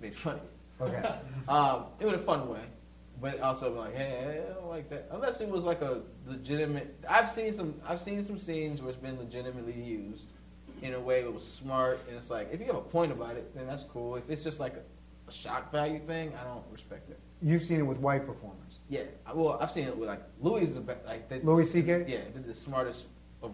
made 0.00 0.14
fun 0.14 0.34
of 0.34 0.42
it. 0.42 0.96
Okay. 0.96 1.14
Um, 1.48 1.86
it 1.98 2.06
was 2.06 2.14
a 2.14 2.18
fun 2.18 2.48
way, 2.48 2.60
but 3.20 3.40
also 3.40 3.74
like, 3.74 3.96
hey, 3.96 4.40
I 4.48 4.54
don't 4.54 4.68
like 4.68 4.88
that. 4.90 5.08
Unless 5.10 5.40
it 5.40 5.48
was 5.48 5.64
like 5.64 5.82
a 5.82 6.02
legitimate. 6.28 6.94
I've 7.08 7.28
seen 7.28 7.52
some. 7.52 7.74
I've 7.84 8.00
seen 8.00 8.22
some 8.22 8.38
scenes 8.38 8.80
where 8.80 8.90
it's 8.90 8.98
been 8.98 9.18
legitimately 9.18 9.72
used 9.72 10.26
in 10.80 10.94
a 10.94 11.00
way 11.00 11.22
that 11.22 11.32
was 11.32 11.44
smart, 11.44 12.00
and 12.08 12.16
it's 12.16 12.30
like 12.30 12.50
if 12.52 12.60
you 12.60 12.66
have 12.66 12.76
a 12.76 12.80
point 12.80 13.10
about 13.10 13.34
it, 13.36 13.52
then 13.56 13.66
that's 13.66 13.82
cool. 13.82 14.14
If 14.14 14.30
it's 14.30 14.44
just 14.44 14.60
like 14.60 14.74
a, 14.74 14.82
a 15.30 15.32
shock 15.32 15.70
value 15.72 16.00
thing, 16.00 16.32
I 16.40 16.44
don't 16.44 16.64
respect 16.70 17.08
it. 17.10 17.18
You've 17.40 17.62
seen 17.62 17.78
it 17.78 17.86
with 17.86 17.98
white 17.98 18.26
performers. 18.26 18.56
Yeah, 18.88 19.02
well, 19.32 19.56
I've 19.60 19.70
seen 19.70 19.86
it 19.86 19.96
with 19.96 20.08
like 20.08 20.22
Louis 20.40 20.62
is 20.62 20.74
the 20.74 20.80
best. 20.80 21.06
Like 21.06 21.28
they, 21.28 21.40
Louis 21.40 21.70
C.K. 21.70 22.04
yeah, 22.08 22.18
the 22.46 22.52
smartest 22.54 23.06
of 23.42 23.52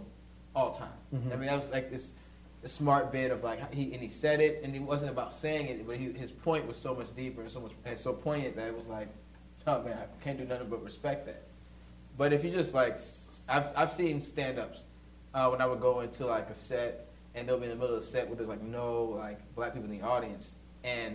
all 0.55 0.73
time. 0.75 0.89
Mhm. 1.15 1.33
I 1.33 1.37
mean, 1.37 1.47
that 1.47 1.59
was 1.61 1.71
like 1.71 1.91
this, 1.91 2.13
the 2.63 2.69
smart 2.69 3.13
bit 3.13 3.31
of 3.31 3.45
like 3.45 3.73
he 3.73 3.93
and 3.93 4.03
he 4.03 4.09
said 4.09 4.41
it, 4.41 4.63
and 4.65 4.75
it 4.75 4.81
wasn't 4.83 5.11
about 5.11 5.33
saying 5.33 5.67
it, 5.67 5.87
but 5.87 5.99
he, 5.99 6.11
his 6.13 6.31
point 6.33 6.67
was 6.67 6.79
so 6.79 6.95
much 6.95 7.15
deeper 7.15 7.43
and 7.43 7.51
so 7.51 7.61
much 7.61 7.73
and 7.85 7.99
so 7.99 8.13
poignant 8.15 8.57
that 8.57 8.69
it 8.69 8.77
was 8.77 8.87
like, 8.87 9.09
oh 9.67 9.83
man, 9.83 9.99
I 9.99 10.25
can't 10.25 10.39
do 10.39 10.45
nothing 10.47 10.69
but 10.69 10.83
respect 10.83 11.27
that. 11.27 11.43
But 12.17 12.33
if 12.33 12.43
you 12.43 12.51
just 12.51 12.73
like, 12.73 12.99
I've 13.49 13.67
I've 13.77 13.93
seen 13.93 14.21
stand-ups 14.21 14.85
uh, 15.35 15.49
when 15.51 15.61
I 15.61 15.67
would 15.67 15.81
go 15.81 16.01
into 16.01 16.25
like 16.27 16.49
a 16.49 16.55
set, 16.55 17.09
and 17.35 17.47
they'll 17.47 17.59
be 17.59 17.65
in 17.65 17.71
the 17.71 17.77
middle 17.77 17.95
of 17.95 18.01
the 18.01 18.07
set 18.07 18.27
where 18.27 18.37
there's 18.37 18.49
like 18.49 18.63
no 18.63 19.05
like 19.05 19.39
black 19.55 19.75
people 19.75 19.91
in 19.91 19.99
the 20.01 20.05
audience, 20.07 20.55
and 20.83 21.15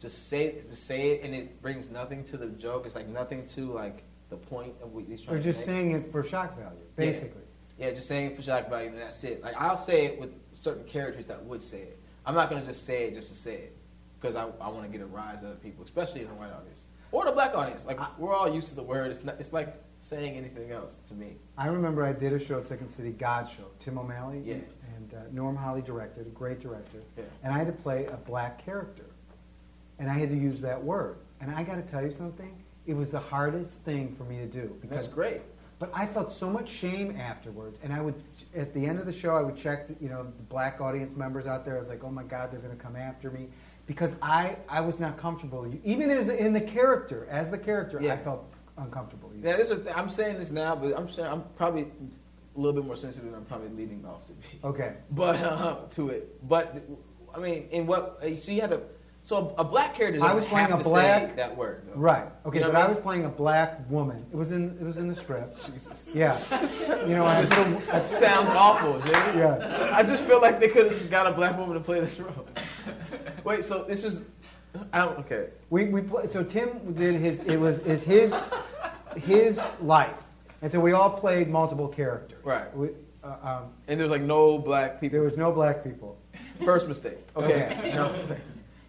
just 0.00 0.28
say 0.28 0.54
just 0.68 0.86
say 0.86 1.10
it, 1.10 1.22
and 1.22 1.34
it 1.34 1.60
brings 1.62 1.90
nothing 1.90 2.24
to 2.24 2.36
the 2.36 2.46
joke. 2.46 2.86
It's 2.86 2.94
like 2.94 3.08
nothing 3.08 3.46
to 3.48 3.72
like 3.72 4.02
the 4.30 4.36
point 4.36 4.74
of 4.82 4.92
what 4.92 5.04
he's 5.04 5.20
trying 5.20 5.36
Or 5.38 5.42
just 5.42 5.64
saying 5.64 5.92
it 5.92 6.10
for 6.10 6.22
shock 6.22 6.56
value, 6.56 6.78
basically. 6.96 7.42
Yeah, 7.78 7.90
just 7.92 8.08
saying 8.08 8.30
it 8.32 8.36
for 8.36 8.42
shock 8.42 8.68
value, 8.68 8.88
and 8.88 8.98
that's 8.98 9.22
it. 9.24 9.42
Like 9.42 9.54
I'll 9.60 9.78
say 9.78 10.06
it 10.06 10.18
with 10.20 10.30
certain 10.54 10.84
characters 10.84 11.26
that 11.26 11.42
would 11.44 11.62
say 11.62 11.78
it. 11.82 11.98
I'm 12.26 12.34
not 12.34 12.48
gonna 12.50 12.64
just 12.64 12.84
say 12.86 13.04
it 13.04 13.14
just 13.14 13.28
to 13.28 13.34
say 13.34 13.54
it 13.54 13.76
because 14.20 14.36
I, 14.36 14.44
I 14.60 14.68
want 14.68 14.82
to 14.84 14.88
get 14.88 15.00
a 15.00 15.06
rise 15.06 15.44
out 15.44 15.52
of 15.52 15.62
people, 15.62 15.84
especially 15.84 16.22
in 16.22 16.28
the 16.28 16.34
white 16.34 16.52
audience 16.52 16.82
or 17.12 17.24
the 17.24 17.32
black 17.32 17.54
audience. 17.54 17.84
Like 17.84 17.98
we're 18.18 18.34
all 18.34 18.52
used 18.52 18.68
to 18.68 18.74
the 18.74 18.82
word. 18.82 19.10
It's 19.10 19.24
not. 19.24 19.36
It's 19.38 19.52
like 19.52 19.76
saying 19.98 20.34
anything 20.36 20.70
else 20.70 20.94
to 21.08 21.14
me. 21.14 21.36
I 21.58 21.66
remember 21.66 22.02
I 22.04 22.12
did 22.14 22.32
a 22.32 22.38
show 22.38 22.58
at 22.58 22.66
Second 22.66 22.88
City, 22.88 23.10
God 23.10 23.46
Show, 23.46 23.64
Tim 23.78 23.98
O'Malley, 23.98 24.40
Yeah. 24.42 24.54
and 24.96 25.12
uh, 25.12 25.18
Norm 25.30 25.54
Holly 25.54 25.82
directed, 25.82 26.26
a 26.26 26.30
great 26.30 26.58
director, 26.58 27.02
Yeah. 27.18 27.24
and 27.44 27.52
I 27.52 27.58
had 27.58 27.66
to 27.66 27.72
play 27.74 28.06
a 28.06 28.16
black 28.16 28.58
character, 28.64 29.04
and 30.00 30.10
I 30.10 30.14
had 30.14 30.30
to 30.30 30.36
use 30.36 30.60
that 30.62 30.82
word. 30.82 31.18
And 31.40 31.50
I 31.50 31.62
got 31.62 31.76
to 31.76 31.82
tell 31.82 32.02
you 32.02 32.10
something, 32.10 32.52
it 32.86 32.94
was 32.94 33.12
the 33.12 33.20
hardest 33.20 33.80
thing 33.82 34.16
for 34.16 34.24
me 34.24 34.38
to 34.38 34.46
do 34.46 34.76
That's 34.84 35.06
great. 35.06 35.42
But 35.78 35.90
I 35.94 36.04
felt 36.04 36.32
so 36.32 36.50
much 36.50 36.68
shame 36.68 37.16
afterwards, 37.18 37.80
and 37.82 37.92
I 37.92 38.02
would, 38.02 38.14
at 38.54 38.74
the 38.74 38.84
end 38.84 38.98
of 38.98 39.06
the 39.06 39.12
show, 39.12 39.34
I 39.34 39.42
would 39.42 39.56
check, 39.56 39.88
you 40.00 40.10
know, 40.10 40.24
the 40.24 40.42
black 40.44 40.80
audience 40.80 41.16
members 41.16 41.46
out 41.46 41.64
there. 41.64 41.76
I 41.76 41.80
was 41.80 41.88
like, 41.88 42.04
oh 42.04 42.10
my 42.10 42.22
God, 42.22 42.50
they're 42.50 42.60
going 42.60 42.76
to 42.76 42.82
come 42.82 42.96
after 42.96 43.30
me, 43.30 43.48
because 43.86 44.14
I, 44.20 44.56
I 44.68 44.80
was 44.80 45.00
not 45.00 45.16
comfortable. 45.16 45.66
Even 45.84 46.10
as 46.10 46.28
in 46.28 46.52
the 46.52 46.60
character, 46.60 47.26
as 47.30 47.50
the 47.50 47.56
character, 47.56 47.98
I 47.98 48.16
felt 48.18 48.52
uncomfortable. 48.76 49.30
Yeah, 49.42 49.56
this 49.56 49.70
is, 49.70 49.86
I'm 49.94 50.10
saying 50.10 50.38
this 50.38 50.50
now, 50.50 50.76
but 50.76 50.98
I'm 50.98 51.08
saying 51.08 51.28
I'm 51.28 51.44
probably 51.56 51.82
a 51.82 52.60
little 52.60 52.78
bit 52.78 52.84
more 52.84 52.96
sensitive 52.96 53.30
than 53.30 53.38
I'm 53.38 53.46
probably 53.46 53.70
leading 53.70 54.04
off 54.04 54.26
to 54.26 54.32
be. 54.32 54.44
Okay. 54.62 54.94
But 55.12 55.36
uh, 55.36 55.76
to 55.92 56.10
it, 56.10 56.46
but 56.46 56.76
I 57.34 57.38
mean, 57.38 57.68
in 57.70 57.86
what? 57.86 58.20
So 58.38 58.52
you 58.52 58.60
had 58.60 58.72
a 58.72 58.82
so 59.30 59.54
a 59.58 59.64
black 59.64 59.94
character 59.94 60.18
doesn't 60.18 60.28
I 60.32 60.34
was 60.34 60.44
playing 60.44 60.70
have 60.70 60.80
a 60.80 60.82
to 60.82 60.88
black- 60.88 61.28
say 61.30 61.36
that 61.36 61.56
word. 61.56 61.82
Though. 61.86 62.00
Right. 62.00 62.26
Okay, 62.46 62.58
You 62.58 62.64
know 62.64 62.70
but 62.72 62.74
what 62.74 62.80
I 62.80 62.84
I 62.84 62.86
mean? 62.88 62.96
was 62.96 63.02
playing 63.04 63.24
a 63.26 63.28
black 63.28 63.88
woman. 63.88 64.26
It 64.32 64.36
was 64.36 64.50
in 64.50 64.76
it 64.80 64.82
was 64.82 64.98
in 64.98 65.06
the 65.06 65.14
script. 65.14 65.64
Jesus. 65.72 66.08
Yeah. 66.12 66.36
You 67.06 67.14
know, 67.14 67.24
I 67.24 67.34
had 67.34 67.48
little, 67.50 67.80
That 67.92 68.06
sounds 68.06 68.48
awful, 68.50 68.98
Jimmy. 69.02 69.38
Yeah. 69.38 69.90
I 69.94 70.02
just 70.02 70.24
feel 70.24 70.40
like 70.40 70.58
they 70.58 70.66
could 70.66 70.86
have 70.86 70.94
just 70.94 71.10
got 71.10 71.28
a 71.28 71.32
black 71.32 71.56
woman 71.56 71.74
to 71.74 71.80
play 71.80 72.00
this 72.00 72.18
role. 72.18 72.44
Wait, 73.44 73.64
so 73.64 73.84
this 73.84 74.02
was. 74.04 74.22
I 74.92 74.98
don't. 75.04 75.18
Okay. 75.20 75.50
we 75.70 75.84
we 75.84 76.02
play, 76.02 76.26
so 76.26 76.42
Tim 76.42 76.92
did 76.94 77.14
his 77.20 77.38
it 77.40 77.56
was 77.56 77.78
is 77.80 78.02
his 78.02 78.34
his 79.16 79.60
life, 79.80 80.18
and 80.60 80.72
so 80.72 80.80
we 80.80 80.90
all 80.90 81.08
played 81.10 81.48
multiple 81.48 81.86
characters. 81.86 82.44
Right. 82.44 82.76
We, 82.76 82.88
uh, 83.22 83.36
um, 83.42 83.62
And 83.86 84.00
there's 84.00 84.10
like 84.10 84.22
no 84.22 84.58
black 84.58 85.00
people. 85.00 85.14
there 85.18 85.22
was 85.22 85.36
no 85.36 85.52
black 85.52 85.84
people. 85.84 86.18
First 86.64 86.88
mistake. 86.88 87.18
Okay. 87.36 87.76
Okay. 87.78 87.92
No. 87.94 88.12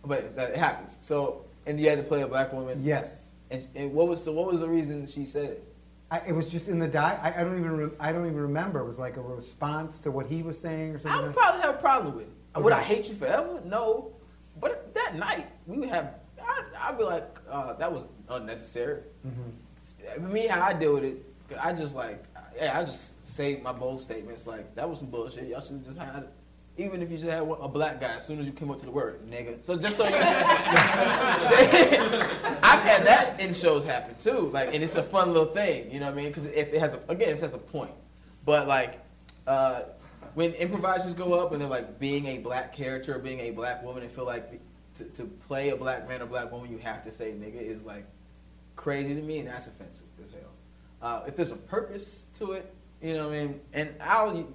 But 0.05 0.35
that 0.35 0.55
happens. 0.55 0.97
So 1.01 1.45
and 1.65 1.79
you 1.79 1.89
had 1.89 1.97
to 1.99 2.03
play 2.03 2.21
a 2.21 2.27
black 2.27 2.53
woman. 2.53 2.83
Yes. 2.83 3.23
And, 3.49 3.67
and 3.75 3.93
what 3.93 4.07
was 4.07 4.23
so? 4.23 4.31
What 4.31 4.47
was 4.47 4.59
the 4.59 4.69
reason 4.69 5.05
she 5.07 5.25
said 5.25 5.45
it? 5.45 5.67
I, 6.09 6.21
it 6.27 6.33
was 6.33 6.49
just 6.49 6.67
in 6.67 6.79
the 6.79 6.87
die. 6.87 7.19
I, 7.21 7.41
I 7.41 7.43
don't 7.43 7.59
even. 7.59 7.77
Re, 7.77 7.89
I 7.99 8.11
don't 8.11 8.25
even 8.25 8.37
remember. 8.37 8.79
It 8.79 8.85
was 8.85 8.99
like 8.99 9.17
a 9.17 9.21
response 9.21 9.99
to 10.01 10.11
what 10.11 10.25
he 10.27 10.41
was 10.41 10.59
saying 10.59 10.95
or 10.95 10.97
I 10.97 11.01
something. 11.01 11.25
would 11.27 11.35
probably 11.35 11.61
have 11.61 11.75
a 11.75 11.77
problem 11.77 12.15
with 12.15 12.25
it. 12.25 12.61
Would 12.61 12.73
I 12.73 12.81
hate 12.81 13.07
you 13.07 13.15
forever? 13.15 13.61
No. 13.65 14.11
But 14.59 14.93
that 14.93 15.15
night, 15.15 15.47
we 15.65 15.79
would 15.79 15.89
have, 15.89 16.15
I, 16.41 16.63
I'd 16.77 16.97
be 16.97 17.05
like, 17.05 17.39
uh, 17.49 17.73
that 17.73 17.91
was 17.91 18.03
unnecessary. 18.29 19.03
Mm-hmm. 19.25 20.33
Me, 20.33 20.47
how 20.47 20.61
I 20.61 20.73
deal 20.73 20.93
with 20.95 21.05
it, 21.05 21.25
I 21.59 21.71
just 21.71 21.95
like, 21.95 22.21
yeah, 22.57 22.77
I 22.77 22.83
just 22.83 23.25
say 23.25 23.61
my 23.63 23.71
bold 23.71 24.01
statements 24.01 24.45
like, 24.45 24.75
that 24.75 24.87
was 24.87 24.99
some 24.99 25.07
bullshit. 25.07 25.47
Y'all 25.47 25.61
should 25.61 25.77
have 25.77 25.85
just 25.85 25.97
had, 25.97 26.27
even 26.77 27.01
if 27.01 27.11
you 27.11 27.17
just 27.17 27.29
had 27.29 27.41
a 27.41 27.67
black 27.67 27.99
guy 27.99 28.15
as 28.17 28.25
soon 28.25 28.39
as 28.39 28.45
you 28.45 28.53
came 28.53 28.71
up 28.71 28.79
to 28.79 28.85
the 28.85 28.91
word, 28.91 29.19
nigga. 29.29 29.57
So 29.65 29.77
just 29.77 29.97
so 29.97 30.05
you 30.05 30.15
I've 32.63 32.81
had 32.83 33.05
that 33.05 33.39
in 33.39 33.53
shows 33.53 33.83
happen 33.83 34.15
too. 34.19 34.47
Like, 34.47 34.73
and 34.73 34.83
it's 34.83 34.95
a 34.95 35.03
fun 35.03 35.27
little 35.33 35.53
thing, 35.53 35.91
you 35.91 35.99
know 35.99 36.05
what 36.07 36.13
I 36.13 36.17
mean? 36.17 36.27
Because 36.29 36.45
if 36.45 36.73
it 36.73 36.79
has 36.79 36.93
a, 36.93 36.99
again, 37.09 37.29
if 37.29 37.37
it 37.37 37.41
has 37.41 37.53
a 37.53 37.59
point. 37.59 37.91
But 38.45 38.67
like, 38.67 38.99
uh, 39.47 39.83
when 40.33 40.53
improvisers 40.53 41.13
go 41.13 41.33
up 41.33 41.51
and 41.51 41.61
they're 41.61 41.67
like 41.67 41.99
being 41.99 42.25
a 42.27 42.37
black 42.37 42.73
character 42.73 43.15
or 43.15 43.19
being 43.19 43.41
a 43.41 43.51
black 43.51 43.83
woman 43.83 44.03
and 44.03 44.11
feel 44.11 44.25
like 44.25 44.59
to, 44.95 45.03
to 45.05 45.25
play 45.25 45.69
a 45.69 45.75
black 45.75 46.07
man 46.07 46.21
or 46.21 46.25
black 46.25 46.51
woman 46.51 46.71
you 46.71 46.77
have 46.77 47.03
to 47.03 47.11
say 47.11 47.31
nigga 47.31 47.61
is 47.61 47.83
like 47.83 48.05
crazy 48.75 49.13
to 49.13 49.21
me 49.21 49.39
and 49.39 49.47
that's 49.47 49.67
offensive 49.67 50.07
as 50.23 50.31
hell. 50.31 50.41
Uh, 51.01 51.23
if 51.27 51.35
there's 51.35 51.51
a 51.51 51.55
purpose 51.55 52.23
to 52.35 52.53
it, 52.53 52.73
you 53.01 53.13
know 53.13 53.27
what 53.27 53.35
I 53.35 53.45
mean? 53.45 53.61
And 53.73 53.93
I'll, 53.99 54.47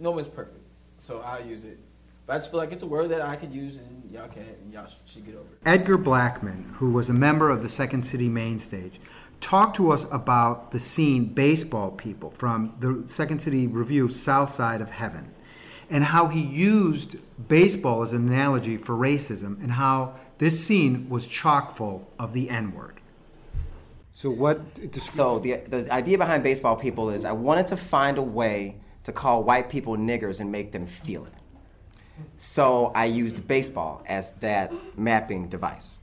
no 0.00 0.12
one's 0.12 0.28
perfect, 0.28 0.64
so 0.98 1.20
I'll 1.20 1.44
use 1.44 1.64
it. 1.64 1.78
But 2.26 2.34
I 2.34 2.38
just 2.38 2.50
feel 2.50 2.60
like 2.60 2.72
it's 2.72 2.82
a 2.82 2.86
word 2.86 3.08
that 3.08 3.22
I 3.22 3.36
could 3.36 3.52
use 3.52 3.78
and 3.78 4.10
y'all 4.10 4.28
can't 4.28 4.46
and 4.62 4.72
y'all 4.72 4.86
should 5.06 5.24
get 5.24 5.34
over 5.34 5.44
it. 5.44 5.58
Edgar 5.64 5.96
Blackmon, 5.96 6.74
who 6.74 6.90
was 6.92 7.08
a 7.08 7.14
member 7.14 7.48
of 7.50 7.62
the 7.62 7.68
Second 7.68 8.02
City 8.02 8.28
Main 8.28 8.58
Stage, 8.58 9.00
talked 9.40 9.76
to 9.76 9.90
us 9.90 10.04
about 10.12 10.70
the 10.70 10.78
scene 10.78 11.24
Baseball 11.24 11.90
People 11.92 12.30
from 12.30 12.74
the 12.80 13.02
Second 13.06 13.40
City 13.40 13.66
Revue 13.66 14.08
South 14.08 14.50
Side 14.50 14.80
of 14.80 14.90
Heaven 14.90 15.32
and 15.90 16.04
how 16.04 16.28
he 16.28 16.42
used 16.42 17.16
baseball 17.48 18.02
as 18.02 18.12
an 18.12 18.28
analogy 18.28 18.76
for 18.76 18.94
racism 18.94 19.62
and 19.62 19.72
how 19.72 20.14
this 20.38 20.62
scene 20.62 21.08
was 21.08 21.26
chock 21.26 21.74
full 21.74 22.08
of 22.18 22.32
the 22.32 22.50
N 22.50 22.72
word. 22.74 23.00
So, 24.12 24.30
what? 24.30 24.60
So 25.12 25.38
the 25.38 25.60
the 25.68 25.90
idea 25.92 26.18
behind 26.18 26.42
baseball 26.42 26.76
people 26.76 27.10
is 27.10 27.24
I 27.24 27.32
wanted 27.32 27.68
to 27.68 27.76
find 27.76 28.18
a 28.18 28.22
way 28.22 28.76
to 29.08 29.12
call 29.12 29.42
white 29.42 29.70
people 29.70 29.96
niggers 29.96 30.38
and 30.38 30.52
make 30.52 30.70
them 30.70 30.86
feel 30.86 31.24
it. 31.24 31.32
So 32.36 32.92
I 32.94 33.06
used 33.06 33.48
baseball 33.48 34.02
as 34.06 34.32
that 34.40 34.70
mapping 34.98 35.48
device. 35.48 35.96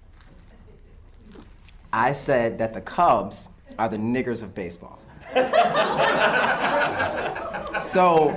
I 1.94 2.14
said 2.14 2.58
that 2.58 2.74
the 2.74 2.82
Cubs 2.82 3.50
are 3.78 3.88
the 3.88 3.98
niggers 3.98 4.42
of 4.42 4.56
baseball. 4.56 5.00
so 7.84 8.36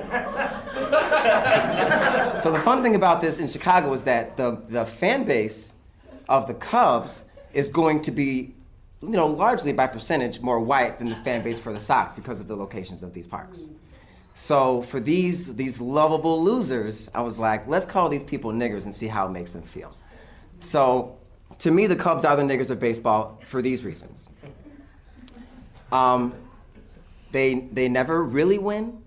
so 2.42 2.52
the 2.52 2.60
fun 2.60 2.82
thing 2.82 2.94
about 2.94 3.22
this 3.22 3.38
in 3.38 3.48
Chicago 3.48 3.94
is 3.94 4.04
that 4.04 4.36
the, 4.36 4.62
the 4.68 4.84
fan 4.84 5.24
base 5.24 5.72
of 6.28 6.46
the 6.46 6.54
Cubs 6.54 7.24
is 7.54 7.70
going 7.70 8.02
to 8.02 8.10
be, 8.10 8.54
you 9.00 9.08
know, 9.08 9.26
largely 9.26 9.72
by 9.72 9.86
percentage 9.86 10.40
more 10.40 10.60
white 10.60 10.98
than 10.98 11.08
the 11.08 11.16
fan 11.16 11.42
base 11.42 11.58
for 11.58 11.72
the 11.72 11.80
Sox 11.80 12.12
because 12.12 12.38
of 12.38 12.48
the 12.48 12.56
locations 12.56 13.02
of 13.02 13.14
these 13.14 13.26
parks. 13.26 13.64
So 14.40 14.82
for 14.82 15.00
these 15.00 15.56
these 15.56 15.80
lovable 15.80 16.40
losers, 16.42 17.10
I 17.12 17.22
was 17.22 17.40
like, 17.40 17.66
let's 17.66 17.84
call 17.84 18.08
these 18.08 18.22
people 18.22 18.52
niggers 18.52 18.84
and 18.84 18.94
see 18.94 19.08
how 19.08 19.26
it 19.26 19.30
makes 19.30 19.50
them 19.50 19.62
feel. 19.62 19.96
So 20.60 21.18
to 21.58 21.72
me, 21.72 21.88
the 21.88 21.96
Cubs 21.96 22.24
are 22.24 22.36
the 22.36 22.44
niggers 22.44 22.70
of 22.70 22.78
baseball 22.78 23.40
for 23.44 23.60
these 23.60 23.82
reasons. 23.82 24.30
Um, 25.90 26.34
they 27.32 27.68
they 27.72 27.88
never 27.88 28.22
really 28.22 28.58
win. 28.58 29.02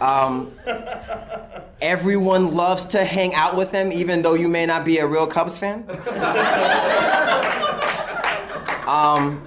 Um, 0.00 0.50
everyone 1.82 2.54
loves 2.54 2.86
to 2.86 3.04
hang 3.04 3.34
out 3.34 3.54
with 3.54 3.70
them, 3.70 3.92
even 3.92 4.22
though 4.22 4.34
you 4.34 4.48
may 4.48 4.64
not 4.64 4.86
be 4.86 4.96
a 4.98 5.06
real 5.06 5.26
Cubs 5.26 5.58
fan. 5.58 5.84
Um, 8.86 9.46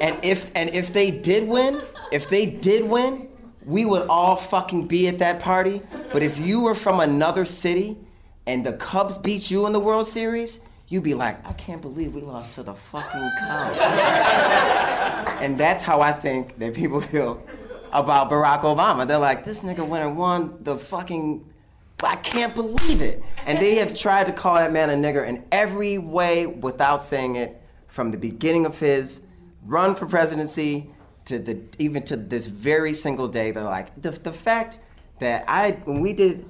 and 0.00 0.18
if 0.24 0.50
and 0.54 0.70
if 0.70 0.92
they 0.92 1.10
did 1.10 1.46
win, 1.48 1.80
if 2.10 2.28
they 2.28 2.46
did 2.46 2.88
win, 2.88 3.28
we 3.64 3.84
would 3.84 4.06
all 4.08 4.36
fucking 4.36 4.86
be 4.86 5.08
at 5.08 5.18
that 5.18 5.40
party. 5.40 5.82
But 6.12 6.22
if 6.22 6.38
you 6.38 6.60
were 6.60 6.74
from 6.74 7.00
another 7.00 7.44
city 7.44 7.98
and 8.46 8.64
the 8.64 8.72
Cubs 8.74 9.18
beat 9.18 9.50
you 9.50 9.66
in 9.66 9.72
the 9.72 9.80
World 9.80 10.08
Series, 10.08 10.60
you'd 10.88 11.04
be 11.04 11.14
like, 11.14 11.46
I 11.46 11.52
can't 11.52 11.82
believe 11.82 12.14
we 12.14 12.22
lost 12.22 12.54
to 12.54 12.62
the 12.62 12.74
fucking 12.74 13.30
Cubs. 13.38 13.78
and 15.40 15.58
that's 15.58 15.82
how 15.82 16.00
I 16.00 16.12
think 16.12 16.58
that 16.58 16.74
people 16.74 17.00
feel 17.00 17.42
about 17.92 18.30
Barack 18.30 18.62
Obama. 18.62 19.06
They're 19.06 19.18
like, 19.18 19.44
this 19.44 19.60
nigga 19.60 19.86
went 19.86 20.04
and 20.06 20.16
won 20.16 20.58
the 20.62 20.76
fucking. 20.76 21.46
I 22.02 22.16
can't 22.16 22.54
believe 22.54 23.02
it. 23.02 23.22
And 23.44 23.60
they 23.60 23.74
have 23.74 23.94
tried 23.94 24.24
to 24.24 24.32
call 24.32 24.54
that 24.54 24.72
man 24.72 24.88
a 24.88 24.94
nigger 24.94 25.26
in 25.26 25.44
every 25.52 25.98
way 25.98 26.46
without 26.46 27.02
saying 27.02 27.36
it 27.36 27.60
from 27.88 28.10
the 28.10 28.16
beginning 28.16 28.64
of 28.64 28.78
his 28.78 29.20
run 29.64 29.94
for 29.94 30.06
presidency 30.06 30.90
to 31.26 31.38
the 31.38 31.60
even 31.78 32.02
to 32.04 32.16
this 32.16 32.46
very 32.46 32.94
single 32.94 33.28
day. 33.28 33.50
They're 33.50 33.62
like 33.64 34.00
the, 34.00 34.10
the 34.10 34.32
fact 34.32 34.78
that 35.18 35.44
I 35.48 35.72
when 35.84 36.00
we 36.00 36.12
did 36.12 36.46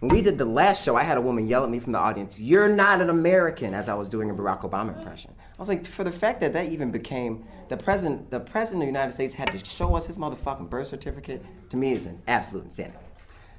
when 0.00 0.08
we 0.08 0.20
did 0.20 0.36
the 0.36 0.44
last 0.44 0.84
show, 0.84 0.96
I 0.96 1.04
had 1.04 1.16
a 1.16 1.20
woman 1.20 1.46
yell 1.46 1.62
at 1.62 1.70
me 1.70 1.78
from 1.78 1.92
the 1.92 1.98
audience, 1.98 2.38
"You're 2.38 2.68
not 2.68 3.00
an 3.00 3.10
American," 3.10 3.74
as 3.74 3.88
I 3.88 3.94
was 3.94 4.10
doing 4.10 4.30
a 4.30 4.34
Barack 4.34 4.62
Obama 4.62 4.96
impression. 4.96 5.32
I 5.38 5.62
was 5.62 5.68
like, 5.68 5.86
for 5.86 6.02
the 6.02 6.10
fact 6.10 6.40
that 6.40 6.52
that 6.54 6.66
even 6.66 6.90
became 6.90 7.44
the 7.68 7.76
president, 7.76 8.30
the 8.30 8.40
president 8.40 8.82
of 8.82 8.86
the 8.86 8.92
United 8.92 9.12
States 9.12 9.34
had 9.34 9.52
to 9.52 9.64
show 9.64 9.94
us 9.94 10.06
his 10.06 10.18
motherfucking 10.18 10.68
birth 10.68 10.88
certificate. 10.88 11.44
To 11.70 11.76
me, 11.76 11.92
is 11.92 12.06
an 12.06 12.20
absolute 12.26 12.64
insanity. 12.64 12.98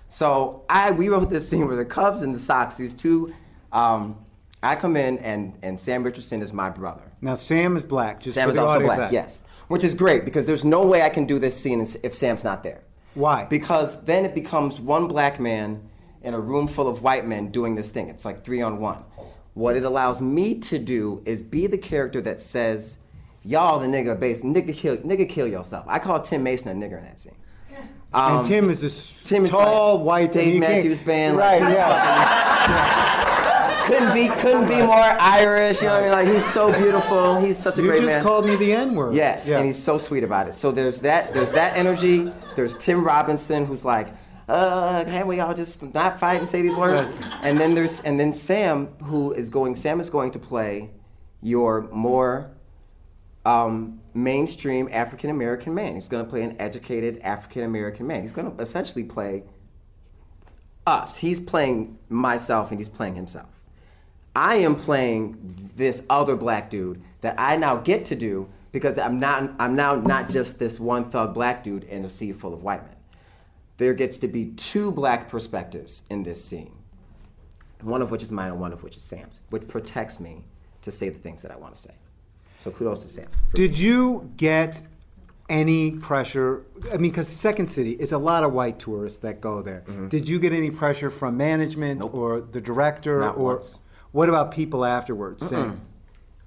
So 0.10 0.64
I 0.70 0.92
we 0.92 1.10
wrote 1.10 1.30
this 1.30 1.48
scene 1.48 1.66
where 1.66 1.78
the 1.78 1.86
Cubs 1.86 2.24
and 2.24 2.36
the 2.36 2.40
Sox, 2.40 2.76
these 2.76 2.94
two. 2.94 3.34
Um, 3.72 4.18
I 4.64 4.76
come 4.76 4.96
in 4.98 5.18
and 5.20 5.54
and 5.62 5.80
Sam 5.80 6.04
Richardson 6.04 6.42
is 6.42 6.54
my 6.54 6.70
brother. 6.70 7.04
Now, 7.22 7.36
Sam 7.36 7.78
is 7.78 7.84
black. 7.84 8.20
Just 8.22 8.36
Sam 8.36 8.50
is 8.50 8.58
also 8.58 8.80
black, 8.80 8.98
back. 8.98 9.12
yes. 9.12 9.44
Which 9.68 9.84
is 9.84 9.94
great 9.94 10.26
because 10.26 10.46
there's 10.46 10.64
no 10.66 10.86
way 10.86 11.02
I 11.04 11.10
can 11.10 11.26
do 11.26 11.40
this 11.40 11.56
scene 11.60 11.86
if 12.04 12.16
Sam's 12.16 12.44
not 12.44 12.64
there. 12.64 12.82
Why? 13.16 13.46
Because 13.46 14.04
then 14.04 14.26
it 14.26 14.34
becomes 14.34 14.80
one 14.80 15.08
black 15.08 15.40
man 15.40 15.82
in 16.24 16.34
a 16.34 16.40
room 16.40 16.68
full 16.68 16.88
of 16.88 17.02
white 17.04 17.26
men 17.26 17.52
doing 17.52 17.76
this 17.76 17.92
thing. 17.92 18.10
It's 18.10 18.26
like 18.26 18.44
three 18.44 18.62
on 18.62 18.80
one. 18.80 19.04
What 19.54 19.76
it 19.76 19.84
allows 19.84 20.22
me 20.22 20.56
to 20.56 20.80
do 20.80 21.22
is 21.26 21.42
be 21.42 21.68
the 21.68 21.78
character 21.78 22.22
that 22.22 22.42
says, 22.42 22.98
"Y'all 23.44 23.80
the 23.80 23.86
nigga 23.88 24.20
base, 24.20 24.42
nigga 24.42 24.74
kill, 24.74 24.98
nigga 24.98 25.30
kill 25.30 25.48
yourself." 25.48 25.86
I 25.88 26.00
call 26.00 26.20
Tim 26.22 26.42
Mason 26.44 26.72
a 26.72 26.86
nigger 26.86 26.98
in 26.98 27.04
that 27.06 27.20
scene. 27.20 27.36
Um, 28.14 28.38
and 28.40 28.48
Tim 28.48 28.70
is 28.70 28.80
this 28.82 29.24
Tim 29.24 29.46
is 29.46 29.52
tall, 29.52 29.98
like 29.98 30.06
white 30.06 30.32
Dave 30.32 30.46
and 30.46 30.56
you 30.56 30.62
can't- 30.62 30.74
Matthews 30.76 31.02
Band, 31.02 31.36
Right, 31.38 31.62
like, 31.62 31.74
yeah. 31.74 33.40
couldn't 33.86 34.14
be 34.14 34.28
couldn't 34.42 34.68
be 34.68 34.78
more 34.78 34.96
Irish. 34.96 35.82
You 35.82 35.88
know 35.88 35.94
what 36.02 36.04
I 36.04 36.24
mean? 36.24 36.34
Like 36.34 36.44
he's 36.44 36.54
so 36.54 36.72
beautiful. 36.74 37.40
He's 37.40 37.58
such 37.58 37.78
a 37.78 37.82
You 37.82 37.88
great 37.90 38.02
just 38.02 38.08
man. 38.16 38.24
called 38.24 38.46
me 38.46 38.56
the 38.56 38.74
N 38.74 38.96
word. 38.96 39.14
Yes, 39.16 39.48
Yeah. 39.48 39.58
and 39.58 39.66
he's 39.66 39.82
so 39.82 39.98
sweet 39.98 40.24
about 40.24 40.48
it. 40.48 40.54
So 40.54 40.72
there's 40.72 41.00
that. 41.00 41.34
There's 41.34 41.52
that 41.54 41.76
energy. 41.78 42.32
There's 42.56 42.78
Tim 42.78 43.04
Robinson, 43.04 43.66
who's 43.66 43.84
like, 43.86 44.10
uh, 44.50 45.04
can't 45.06 45.28
we 45.28 45.40
all 45.40 45.54
just 45.54 45.82
not 45.94 46.20
fight 46.20 46.40
and 46.40 46.48
say 46.50 46.62
these 46.62 46.76
words? 46.76 47.08
And 47.42 47.60
then 47.60 47.76
there's 47.76 48.00
and 48.02 48.20
then 48.20 48.34
Sam, 48.34 48.88
who 49.04 49.32
is 49.34 49.50
going. 49.50 49.76
Sam 49.76 50.00
is 50.00 50.10
going 50.10 50.32
to 50.32 50.40
play 50.40 50.90
your 51.42 51.82
more 51.92 52.52
um, 53.46 54.00
mainstream 54.14 54.88
African 54.92 55.30
American 55.30 55.74
man. 55.74 55.96
He's 55.96 56.08
going 56.10 56.24
to 56.24 56.30
play 56.30 56.44
an 56.44 56.56
educated 56.60 57.20
African 57.24 57.64
American 57.64 58.08
man. 58.08 58.22
He's 58.22 58.34
going 58.34 58.50
to 58.56 58.62
essentially 58.62 59.04
play 59.04 59.44
us. 60.88 61.18
He's 61.18 61.40
playing 61.40 61.98
myself, 62.10 62.70
and 62.72 62.80
he's 62.80 62.90
playing 62.90 63.16
himself. 63.16 63.48
I 64.36 64.56
am 64.56 64.76
playing 64.76 65.72
this 65.76 66.04
other 66.10 66.36
black 66.36 66.70
dude 66.70 67.02
that 67.22 67.36
I 67.38 67.56
now 67.58 67.78
get 67.78 68.06
to 68.06 68.16
do 68.16 68.50
because 68.72 68.98
I'm 68.98 69.20
not 69.20 69.52
I'm 69.60 69.76
now 69.76 69.96
not 69.96 70.28
just 70.28 70.60
this 70.60 70.80
one 70.80 71.10
thug 71.10 71.34
black 71.34 71.64
dude 71.64 71.84
in 71.86 72.06
a 72.06 72.10
sea 72.10 72.32
full 72.32 72.54
of 72.54 72.64
white 72.64 72.84
men. 72.84 72.96
There 73.78 73.94
gets 73.94 74.20
to 74.20 74.28
be 74.28 74.48
two 74.52 74.92
black 74.92 75.30
perspectives 75.30 76.04
in 76.10 76.24
this 76.24 76.44
scene. 76.44 76.74
One 77.82 78.02
of 78.02 78.12
which 78.12 78.24
is 78.24 78.32
mine 78.32 78.52
and 78.52 78.60
one 78.60 78.72
of 78.72 78.84
which 78.84 78.98
is 78.98 79.04
Sam's, 79.04 79.42
which 79.50 79.68
protects 79.68 80.20
me 80.20 80.44
to 80.84 80.92
say 80.92 81.10
the 81.10 81.20
things 81.20 81.42
that 81.42 81.52
I 81.52 81.56
want 81.56 81.76
to 81.76 81.82
say. 81.82 81.94
So 82.62 82.72
kudos 82.72 83.04
to 83.04 83.10
Sam. 83.10 83.28
Did 83.54 83.78
you 83.78 84.32
get 84.38 84.82
any 85.50 85.92
pressure? 85.92 86.66
I 86.86 86.98
mean, 86.98 87.12
because 87.12 87.28
Second 87.28 87.70
City, 87.70 87.92
it's 87.94 88.14
a 88.14 88.18
lot 88.18 88.46
of 88.46 88.54
white 88.54 88.80
tourists 88.80 89.20
that 89.20 89.42
go 89.42 89.62
there. 89.62 89.84
Mm-hmm. 89.86 90.08
Did 90.08 90.30
you 90.30 90.40
get 90.40 90.54
any 90.54 90.72
pressure 90.72 91.10
from 91.10 91.36
management 91.36 92.02
or 92.02 92.40
the 92.40 92.62
director, 92.62 93.20
Not 93.20 93.38
or 93.38 93.56
once. 93.56 93.80
What 94.14 94.30
about 94.30 94.52
people 94.52 94.86
afterwards? 94.86 95.46
saying- 95.48 95.80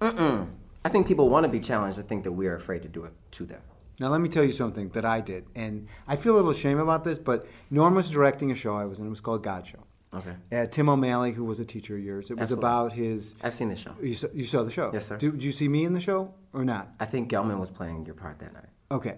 Mm-mm. 0.00 0.48
I 0.84 0.88
think 0.88 1.06
people 1.06 1.28
want 1.28 1.44
to 1.44 1.50
be 1.50 1.60
challenged. 1.60 1.98
I 1.98 2.02
think 2.02 2.24
that 2.24 2.32
we 2.32 2.46
are 2.46 2.54
afraid 2.56 2.82
to 2.82 2.88
do 2.88 3.04
it 3.04 3.12
to 3.32 3.44
them. 3.44 3.60
Now, 3.98 4.08
let 4.08 4.20
me 4.20 4.28
tell 4.28 4.44
you 4.44 4.52
something 4.52 4.90
that 4.90 5.04
I 5.04 5.20
did, 5.20 5.46
and 5.54 5.88
I 6.06 6.16
feel 6.16 6.34
a 6.34 6.36
little 6.36 6.52
shame 6.52 6.78
about 6.78 7.02
this. 7.02 7.18
But 7.18 7.46
Norm 7.70 7.94
was 7.94 8.08
directing 8.08 8.50
a 8.50 8.54
show 8.54 8.76
I 8.76 8.84
was 8.84 8.98
in. 8.98 9.06
It 9.06 9.10
was 9.10 9.20
called 9.20 9.42
God 9.42 9.66
Show, 9.66 9.78
Okay. 10.14 10.34
Uh, 10.52 10.66
Tim 10.66 10.88
O'Malley, 10.90 11.32
who 11.32 11.44
was 11.44 11.60
a 11.60 11.64
teacher 11.64 11.96
of 11.96 12.04
yours. 12.04 12.30
It 12.30 12.34
was 12.34 12.42
Absolutely. 12.42 12.60
about 12.68 12.92
his. 12.92 13.34
I've 13.42 13.54
seen 13.54 13.68
the 13.70 13.76
show. 13.76 13.92
You 14.02 14.14
saw, 14.14 14.26
you 14.34 14.44
saw 14.44 14.62
the 14.64 14.70
show? 14.70 14.90
Yes, 14.92 15.06
sir. 15.06 15.16
Did, 15.16 15.32
did 15.32 15.42
you 15.44 15.52
see 15.52 15.66
me 15.66 15.84
in 15.84 15.92
the 15.94 16.00
show 16.00 16.32
or 16.52 16.64
not? 16.64 16.90
I 17.00 17.06
think 17.06 17.30
Gelman 17.30 17.58
was 17.58 17.70
playing 17.70 18.04
your 18.06 18.14
part 18.14 18.38
that 18.40 18.52
night. 18.52 18.68
Okay. 18.90 19.16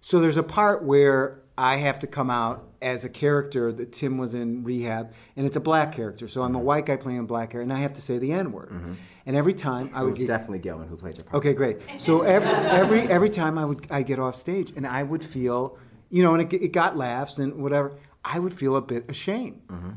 So 0.00 0.20
there's 0.20 0.36
a 0.38 0.42
part 0.42 0.82
where 0.84 1.41
I 1.56 1.76
have 1.76 1.98
to 2.00 2.06
come 2.06 2.30
out 2.30 2.68
as 2.80 3.04
a 3.04 3.08
character 3.08 3.72
that 3.72 3.92
Tim 3.92 4.18
was 4.18 4.34
in 4.34 4.64
rehab, 4.64 5.12
and 5.36 5.46
it's 5.46 5.56
a 5.56 5.60
black 5.60 5.92
character. 5.92 6.26
So 6.26 6.42
I'm 6.42 6.54
a 6.54 6.58
mm-hmm. 6.58 6.66
white 6.66 6.86
guy 6.86 6.96
playing 6.96 7.18
a 7.18 7.24
black 7.24 7.50
character, 7.50 7.62
and 7.62 7.72
I 7.72 7.82
have 7.82 7.92
to 7.94 8.02
say 8.02 8.18
the 8.18 8.32
N 8.32 8.52
word. 8.52 8.70
Mm-hmm. 8.70 8.94
And 9.26 9.36
every 9.36 9.54
time 9.54 9.90
I 9.94 10.00
It 10.00 10.04
would 10.04 10.10
was 10.12 10.20
get, 10.20 10.28
definitely 10.28 10.60
Gelman 10.60 10.88
who 10.88 10.96
played 10.96 11.16
your 11.16 11.24
part. 11.24 11.36
Okay, 11.36 11.52
great. 11.52 11.78
So 11.98 12.22
every 12.22 12.48
every 12.50 13.00
every 13.02 13.30
time 13.30 13.56
I 13.58 13.64
would 13.64 13.86
I 13.90 14.02
get 14.02 14.18
off 14.18 14.34
stage 14.34 14.72
and 14.74 14.86
I 14.86 15.02
would 15.02 15.24
feel, 15.24 15.78
you 16.10 16.22
know, 16.24 16.34
and 16.34 16.52
it, 16.52 16.62
it 16.62 16.72
got 16.72 16.96
laughs 16.96 17.38
and 17.38 17.62
whatever. 17.62 17.92
I 18.24 18.38
would 18.38 18.54
feel 18.54 18.76
a 18.76 18.80
bit 18.80 19.08
ashamed. 19.08 19.62
Mm-hmm. 19.68 19.90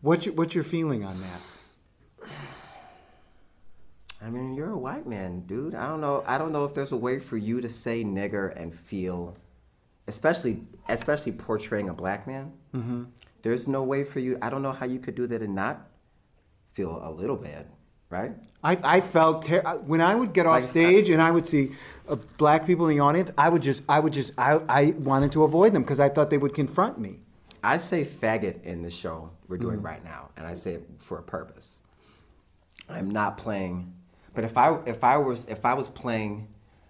What's 0.00 0.26
your, 0.26 0.34
what's 0.34 0.54
your 0.54 0.64
feeling 0.64 1.04
on 1.04 1.20
that? 1.20 2.28
I 4.22 4.30
mean, 4.30 4.54
you're 4.54 4.70
a 4.70 4.78
white 4.78 5.06
man, 5.06 5.40
dude. 5.40 5.74
I 5.74 5.86
don't 5.86 6.00
know. 6.00 6.24
I 6.26 6.38
don't 6.38 6.52
know 6.52 6.64
if 6.64 6.72
there's 6.74 6.92
a 6.92 6.96
way 6.96 7.18
for 7.18 7.36
you 7.36 7.60
to 7.60 7.68
say 7.68 8.02
nigger 8.02 8.58
and 8.60 8.74
feel, 8.74 9.36
especially 10.08 10.62
especially 10.88 11.32
portraying 11.32 11.88
a 11.88 11.94
black 11.94 12.26
man. 12.26 12.52
Mm-hmm. 12.74 13.04
There's 13.42 13.68
no 13.68 13.82
way 13.84 14.04
for 14.04 14.20
you. 14.20 14.38
I 14.42 14.50
don't 14.50 14.62
know 14.62 14.72
how 14.72 14.86
you 14.86 14.98
could 14.98 15.14
do 15.14 15.26
that 15.28 15.42
and 15.42 15.54
not 15.54 15.88
feel 16.72 17.00
a 17.02 17.10
little 17.10 17.36
bad, 17.36 17.66
right? 18.10 18.32
I, 18.62 18.78
I 18.82 19.00
felt 19.00 19.42
ter- 19.42 19.62
when 19.86 20.00
I 20.00 20.14
would 20.14 20.32
get 20.32 20.46
off 20.46 20.62
Like, 20.62 20.70
stage 20.70 21.10
and 21.10 21.22
I 21.22 21.30
would 21.30 21.46
see 21.46 21.72
uh, 22.08 22.16
black 22.38 22.66
people 22.66 22.88
in 22.88 22.96
the 22.96 23.02
audience. 23.02 23.30
I 23.38 23.48
would 23.48 23.62
just 23.62 23.82
I 23.88 24.00
would 24.00 24.12
just 24.12 24.32
I, 24.36 24.60
I 24.68 24.84
wanted 24.98 25.32
to 25.32 25.44
avoid 25.44 25.72
them 25.72 25.82
because 25.82 26.00
I 26.00 26.08
thought 26.08 26.30
they 26.30 26.38
would 26.38 26.54
confront 26.54 26.98
me. 26.98 27.20
I 27.62 27.78
say 27.78 28.04
faggot 28.04 28.62
in 28.62 28.82
the 28.82 28.90
show 28.90 29.30
we're 29.48 29.56
doing 29.56 29.82
right 29.82 30.04
now, 30.04 30.30
and 30.36 30.46
I 30.46 30.54
say 30.54 30.74
it 30.74 30.88
for 30.98 31.18
a 31.18 31.22
purpose. 31.22 31.76
I'm 32.88 33.10
not 33.10 33.38
playing, 33.38 33.92
but 34.34 34.44
if 34.44 34.56
I 34.56 34.78
if 34.86 35.02
I 35.02 35.16
was 35.16 35.46
if 35.46 35.64
I 35.64 35.74
was 35.74 35.88
playing 35.88 36.48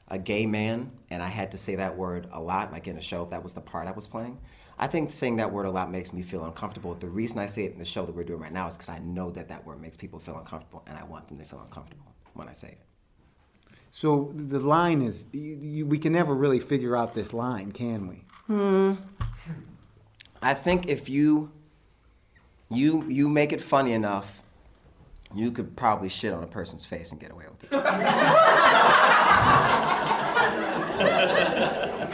a 0.08 0.18
gay 0.18 0.46
man 0.46 0.90
and 1.10 1.22
I 1.22 1.28
had 1.28 1.52
to 1.52 1.58
say 1.58 1.76
that 1.76 1.96
word 1.96 2.28
a 2.32 2.40
lot, 2.40 2.72
like 2.72 2.86
in 2.86 2.96
a 2.96 3.00
show, 3.00 3.24
if 3.24 3.30
that 3.30 3.42
was 3.42 3.54
the 3.54 3.60
part 3.60 3.88
I 3.88 3.92
was 3.92 4.06
playing, 4.06 4.38
I 4.78 4.86
think 4.86 5.10
saying 5.10 5.36
that 5.36 5.52
word 5.52 5.66
a 5.66 5.70
lot 5.70 5.90
makes 5.90 6.12
me 6.12 6.22
feel 6.22 6.44
uncomfortable. 6.44 6.94
The 6.94 7.08
reason 7.08 7.38
I 7.38 7.46
say 7.46 7.64
it 7.64 7.72
in 7.72 7.78
the 7.78 7.84
show 7.84 8.04
that 8.04 8.14
we're 8.14 8.24
doing 8.24 8.40
right 8.40 8.52
now 8.52 8.68
is 8.68 8.76
because 8.76 8.90
I 8.90 8.98
know 8.98 9.30
that 9.30 9.48
that 9.48 9.66
word 9.66 9.80
makes 9.80 9.96
people 9.96 10.18
feel 10.18 10.38
uncomfortable, 10.38 10.82
and 10.86 10.98
I 10.98 11.04
want 11.04 11.28
them 11.28 11.38
to 11.38 11.44
feel 11.44 11.60
uncomfortable 11.60 12.14
when 12.34 12.48
I 12.48 12.52
say 12.52 12.68
it. 12.68 12.78
So 13.90 14.32
the 14.34 14.60
line 14.60 15.00
is 15.00 15.24
you, 15.32 15.58
you, 15.60 15.86
we 15.86 15.98
can 15.98 16.12
never 16.12 16.34
really 16.34 16.60
figure 16.60 16.94
out 16.94 17.14
this 17.14 17.32
line, 17.32 17.72
can 17.72 18.06
we? 18.06 18.24
Hmm. 18.46 18.92
I 20.42 20.52
think 20.52 20.88
if 20.88 21.08
you 21.08 21.50
you 22.68 23.04
you 23.08 23.30
make 23.30 23.54
it 23.54 23.62
funny 23.62 23.92
enough, 23.92 24.42
you 25.34 25.50
could 25.50 25.74
probably 25.76 26.10
shit 26.10 26.34
on 26.34 26.44
a 26.44 26.46
person's 26.46 26.84
face 26.84 27.10
and 27.10 27.18
get 27.18 27.30
away 27.30 27.46
with 27.48 27.64
it. 27.64 27.70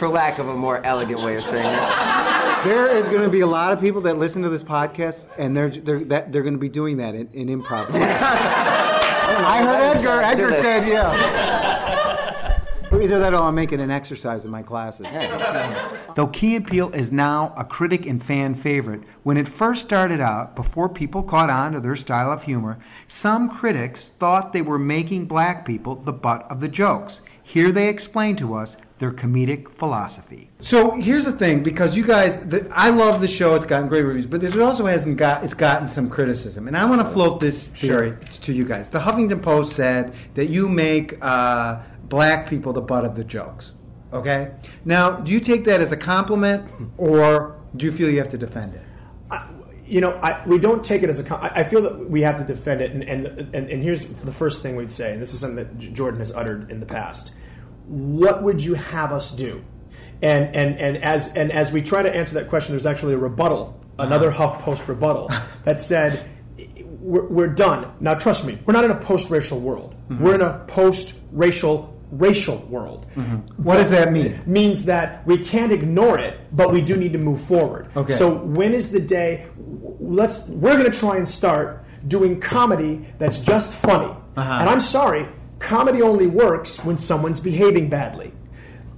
For 0.03 0.09
lack 0.09 0.37
of 0.37 0.49
a 0.49 0.53
more 0.53 0.85
elegant 0.85 1.21
way 1.21 1.37
of 1.37 1.45
saying 1.45 1.65
it. 1.65 2.65
There 2.65 2.89
is 2.89 3.07
going 3.07 3.21
to 3.21 3.29
be 3.29 3.39
a 3.39 3.47
lot 3.47 3.71
of 3.71 3.79
people 3.79 4.01
that 4.01 4.17
listen 4.17 4.41
to 4.41 4.49
this 4.49 4.61
podcast, 4.61 5.27
and 5.37 5.55
they're 5.55 5.69
they're 5.69 6.03
that, 6.03 6.29
they're 6.29 6.41
going 6.41 6.55
to 6.55 6.59
be 6.59 6.67
doing 6.67 6.97
that 6.97 7.15
in, 7.15 7.29
in 7.31 7.47
improv. 7.47 7.87
I 7.93 9.63
heard 9.63 9.95
Edgar. 9.95 10.19
Edgar 10.19 10.51
said, 10.59 10.85
"Yeah." 10.89 12.51
Or 12.91 13.01
Either 13.01 13.17
that, 13.17 13.33
or 13.33 13.43
I'm 13.43 13.55
making 13.55 13.79
an 13.79 13.91
exercise 13.91 14.43
in 14.43 14.51
my 14.51 14.61
classes. 14.61 15.07
Though 16.15 16.27
Key 16.27 16.57
and 16.57 16.67
Peele 16.67 16.91
is 16.91 17.13
now 17.13 17.53
a 17.55 17.63
critic 17.63 18.05
and 18.05 18.21
fan 18.21 18.55
favorite, 18.55 19.03
when 19.23 19.37
it 19.37 19.47
first 19.47 19.85
started 19.85 20.19
out, 20.19 20.53
before 20.53 20.89
people 20.89 21.23
caught 21.23 21.49
on 21.49 21.71
to 21.71 21.79
their 21.79 21.95
style 21.95 22.29
of 22.29 22.43
humor, 22.43 22.77
some 23.07 23.49
critics 23.49 24.09
thought 24.19 24.51
they 24.51 24.63
were 24.63 24.77
making 24.77 25.27
black 25.27 25.65
people 25.65 25.95
the 25.95 26.11
butt 26.11 26.45
of 26.51 26.59
the 26.59 26.67
jokes. 26.67 27.21
Here 27.45 27.71
they 27.71 27.89
explain 27.89 28.35
to 28.37 28.53
us 28.53 28.77
their 29.03 29.11
comedic 29.11 29.69
philosophy. 29.69 30.49
So 30.61 30.91
here's 30.91 31.25
the 31.25 31.33
thing, 31.33 31.61
because 31.61 31.97
you 31.97 32.05
guys, 32.05 32.37
the, 32.37 32.65
I 32.71 32.89
love 32.89 33.19
the 33.19 33.27
show. 33.27 33.53
It's 33.53 33.65
gotten 33.65 33.89
great 33.89 34.03
reviews, 34.03 34.25
but 34.25 34.41
it 34.45 34.57
also 34.61 34.85
hasn't 34.85 35.17
got. 35.17 35.43
It's 35.43 35.53
gotten 35.53 35.89
some 35.89 36.09
criticism, 36.09 36.69
and 36.69 36.77
I 36.77 36.85
want 36.85 37.01
to 37.01 37.09
float 37.09 37.41
this 37.41 37.67
theory 37.67 38.15
to 38.29 38.53
you 38.53 38.63
guys. 38.63 38.87
The 38.87 38.99
Huffington 38.99 39.41
Post 39.41 39.75
said 39.75 40.15
that 40.35 40.45
you 40.45 40.69
make 40.69 41.17
uh, 41.21 41.81
black 42.03 42.49
people 42.49 42.71
the 42.71 42.79
butt 42.79 43.03
of 43.03 43.13
the 43.13 43.25
jokes. 43.25 43.73
Okay. 44.13 44.51
Now, 44.85 45.11
do 45.11 45.33
you 45.33 45.41
take 45.41 45.65
that 45.65 45.81
as 45.81 45.91
a 45.91 45.97
compliment, 45.97 46.71
or 46.97 47.59
do 47.75 47.85
you 47.85 47.91
feel 47.91 48.09
you 48.09 48.19
have 48.19 48.29
to 48.29 48.37
defend 48.37 48.73
it? 48.73 48.83
you 49.85 49.99
know, 49.99 50.11
I, 50.23 50.41
we 50.47 50.59
don't 50.59 50.81
take 50.81 51.03
it 51.03 51.09
as 51.09 51.19
a. 51.19 51.25
con- 51.25 51.41
I 51.41 51.59
I 51.59 51.63
feel 51.63 51.81
that 51.81 52.09
we 52.09 52.21
have 52.21 52.37
to 52.37 52.45
defend 52.45 52.79
it, 52.79 52.91
and, 52.91 53.03
and 53.03 53.27
and 53.53 53.69
and 53.69 53.83
here's 53.83 54.05
the 54.05 54.31
first 54.31 54.61
thing 54.61 54.77
we'd 54.77 54.89
say, 54.89 55.11
and 55.11 55.21
this 55.21 55.33
is 55.33 55.41
something 55.41 55.57
that 55.57 55.77
Jordan 55.93 56.19
has 56.19 56.31
uttered 56.31 56.71
in 56.71 56.79
the 56.79 56.85
past. 56.85 57.33
What 57.87 58.43
would 58.43 58.63
you 58.63 58.75
have 58.75 59.11
us 59.11 59.31
do? 59.31 59.63
And 60.21 60.55
and 60.55 60.77
and 60.79 60.97
as 61.03 61.27
and 61.29 61.51
as 61.51 61.71
we 61.71 61.81
try 61.81 62.01
to 62.01 62.13
answer 62.13 62.35
that 62.35 62.49
question, 62.49 62.73
there's 62.73 62.85
actually 62.85 63.13
a 63.13 63.17
rebuttal, 63.17 63.79
another 63.99 64.29
uh-huh. 64.29 64.57
HuffPost 64.57 64.87
rebuttal 64.87 65.29
that 65.63 65.79
said. 65.79 66.29
We're, 66.99 67.27
we're 67.27 67.47
done. 67.47 67.91
Now, 67.99 68.13
trust 68.13 68.45
me, 68.45 68.57
we're 68.65 68.71
not 68.71 68.85
in 68.85 68.91
a 68.91 68.95
post-racial 68.95 69.59
world. 69.59 69.93
Mm-hmm. 70.07 70.23
We're 70.23 70.35
in 70.35 70.41
a 70.41 70.59
post-racial 70.67 71.93
racial 72.13 72.57
world. 72.69 73.07
Mm-hmm. 73.15 73.61
What 73.61 73.77
does 73.77 73.89
that 73.89 74.11
mean? 74.11 74.39
Means 74.45 74.85
that 74.85 75.25
we 75.25 75.37
can't 75.37 75.71
ignore 75.71 76.19
it, 76.19 76.39
but 76.55 76.71
we 76.71 76.81
do 76.81 76.95
need 76.95 77.13
to 77.13 77.19
move 77.19 77.41
forward. 77.41 77.89
Okay. 77.95 78.13
So 78.13 78.33
when 78.33 78.73
is 78.73 78.91
the 78.91 78.99
day? 78.99 79.47
Let's. 79.57 80.47
We're 80.47 80.77
going 80.77 80.89
to 80.89 80.97
try 80.97 81.17
and 81.17 81.27
start 81.27 81.83
doing 82.07 82.39
comedy 82.39 83.05
that's 83.17 83.39
just 83.39 83.73
funny. 83.73 84.15
Uh-huh. 84.35 84.57
And 84.59 84.69
I'm 84.69 84.79
sorry, 84.79 85.27
comedy 85.63 86.01
only 86.01 86.27
works 86.27 86.77
when 86.83 86.97
someone's 86.97 87.39
behaving 87.39 87.89
badly. 87.89 88.31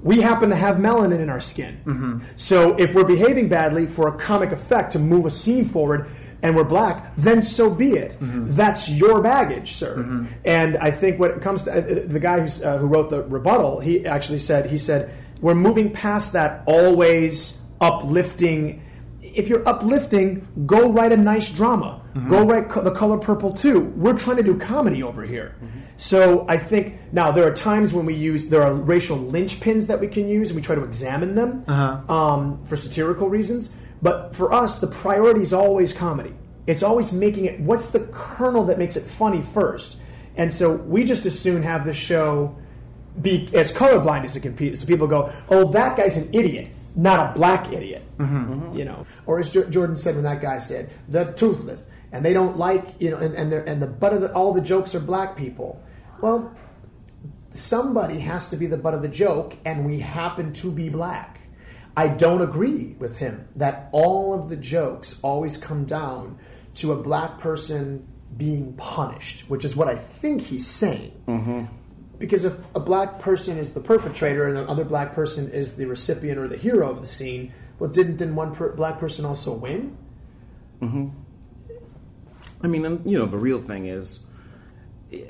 We 0.02 0.22
happen 0.22 0.50
to 0.50 0.56
have 0.56 0.76
melanin 0.78 1.20
in 1.20 1.30
our 1.30 1.40
skin. 1.40 1.82
Mm-hmm. 1.86 2.20
So 2.36 2.76
if 2.78 2.94
we're 2.94 3.06
behaving 3.06 3.48
badly 3.50 3.86
for 3.86 4.08
a 4.08 4.12
comic 4.18 4.52
effect 4.52 4.92
to 4.94 5.00
move 5.00 5.26
a 5.26 5.30
scene 5.30 5.66
forward, 5.66 6.10
and 6.44 6.56
we're 6.56 6.64
black, 6.64 7.12
then 7.18 7.42
so 7.42 7.72
be 7.72 7.94
it. 7.94 8.12
Mm-hmm. 8.20 8.56
That's 8.56 8.88
your 8.88 9.20
baggage, 9.22 9.72
sir. 9.72 10.28
And 10.44 10.78
I 10.78 10.92
think 10.92 11.20
when 11.20 11.32
it 11.32 11.42
comes 11.42 11.64
to 11.64 11.72
uh, 11.72 12.06
the 12.06 12.20
guy 12.20 12.38
uh, 12.42 12.78
who 12.78 12.86
wrote 12.86 13.10
the 13.10 13.24
rebuttal, 13.24 13.80
he 13.80 14.06
actually 14.06 14.38
said, 14.38 14.70
he 14.70 14.78
said, 14.78 15.12
we're 15.42 15.56
moving 15.56 15.92
past 15.92 16.34
that 16.34 16.62
always 16.68 17.60
uplifting. 17.82 18.84
If 19.24 19.48
you're 19.48 19.68
uplifting, 19.68 20.48
go 20.68 20.92
write 20.92 21.14
a 21.14 21.18
nice 21.18 21.50
drama. 21.50 22.02
Mm-hmm. 22.16 22.30
Go 22.30 22.46
write 22.46 22.70
co- 22.70 22.82
The 22.82 22.92
Color 22.92 23.18
Purple 23.18 23.52
too. 23.52 23.82
We're 23.98 24.18
trying 24.18 24.38
to 24.38 24.44
do 24.44 24.58
comedy 24.58 25.04
over 25.04 25.24
here. 25.24 25.56
Mm-hmm. 25.58 25.80
So 25.98 26.46
I 26.48 26.58
think 26.58 26.98
now 27.12 27.32
there 27.32 27.46
are 27.46 27.54
times 27.54 27.94
when 27.94 28.06
we 28.06 28.16
use 28.16 28.48
there 28.48 28.62
are 28.62 28.74
racial 28.74 29.18
linchpins 29.18 29.88
that 29.88 30.00
we 30.00 30.08
can 30.08 30.28
use, 30.30 30.50
and 30.50 30.56
we 30.56 30.62
try 30.62 30.76
to 30.76 30.84
examine 30.84 31.36
them 31.36 31.66
uh-huh. 31.68 32.14
um, 32.14 32.64
for 32.66 32.78
satirical 32.78 33.30
reasons. 33.30 33.74
But 34.02 34.36
for 34.36 34.54
us, 34.54 34.80
the 34.80 34.88
priority 34.88 35.42
is 35.42 35.52
always 35.52 35.92
comedy. 35.92 36.34
It's 36.68 36.84
always 36.84 37.12
making 37.12 37.46
it. 37.46 37.60
What's 37.60 37.90
the 37.90 38.02
kernel 38.12 38.66
that 38.66 38.78
makes 38.78 38.96
it 38.96 39.04
funny 39.04 39.42
first? 39.42 39.98
And 40.38 40.54
so 40.54 40.74
we 40.74 41.04
just 41.04 41.26
as 41.26 41.38
soon 41.38 41.64
have 41.64 41.86
the 41.86 41.94
show 41.94 42.56
be 43.22 43.50
as 43.54 43.72
colorblind 43.72 44.26
as 44.26 44.36
it 44.36 44.42
can 44.42 44.54
be. 44.54 44.76
So 44.76 44.86
people 44.86 45.08
go, 45.08 45.32
"Oh, 45.50 45.72
that 45.72 45.98
guy's 45.98 46.18
an 46.18 46.30
idiot, 46.34 46.70
not 46.96 47.32
a 47.32 47.34
black 47.34 47.72
idiot." 47.72 48.04
Mm-hmm. 48.18 48.78
You 48.78 48.86
know, 48.86 49.06
or 49.26 49.40
as 49.40 49.50
Jo- 49.50 49.70
Jordan 49.70 49.96
said 49.96 50.16
when 50.16 50.24
that 50.24 50.42
guy 50.42 50.58
said, 50.58 50.94
"The 51.08 51.26
toothless," 51.34 51.86
and 52.16 52.24
they 52.24 52.32
don't 52.32 52.58
like 52.58 53.02
you 53.02 53.12
know, 53.12 53.18
and 53.18 53.36
and, 53.36 53.52
they're, 53.52 53.64
and 53.64 53.82
the 53.82 53.88
butt 53.88 54.14
of 54.14 54.22
the, 54.22 54.34
all 54.34 54.54
the 54.54 54.62
jokes 54.62 54.96
are 54.96 55.02
black 55.02 55.36
people. 55.36 55.84
Well, 56.22 56.56
somebody 57.52 58.20
has 58.20 58.48
to 58.50 58.58
be 58.58 58.68
the 58.68 58.78
butt 58.78 58.94
of 58.94 59.02
the 59.02 59.10
joke, 59.10 59.58
and 59.66 59.86
we 59.86 60.00
happen 60.00 60.54
to 60.54 60.72
be 60.72 60.88
black. 60.88 61.42
I 61.98 62.08
don't 62.08 62.42
agree 62.42 62.96
with 63.00 63.18
him 63.18 63.48
that 63.58 63.90
all 63.92 64.34
of 64.34 64.50
the 64.50 64.56
jokes 64.56 65.20
always 65.22 65.58
come 65.58 65.84
down 65.84 66.40
to 66.76 66.94
a 66.94 66.96
black 66.96 67.38
person 67.40 68.08
being 68.38 68.74
punished, 68.74 69.50
which 69.50 69.66
is 69.66 69.76
what 69.76 69.90
I 69.90 69.96
think 69.96 70.42
he's 70.42 70.68
saying. 70.68 71.12
Mm-hmm. 71.28 71.66
Because 72.18 72.46
if 72.46 72.58
a 72.76 72.80
black 72.80 73.20
person 73.20 73.58
is 73.58 73.72
the 73.72 73.82
perpetrator 73.82 74.48
and 74.48 74.58
another 74.58 74.86
black 74.86 75.14
person 75.14 75.50
is 75.52 75.76
the 75.76 75.86
recipient 75.86 76.40
or 76.40 76.48
the 76.48 76.58
hero 76.58 76.90
of 76.90 77.02
the 77.02 77.08
scene, 77.08 77.54
well, 77.78 77.90
didn't 77.90 78.18
then 78.18 78.36
one 78.36 78.56
per- 78.56 78.72
black 78.74 79.00
person 79.00 79.26
also 79.26 79.52
win? 79.52 79.98
Mm-hmm. 80.82 81.10
I 82.66 82.68
mean, 82.68 82.84
and, 82.86 83.10
you 83.10 83.18
know, 83.18 83.28
the 83.28 83.38
real 83.38 83.62
thing 83.62 83.86
is 83.86 84.20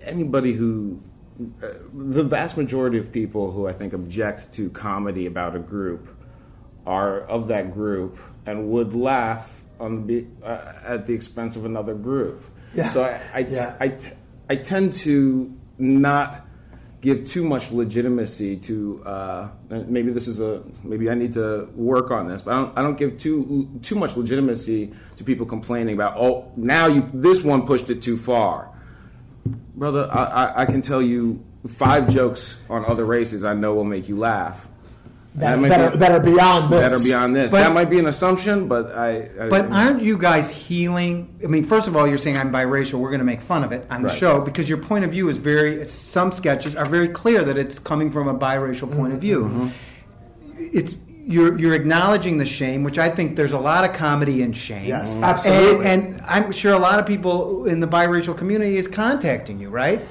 anybody 0.02 0.54
who, 0.54 1.02
uh, 1.62 1.68
the 1.94 2.24
vast 2.24 2.56
majority 2.56 2.98
of 2.98 3.12
people 3.12 3.52
who 3.52 3.68
I 3.68 3.74
think 3.74 3.94
object 3.94 4.54
to 4.54 4.70
comedy 4.70 5.26
about 5.26 5.56
a 5.56 5.60
group 5.60 6.08
are 6.86 7.20
of 7.20 7.50
that 7.50 7.74
group 7.74 8.18
and 8.46 8.70
would 8.70 8.96
laugh 8.96 9.62
on 9.80 10.08
the, 10.08 10.26
uh, 10.42 10.74
at 10.86 11.08
the 11.08 11.14
expense 11.14 11.58
of 11.58 11.66
another 11.66 11.94
group. 11.94 12.42
Yeah. 12.74 12.92
So 12.92 13.04
I, 13.04 13.22
I, 13.34 13.40
Yeah. 13.40 13.76
I, 13.82 13.98
I 14.50 14.56
tend 14.56 14.94
to 14.94 15.54
not 15.78 16.45
give 17.06 17.24
too 17.26 17.44
much 17.44 17.72
legitimacy 17.72 18.58
to. 18.58 19.02
Uh, 19.06 19.50
maybe 19.70 20.12
this 20.12 20.28
is 20.28 20.40
a 20.40 20.64
maybe 20.84 21.10
I 21.10 21.14
need 21.14 21.34
to 21.34 21.70
work 21.76 22.10
on 22.10 22.28
this, 22.28 22.42
but 22.42 22.54
I 22.54 22.58
don't, 22.58 22.78
I 22.80 22.82
don't 22.82 22.98
give 22.98 23.18
too 23.20 23.70
too 23.84 23.96
much 23.96 24.18
legitimacy 24.18 24.92
to 25.18 25.24
people 25.24 25.46
complaining 25.46 25.94
about. 25.94 26.18
Oh, 26.18 26.52
now 26.58 26.88
you 26.88 27.08
this 27.14 27.44
one 27.44 27.66
pushed 27.68 27.90
it 27.92 28.02
too 28.02 28.18
far, 28.18 28.72
brother. 29.76 30.10
I, 30.12 30.24
I, 30.24 30.62
I 30.64 30.66
can 30.66 30.82
tell 30.82 31.02
you 31.02 31.46
five 31.68 32.10
jokes 32.10 32.58
on 32.70 32.84
other 32.86 33.06
races 33.06 33.44
I 33.44 33.54
know 33.54 33.76
will 33.76 33.86
make 33.86 34.10
you 34.10 34.18
laugh. 34.18 34.68
That, 35.38 35.60
might 35.60 35.68
that, 35.70 35.78
be- 35.92 35.96
are, 35.96 36.00
that 36.00 36.12
are 36.14 36.20
beyond 36.22 36.72
this. 36.72 36.80
that 36.80 36.94
are 36.94 37.04
beyond 37.04 37.36
this. 37.36 37.52
But- 37.52 37.60
that 37.60 37.74
might 37.74 37.90
be 37.90 38.00
an 38.00 38.06
assumption, 38.08 38.68
but 38.70 38.96
I. 38.96 39.30
I 39.40 39.50
But 39.50 39.70
aren't 39.70 40.02
you 40.02 40.18
guys 40.18 40.50
healing? 40.50 41.38
I 41.44 41.48
mean, 41.48 41.66
first 41.66 41.88
of 41.88 41.96
all, 41.98 42.08
you're 42.08 42.18
saying 42.18 42.38
I'm 42.38 42.52
biracial. 42.54 43.00
We're 43.00 43.10
going 43.10 43.20
to 43.20 43.26
make 43.26 43.42
fun 43.42 43.64
of 43.64 43.72
it 43.74 43.86
on 43.90 44.02
the 44.02 44.08
Right. 44.10 44.18
show 44.18 44.40
because 44.40 44.70
your 44.70 44.78
point 44.78 45.04
of 45.04 45.12
view 45.12 45.28
is 45.30 45.38
very. 45.38 45.86
Some 45.88 46.32
sketches 46.32 46.76
are 46.76 46.86
very 46.86 47.10
clear 47.10 47.44
that 47.44 47.58
it's 47.58 47.80
coming 47.80 48.12
from 48.12 48.28
a 48.30 48.34
biracial 48.38 48.90
point 48.96 49.12
of 49.14 49.20
view. 49.20 49.44
Mm-hmm. 49.44 49.68
It's 50.58 50.96
you're 51.28 51.58
you're 51.58 51.74
acknowledging 51.74 52.38
the 52.38 52.46
shame, 52.46 52.84
which 52.84 52.98
I 53.00 53.10
think 53.10 53.36
there's 53.36 53.52
a 53.52 53.60
lot 53.60 53.84
of 53.84 53.94
comedy 53.96 54.42
in 54.42 54.54
shame. 54.54 54.86
Yes, 54.86 55.10
Mm-hmm. 55.10 55.24
absolutely. 55.24 55.86
And, 55.88 56.06
and 56.16 56.22
I'm 56.22 56.52
sure 56.52 56.74
a 56.74 56.80
lot 56.80 57.00
of 57.00 57.06
people 57.06 57.66
in 57.66 57.80
the 57.82 57.88
biracial 57.88 58.38
community 58.38 58.78
is 58.78 58.88
contacting 58.88 59.60
you, 59.60 59.70
right? 59.70 60.02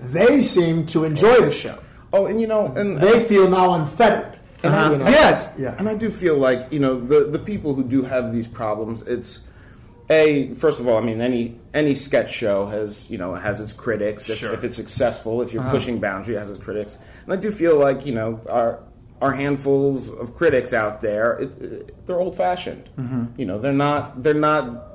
They 0.00 0.40
seem 0.42 0.86
to 0.86 1.04
enjoy 1.04 1.40
the 1.40 1.52
show. 1.52 1.78
oh, 2.12 2.26
and 2.26 2.40
you 2.40 2.46
know, 2.46 2.66
and 2.76 2.96
They 2.98 3.24
feel 3.24 3.48
now 3.50 3.72
unfettered. 3.74 4.35
Uh-huh. 4.62 4.92
You 4.92 4.98
know? 4.98 5.08
Yes. 5.08 5.48
Yeah. 5.58 5.74
And 5.78 5.88
I 5.88 5.94
do 5.94 6.10
feel 6.10 6.36
like 6.36 6.72
you 6.72 6.80
know 6.80 6.98
the 7.00 7.26
the 7.26 7.38
people 7.38 7.74
who 7.74 7.84
do 7.84 8.02
have 8.02 8.32
these 8.32 8.46
problems. 8.46 9.02
It's 9.02 9.40
a 10.08 10.54
first 10.54 10.80
of 10.80 10.88
all, 10.88 10.96
I 10.96 11.00
mean 11.00 11.20
any 11.20 11.58
any 11.74 11.94
sketch 11.94 12.32
show 12.32 12.66
has 12.66 13.10
you 13.10 13.18
know 13.18 13.34
has 13.34 13.60
its 13.60 13.72
critics. 13.72 14.28
If, 14.30 14.42
if 14.42 14.64
it's 14.64 14.76
successful, 14.76 15.42
if 15.42 15.52
you're 15.52 15.64
pushing 15.70 16.00
boundary, 16.00 16.36
it 16.36 16.38
has 16.38 16.50
its 16.50 16.58
critics. 16.58 16.96
And 17.24 17.32
I 17.32 17.36
do 17.36 17.50
feel 17.50 17.76
like 17.76 18.06
you 18.06 18.14
know 18.14 18.40
our 18.48 18.80
our 19.20 19.32
handfuls 19.32 20.10
of 20.10 20.34
critics 20.36 20.72
out 20.74 21.00
there, 21.00 21.38
it, 21.38 21.62
it, 21.62 22.06
they're 22.06 22.20
old 22.20 22.36
fashioned. 22.36 22.88
You 23.36 23.46
know, 23.46 23.58
they're 23.58 23.72
not 23.72 24.22
they're 24.22 24.34
not 24.34 24.92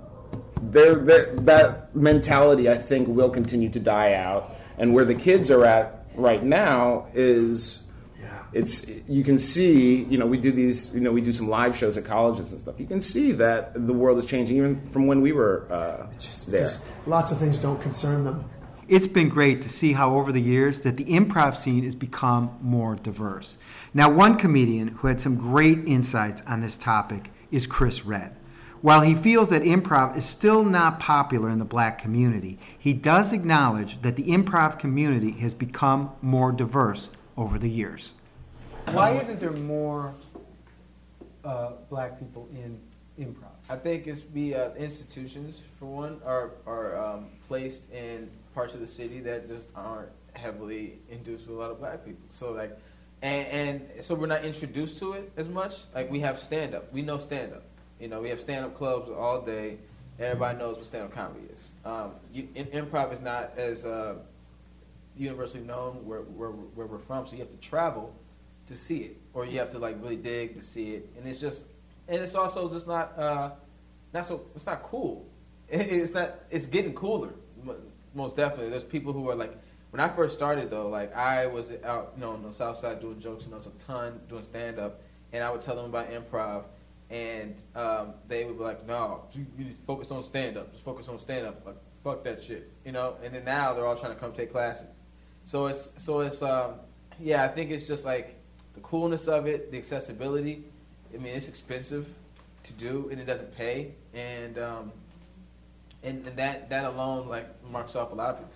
they're, 0.72 0.96
they're, 0.96 1.36
that 1.38 1.96
mentality 1.96 2.70
I 2.70 2.78
think 2.78 3.08
will 3.08 3.30
continue 3.30 3.70
to 3.70 3.80
die 3.80 4.14
out. 4.14 4.56
And 4.78 4.94
where 4.94 5.06
the 5.06 5.16
kids 5.16 5.52
are 5.52 5.66
at 5.66 6.06
right 6.16 6.44
now 6.44 7.08
is 7.14 7.82
it's 8.54 8.86
you 9.08 9.24
can 9.24 9.40
see 9.40 10.04
you 10.04 10.18
know 10.18 10.26
we 10.26 10.38
do 10.38 10.52
these 10.52 10.94
you 10.94 11.00
know 11.00 11.12
we 11.12 11.22
do 11.22 11.32
some 11.32 11.48
live 11.48 11.78
shows 11.78 11.98
at 11.98 12.06
colleges 12.06 12.52
and 12.52 12.62
stuff. 12.62 12.80
You 12.80 12.88
can 12.88 13.02
see 13.02 13.32
that 13.34 13.74
the 13.88 13.94
world 13.94 14.18
is 14.18 14.26
changing 14.26 14.58
even 14.58 14.86
from 14.88 15.08
when 15.08 15.22
we 15.22 15.32
were 15.32 15.68
uh, 15.72 16.12
Just, 16.14 16.52
there. 16.52 16.60
just 16.60 16.82
lots 17.06 17.32
of 17.32 17.38
things 17.38 17.60
don't 17.60 17.82
concern 17.82 18.24
them. 18.24 18.44
It's 18.88 19.08
been 19.08 19.30
great 19.30 19.62
to 19.62 19.70
see 19.70 19.94
how 19.94 20.18
over 20.18 20.34
the 20.34 20.42
years 20.42 20.82
that 20.82 20.98
the 20.98 21.06
improv 21.06 21.56
scene 21.56 21.86
has 21.86 21.96
become 21.96 22.58
more 22.62 22.96
diverse. 22.96 23.58
Now, 23.94 24.10
one 24.10 24.36
comedian 24.38 24.90
who 24.90 25.08
had 25.08 25.22
some 25.22 25.36
great 25.38 25.88
insights 25.88 26.42
on 26.42 26.60
this 26.60 26.76
topic 26.76 27.30
is 27.52 27.66
Chris 27.66 28.06
Redd. 28.06 28.36
While 28.82 29.00
he 29.02 29.16
feels 29.16 29.50
that 29.50 29.62
improv 29.62 30.18
is 30.18 30.26
still 30.26 30.66
not 30.66 31.00
popular 31.00 31.50
in 31.50 31.60
the 31.60 31.66
black 31.66 32.00
community, 32.00 32.60
he 32.80 32.94
does 32.94 33.32
acknowledge 33.32 34.02
that 34.02 34.18
the 34.18 34.24
improv 34.24 34.80
community 34.80 35.32
has 35.34 35.54
become 35.54 36.12
more 36.22 36.52
diverse 36.52 37.12
over 37.38 37.58
the 37.58 37.70
years. 37.70 38.14
Why 38.90 39.12
isn't 39.12 39.40
there 39.40 39.52
more 39.52 40.14
uh, 41.44 41.74
black 41.90 42.20
people 42.20 42.50
in 42.54 42.80
improv? 43.20 43.52
I 43.70 43.78
think 43.78 44.08
it's 44.08 44.22
be 44.22 44.54
uh, 44.54 44.74
institutions 44.74 45.62
for 45.80 45.86
one 45.86 46.20
are 46.26 46.52
are 46.66 47.00
um, 47.00 47.28
placed 47.48 47.92
in 47.92 48.30
parts 48.54 48.74
of 48.74 48.82
the 48.82 48.88
city 48.88 49.20
that 49.22 49.48
just 49.48 49.70
aren't 49.76 50.10
heavily 50.34 51.00
induced 51.10 51.48
with 51.48 51.58
a 51.58 51.60
lot 51.60 51.72
of 51.72 51.80
black 51.80 52.06
people. 52.06 52.26
So 52.30 52.52
like, 52.52 52.78
and, 53.22 53.48
and 53.48 54.04
so 54.04 54.16
we're 54.16 54.28
not 54.28 54.44
introduced 54.44 54.98
to 55.00 55.14
it 55.14 55.32
as 55.38 55.48
much. 55.48 55.86
Like 55.96 56.12
we 56.12 56.20
have 56.20 56.40
stand 56.40 56.76
up, 56.76 56.92
we 56.92 57.02
know 57.02 57.18
stand 57.18 57.54
up. 57.54 57.64
You 58.00 58.08
know, 58.08 58.22
we 58.22 58.30
have 58.30 58.42
stand 58.42 58.66
up 58.66 58.76
clubs 58.76 59.10
all 59.10 59.42
day. 59.42 59.78
Everybody 60.20 60.58
knows 60.58 60.78
what 60.78 60.86
stand 60.86 61.06
up 61.06 61.14
comedy 61.14 61.46
is. 61.52 61.72
Um, 61.86 62.12
you, 62.34 62.48
in, 62.56 62.66
improv 62.68 63.14
is 63.14 63.22
not 63.22 63.54
as 63.58 63.86
uh, 63.86 64.16
universally 65.16 65.64
known 65.64 66.06
where, 66.06 66.22
where 66.22 66.50
where 66.50 66.88
we're 66.88 67.00
from, 67.00 67.26
so 67.26 67.34
you 67.34 67.40
have 67.40 67.52
to 67.52 67.58
travel 67.58 68.14
to 68.68 68.76
see 68.76 69.00
it, 69.00 69.18
or 69.34 69.46
you 69.46 69.60
have 69.60 69.70
to 69.72 69.80
like 69.80 69.98
really 70.02 70.16
dig 70.16 70.56
to 70.56 70.62
see 70.62 70.96
it, 70.96 71.10
and 71.18 71.28
it's 71.28 71.40
just, 71.40 71.66
and 72.08 72.22
it's 72.22 72.36
also 72.36 72.70
just 72.70 72.88
not, 72.88 73.18
uh, 73.18 73.52
not 74.14 74.26
so, 74.26 74.46
it's 74.56 74.66
not 74.66 74.84
cool. 74.84 75.26
It- 75.70 75.90
it's 75.90 76.14
not, 76.14 76.36
it's 76.50 76.66
getting 76.66 76.94
cooler, 76.94 77.34
most 78.14 78.36
definitely. 78.36 78.70
There's 78.70 78.84
people 78.84 79.14
who 79.14 79.30
are 79.30 79.36
like, 79.36 79.58
when 79.92 80.00
I 80.02 80.10
first 80.10 80.34
started 80.36 80.70
though, 80.70 80.90
like 80.90 81.16
I 81.16 81.48
was 81.48 81.72
out, 81.84 82.14
you 82.16 82.22
know, 82.22 82.32
on 82.32 82.44
the 82.44 82.52
south 82.54 82.78
side 82.78 83.00
doing 83.02 83.20
jokes, 83.20 83.46
and 83.46 83.54
I 83.54 83.58
was 83.58 83.68
a 83.68 83.72
ton 83.72 84.20
doing 84.30 84.44
stand 84.44 84.80
up, 84.80 85.02
and 85.34 85.44
I 85.44 85.50
would 85.50 85.62
tell 85.62 85.76
them 85.76 85.86
about 85.86 86.10
improv, 86.12 86.64
and 87.10 87.62
um, 87.76 88.14
they 88.28 88.44
would 88.46 88.58
be 88.58 88.64
like, 88.64 88.86
no, 88.88 89.26
you, 89.34 89.46
you 89.58 89.66
focus 89.88 90.12
on 90.12 90.24
stand 90.24 90.58
up, 90.58 90.72
just 90.72 90.84
focus 90.84 91.08
on 91.10 91.20
stand 91.20 91.46
up, 91.46 91.66
like 91.66 91.76
fuck 92.04 92.24
that 92.24 92.44
shit, 92.44 92.70
you 92.86 92.92
know. 92.92 93.16
And 93.24 93.34
then 93.34 93.44
now 93.46 93.74
they're 93.74 93.86
all 93.86 93.96
trying 93.98 94.14
to 94.14 94.20
come 94.20 94.32
take 94.34 94.52
classes. 94.52 94.88
So 95.46 95.68
it's 95.68 95.90
so 95.98 96.20
it's 96.22 96.42
um 96.42 96.76
yeah, 97.20 97.44
I 97.44 97.48
think 97.50 97.72
it's 97.72 97.88
just 97.88 98.06
like 98.06 98.36
the 98.74 98.80
coolness 98.82 99.28
of 99.28 99.48
it, 99.48 99.72
the 99.72 99.78
accessibility. 99.78 100.64
I 101.14 101.18
mean, 101.18 101.36
it's 101.36 101.48
expensive 101.48 102.08
to 102.64 102.74
do 102.74 103.10
and 103.12 103.20
it 103.20 103.26
doesn't 103.26 103.56
pay, 103.56 103.94
and 104.14 104.58
um, 104.60 104.92
and, 106.04 106.26
and 106.26 106.38
that 106.38 106.70
that 106.70 106.86
alone 106.86 107.28
like 107.28 107.48
marks 107.70 107.96
off 107.96 108.12
a 108.12 108.16
lot 108.16 108.30
of 108.30 108.38
people. 108.38 108.54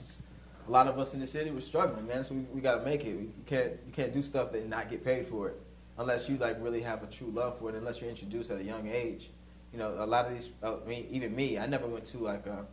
a 0.67 0.71
lot 0.71 0.87
of 0.87 0.97
us 0.99 1.13
in 1.13 1.19
the 1.19 1.27
city 1.27 1.51
were 1.51 1.61
struggling, 1.61 2.07
man. 2.07 2.23
So 2.23 2.35
we, 2.35 2.41
we 2.53 2.61
got 2.61 2.79
to 2.79 2.85
make 2.85 3.03
it. 3.03 3.15
We, 3.15 3.29
can't 3.45 3.73
you 3.85 3.93
can't 3.93 4.13
do 4.13 4.23
stuff 4.23 4.53
and 4.53 4.69
not 4.69 4.89
get 4.89 5.03
paid 5.03 5.27
for 5.27 5.49
it 5.49 5.61
unless 5.97 6.29
you 6.29 6.37
like 6.37 6.57
really 6.59 6.81
have 6.81 7.03
a 7.03 7.07
true 7.07 7.31
love 7.33 7.59
for 7.59 7.69
it. 7.69 7.75
Unless 7.75 8.01
you're 8.01 8.09
introduced 8.09 8.51
at 8.51 8.59
a 8.59 8.63
young 8.63 8.87
age. 8.87 9.29
You 9.73 9.79
know, 9.79 9.95
a 9.99 10.05
lot 10.05 10.25
of 10.25 10.33
these. 10.33 10.49
uh, 10.63 10.75
I 10.83 10.87
mean, 10.87 11.07
even 11.11 11.35
me, 11.35 11.59
I 11.59 11.65
never 11.65 11.87
went 11.87 12.07
to 12.07 12.19
like 12.19 12.45
a 12.45 12.65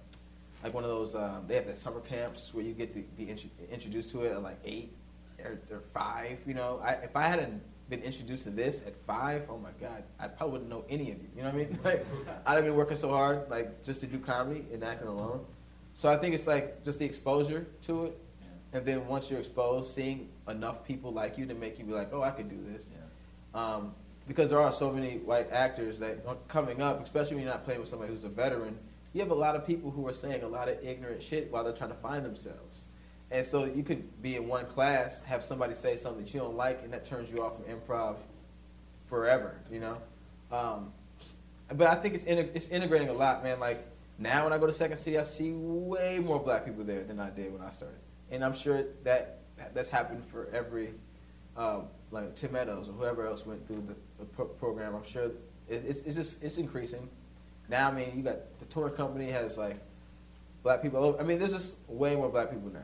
like 0.63 0.73
one 0.75 0.85
of 0.85 0.91
those. 0.91 1.15
Um, 1.15 1.45
they 1.49 1.57
have 1.57 1.67
the 1.67 1.75
summer 1.75 2.01
camps 2.01 2.55
where 2.55 2.65
you 2.65 2.73
get 2.73 2.93
to 2.95 3.01
be 3.17 3.25
intro- 3.25 3.51
introduced 3.71 4.11
to 4.13 4.23
it 4.23 4.33
at 4.33 4.43
like 4.43 4.59
eight 4.65 4.95
or, 5.45 5.61
or 5.71 5.83
five. 5.95 6.39
You 6.47 6.55
know, 6.55 6.81
I, 6.83 6.93
if 6.93 7.17
I 7.17 7.27
hadn't 7.29 7.63
been 7.89 8.03
introduced 8.03 8.45
to 8.45 8.51
this 8.51 8.83
at 8.87 8.95
five, 9.07 9.43
oh 9.51 9.59
my 9.59 9.71
god, 9.81 10.05
I 10.19 10.29
probably 10.29 10.53
wouldn't 10.53 10.71
know 10.71 10.85
any 10.89 11.11
of 11.11 11.19
you. 11.19 11.29
You 11.37 11.43
know 11.43 11.51
what 11.51 11.55
I 11.55 11.59
mean? 11.59 11.79
Like, 11.85 12.07
I'd 12.47 12.55
have 12.55 12.65
been 12.65 12.77
working 12.77 12.97
so 12.97 13.11
hard, 13.11 13.49
like 13.51 13.85
just 13.85 14.01
to 14.01 14.07
do 14.07 14.19
comedy 14.19 14.65
and 14.73 14.83
acting 14.83 15.09
alone. 15.09 15.45
So 15.95 16.09
I 16.09 16.17
think 16.17 16.35
it's 16.35 16.47
like 16.47 16.85
just 16.85 16.99
the 16.99 17.05
exposure 17.05 17.67
to 17.87 18.07
it, 18.07 18.19
and 18.73 18.87
then 18.87 19.07
once 19.07 19.31
you're 19.31 19.41
exposed, 19.41 19.93
seeing 19.93 20.31
enough 20.49 20.85
people 20.85 21.13
like 21.13 21.37
you 21.37 21.47
to 21.47 21.55
make 21.55 21.79
you 21.79 21.85
be 21.85 21.93
like, 21.93 22.13
oh, 22.13 22.23
I 22.23 22.31
could 22.31 22.49
do 22.49 22.59
this. 22.73 22.87
Um, 23.55 23.95
because 24.27 24.51
there 24.51 24.61
are 24.61 24.73
so 24.73 24.91
many 24.91 25.19
white 25.19 25.53
actors 25.53 25.99
that 25.99 26.25
are 26.27 26.37
coming 26.49 26.81
up, 26.81 27.03
especially 27.05 27.35
when 27.35 27.45
you're 27.45 27.53
not 27.53 27.65
playing 27.65 27.81
with 27.81 27.89
somebody 27.89 28.13
who's 28.13 28.25
a 28.25 28.29
veteran. 28.29 28.79
You 29.13 29.21
have 29.21 29.31
a 29.31 29.35
lot 29.35 29.57
of 29.57 29.67
people 29.67 29.91
who 29.91 30.07
are 30.09 30.13
saying 30.15 30.43
a 30.43 30.49
lot 30.49 30.69
of 30.69 30.83
ignorant 30.83 31.23
shit 31.23 31.53
while 31.53 31.65
they're 31.65 31.75
trying 31.75 31.91
to 31.91 31.97
find 31.97 32.25
themselves. 32.25 32.82
And 33.33 33.47
so 33.47 33.65
you 33.65 33.83
could 33.83 34.23
be 34.23 34.37
in 34.37 34.47
one 34.47 34.67
class, 34.67 35.23
have 35.23 35.43
somebody 35.43 35.75
say 35.75 35.97
something 35.97 36.23
that 36.23 36.35
you 36.35 36.41
don't 36.41 36.55
like, 36.55 36.83
and 36.85 36.93
that 36.93 37.07
turns 37.07 37.31
you 37.31 37.43
off 37.43 37.55
from 37.57 37.65
improv 37.65 38.17
forever, 39.09 39.55
you 39.71 39.81
know? 39.81 39.97
Um, 40.53 40.93
but 41.75 41.87
I 41.87 41.95
think 41.95 42.15
it's, 42.15 42.27
integ- 42.27 42.51
it's 42.55 42.69
integrating 42.69 43.09
a 43.09 43.13
lot, 43.15 43.43
man. 43.43 43.59
Like, 43.59 43.87
now 44.19 44.45
when 44.45 44.53
I 44.53 44.59
go 44.59 44.67
to 44.67 44.73
Second 44.73 44.99
City, 44.99 45.19
I 45.19 45.25
see 45.25 45.53
way 45.53 46.19
more 46.19 46.39
black 46.39 46.67
people 46.67 46.85
there 46.85 47.05
than 47.05 47.19
I 47.19 47.31
did 47.31 47.51
when 47.51 47.63
I 47.63 47.71
started. 47.71 47.97
And 48.31 48.45
I'm 48.45 48.55
sure 48.55 48.85
that 49.05 49.39
that's 49.73 49.89
happened 49.89 50.25
for 50.31 50.49
every, 50.53 50.91
um, 51.57 51.85
like 52.11 52.37
Tim 52.37 52.53
Meadows 52.53 52.91
or 52.91 52.93
whoever 52.93 53.27
else 53.27 53.47
went 53.47 53.67
through 53.67 53.83
the, 53.89 53.95
the 54.19 54.27
pro- 54.27 54.45
program. 54.45 54.95
I'm 54.95 55.07
sure 55.11 55.31
it, 55.71 55.83
it's, 55.89 56.03
it's 56.03 56.17
just, 56.17 56.43
it's 56.43 56.59
increasing. 56.59 57.09
Now, 57.71 57.89
I 57.89 57.93
mean, 57.93 58.13
you 58.15 58.23
got 58.23 58.59
the 58.59 58.67
tour 58.67 58.91
company 58.91 59.31
has 59.31 59.57
like 59.57 59.77
black 60.63 60.83
people. 60.83 61.17
I 61.19 61.23
mean, 61.23 61.39
there's 61.39 61.53
just 61.53 61.77
way 61.89 62.15
more 62.15 62.29
black 62.29 62.51
people 62.51 62.71
now. 62.71 62.81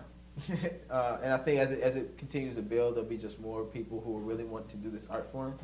uh, 0.91 1.19
and 1.23 1.33
I 1.33 1.37
think 1.39 1.61
as 1.61 1.71
it, 1.71 1.81
as 1.81 1.97
it 1.97 2.17
continues 2.19 2.57
to 2.57 2.63
build, 2.63 2.95
there'll 2.95 3.09
be 3.09 3.17
just 3.17 3.41
more 3.41 3.65
people 3.65 4.01
who 4.01 4.19
really 4.19 4.45
want 4.45 4.69
to 4.71 4.77
do 4.77 4.91
this 4.91 5.07
art 5.11 5.31
form. 5.33 5.55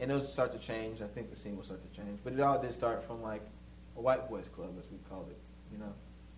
And 0.00 0.10
it'll 0.10 0.24
start 0.24 0.52
to 0.52 0.58
change. 0.58 1.00
I 1.00 1.06
think 1.06 1.30
the 1.30 1.36
scene 1.36 1.56
will 1.56 1.64
start 1.64 1.80
to 1.82 2.00
change. 2.00 2.18
But 2.24 2.32
it 2.32 2.40
all 2.40 2.60
did 2.60 2.72
start 2.72 3.06
from 3.06 3.22
like 3.22 3.42
a 3.96 4.00
white 4.00 4.28
boys 4.28 4.48
club, 4.48 4.70
as 4.78 4.90
we 4.90 4.98
called 5.08 5.28
it, 5.30 5.38
you 5.72 5.78
know. 5.78 5.92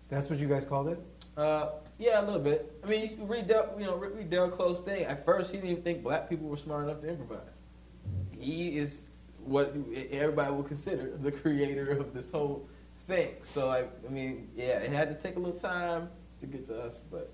That's 0.09 0.29
what 0.29 0.37
you 0.37 0.47
guys 0.47 0.65
called 0.65 0.89
it? 0.89 0.99
Uh, 1.35 1.69
yeah, 1.97 2.21
a 2.21 2.25
little 2.25 2.39
bit. 2.39 2.71
I 2.83 2.87
mean, 2.87 3.09
you 3.09 3.25
read 3.25 3.47
Del, 3.47 3.73
you 3.77 3.85
know, 3.85 3.95
read 3.95 4.29
Del 4.29 4.49
Close 4.49 4.81
thing. 4.81 5.03
At 5.03 5.25
first, 5.25 5.51
he 5.51 5.57
didn't 5.57 5.71
even 5.71 5.83
think 5.83 6.03
black 6.03 6.29
people 6.29 6.47
were 6.47 6.57
smart 6.57 6.83
enough 6.83 7.01
to 7.01 7.09
improvise. 7.09 7.41
He 8.37 8.77
is 8.77 9.01
what 9.43 9.75
everybody 10.11 10.53
would 10.53 10.67
consider 10.67 11.17
the 11.17 11.31
creator 11.31 11.89
of 11.91 12.13
this 12.13 12.31
whole 12.31 12.67
thing. 13.07 13.29
So, 13.45 13.69
I, 13.69 13.85
I 14.05 14.11
mean, 14.11 14.49
yeah, 14.55 14.79
it 14.79 14.91
had 14.91 15.09
to 15.09 15.15
take 15.15 15.37
a 15.37 15.39
little 15.39 15.59
time 15.59 16.09
to 16.41 16.45
get 16.45 16.67
to 16.67 16.81
us, 16.81 17.01
but 17.11 17.33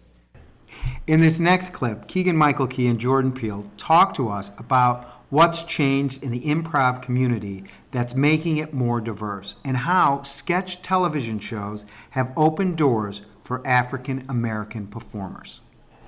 In 1.07 1.19
this 1.19 1.39
next 1.39 1.74
clip, 1.74 2.07
Keegan 2.07 2.38
Michael 2.38 2.67
Key 2.67 2.88
and 2.88 2.99
Jordan 2.99 3.32
Peele 3.32 3.65
talk 3.78 4.13
to 4.15 4.30
us 4.30 4.51
about 4.57 5.05
what's 5.30 5.63
changed 5.63 6.24
in 6.24 6.32
the 6.32 6.41
improv 6.41 7.01
community 7.01 7.63
that's 7.91 8.15
making 8.15 8.57
it 8.57 8.74
more 8.74 8.99
diverse 9.01 9.55
and 9.65 9.76
how 9.78 10.22
sketch 10.24 10.82
television 10.82 11.39
shows 11.39 11.86
have 12.11 12.34
opened 12.38 12.78
doors 12.78 13.22
for 13.43 13.65
African 13.65 14.24
American 14.30 14.88
performers. 14.88 15.61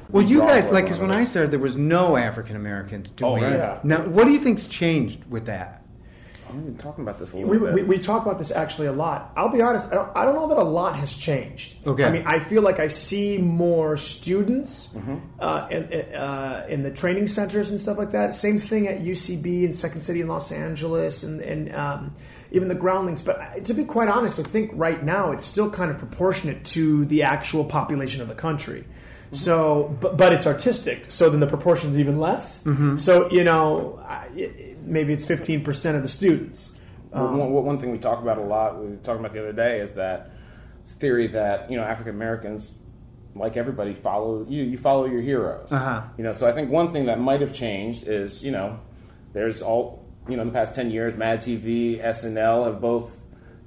Well, 0.09 0.23
you 0.23 0.39
guys, 0.39 0.69
like, 0.69 0.85
because 0.85 0.99
when. 0.99 1.11
I 1.11 1.23
started, 1.23 1.51
there 1.51 1.59
was 1.59 1.77
no 1.77 2.17
African 2.17 2.55
Americans 2.57 3.09
doing 3.11 3.43
Oh, 3.43 3.47
it. 3.47 3.51
yeah. 3.57 3.79
Now, 3.83 4.01
what 4.03 4.25
do 4.25 4.31
you 4.31 4.39
think's 4.39 4.67
changed 4.67 5.23
with 5.29 5.45
that? 5.45 5.82
We've 6.53 6.65
been 6.65 6.77
talking 6.77 7.03
about 7.03 7.19
this 7.19 7.33
a 7.33 7.37
little 7.37 7.49
We, 7.49 7.57
bit. 7.57 7.73
we, 7.73 7.83
we 7.83 7.97
talk 7.99 8.25
about 8.25 8.37
this 8.37 8.51
actually 8.51 8.87
a 8.87 8.91
lot. 8.91 9.31
I'll 9.35 9.49
be 9.49 9.61
honest, 9.61 9.87
I 9.87 9.95
don't, 9.95 10.09
I 10.15 10.23
don't 10.25 10.35
know 10.35 10.47
that 10.47 10.57
a 10.57 10.63
lot 10.63 10.95
has 10.97 11.13
changed. 11.15 11.77
Okay. 11.85 12.03
I 12.03 12.11
mean, 12.11 12.23
I 12.25 12.39
feel 12.39 12.61
like 12.61 12.79
I 12.79 12.87
see 12.87 13.37
more 13.37 13.97
students 13.97 14.87
Mm-hmm. 14.93 15.15
uh, 15.39 15.67
in, 15.71 15.83
uh, 16.15 16.65
in 16.69 16.83
the 16.83 16.91
training 16.91 17.27
centers 17.27 17.69
and 17.69 17.79
stuff 17.79 17.97
like 17.97 18.11
that. 18.11 18.33
Same 18.33 18.59
thing 18.59 18.87
at 18.87 19.01
UCB 19.01 19.65
and 19.65 19.75
Second 19.75 20.01
City 20.01 20.21
in 20.21 20.27
Los 20.27 20.51
Angeles 20.51 21.23
and, 21.23 21.41
and 21.41 21.73
um, 21.75 22.13
even 22.51 22.67
the 22.67 22.75
groundlings. 22.75 23.21
But 23.21 23.65
to 23.65 23.73
be 23.73 23.83
quite 23.83 24.07
honest, 24.09 24.39
I 24.39 24.43
think 24.43 24.71
right 24.73 25.03
now 25.03 25.31
it's 25.31 25.45
still 25.45 25.69
kind 25.69 25.89
of 25.91 25.97
proportionate 25.97 26.63
to 26.65 27.05
the 27.05 27.23
actual 27.23 27.65
population 27.65 28.21
of 28.21 28.27
the 28.27 28.35
country. 28.35 28.81
Mm-hmm. 28.81 29.35
So, 29.35 29.97
but, 29.99 30.15
but 30.17 30.31
it's 30.33 30.45
artistic. 30.45 31.09
So 31.09 31.29
then 31.31 31.39
the 31.39 31.47
proportion's 31.47 31.97
even 31.97 32.19
less. 32.19 32.63
Mm-hmm. 32.63 32.97
So, 32.97 33.31
you 33.31 33.43
know, 33.43 33.99
it- 34.35 34.72
maybe 34.85 35.13
it's 35.13 35.25
15% 35.25 35.95
of 35.95 36.01
the 36.01 36.07
students. 36.07 36.71
Well, 37.11 37.33
one, 37.33 37.51
one 37.51 37.79
thing 37.79 37.91
we 37.91 37.99
talk 37.99 38.21
about 38.21 38.37
a 38.37 38.43
lot, 38.43 38.79
we 38.79 38.87
were 38.87 38.95
talking 38.97 39.19
about 39.19 39.33
the 39.33 39.39
other 39.39 39.53
day, 39.53 39.79
is 39.81 39.93
that 39.93 40.31
it's 40.81 40.91
a 40.91 40.95
theory 40.95 41.27
that 41.27 41.69
you 41.69 41.77
know 41.77 41.83
African 41.83 42.15
Americans, 42.15 42.73
like 43.35 43.55
everybody, 43.55 43.93
follow 43.93 44.45
you. 44.47 44.63
You 44.63 44.77
follow 44.77 45.05
your 45.05 45.21
heroes. 45.21 45.71
Uh-huh. 45.71 46.03
You 46.17 46.23
know, 46.23 46.33
so 46.33 46.47
I 46.47 46.53
think 46.53 46.71
one 46.71 46.91
thing 46.91 47.05
that 47.05 47.19
might 47.19 47.41
have 47.41 47.53
changed 47.53 48.07
is 48.07 48.43
you 48.43 48.51
know, 48.51 48.79
there's 49.33 49.61
all 49.61 50.05
you 50.27 50.35
know 50.35 50.41
in 50.41 50.47
the 50.47 50.53
past 50.53 50.73
ten 50.73 50.89
years, 50.89 51.15
Mad 51.15 51.41
TV, 51.41 52.03
SNL 52.03 52.65
have 52.65 52.81
both 52.81 53.15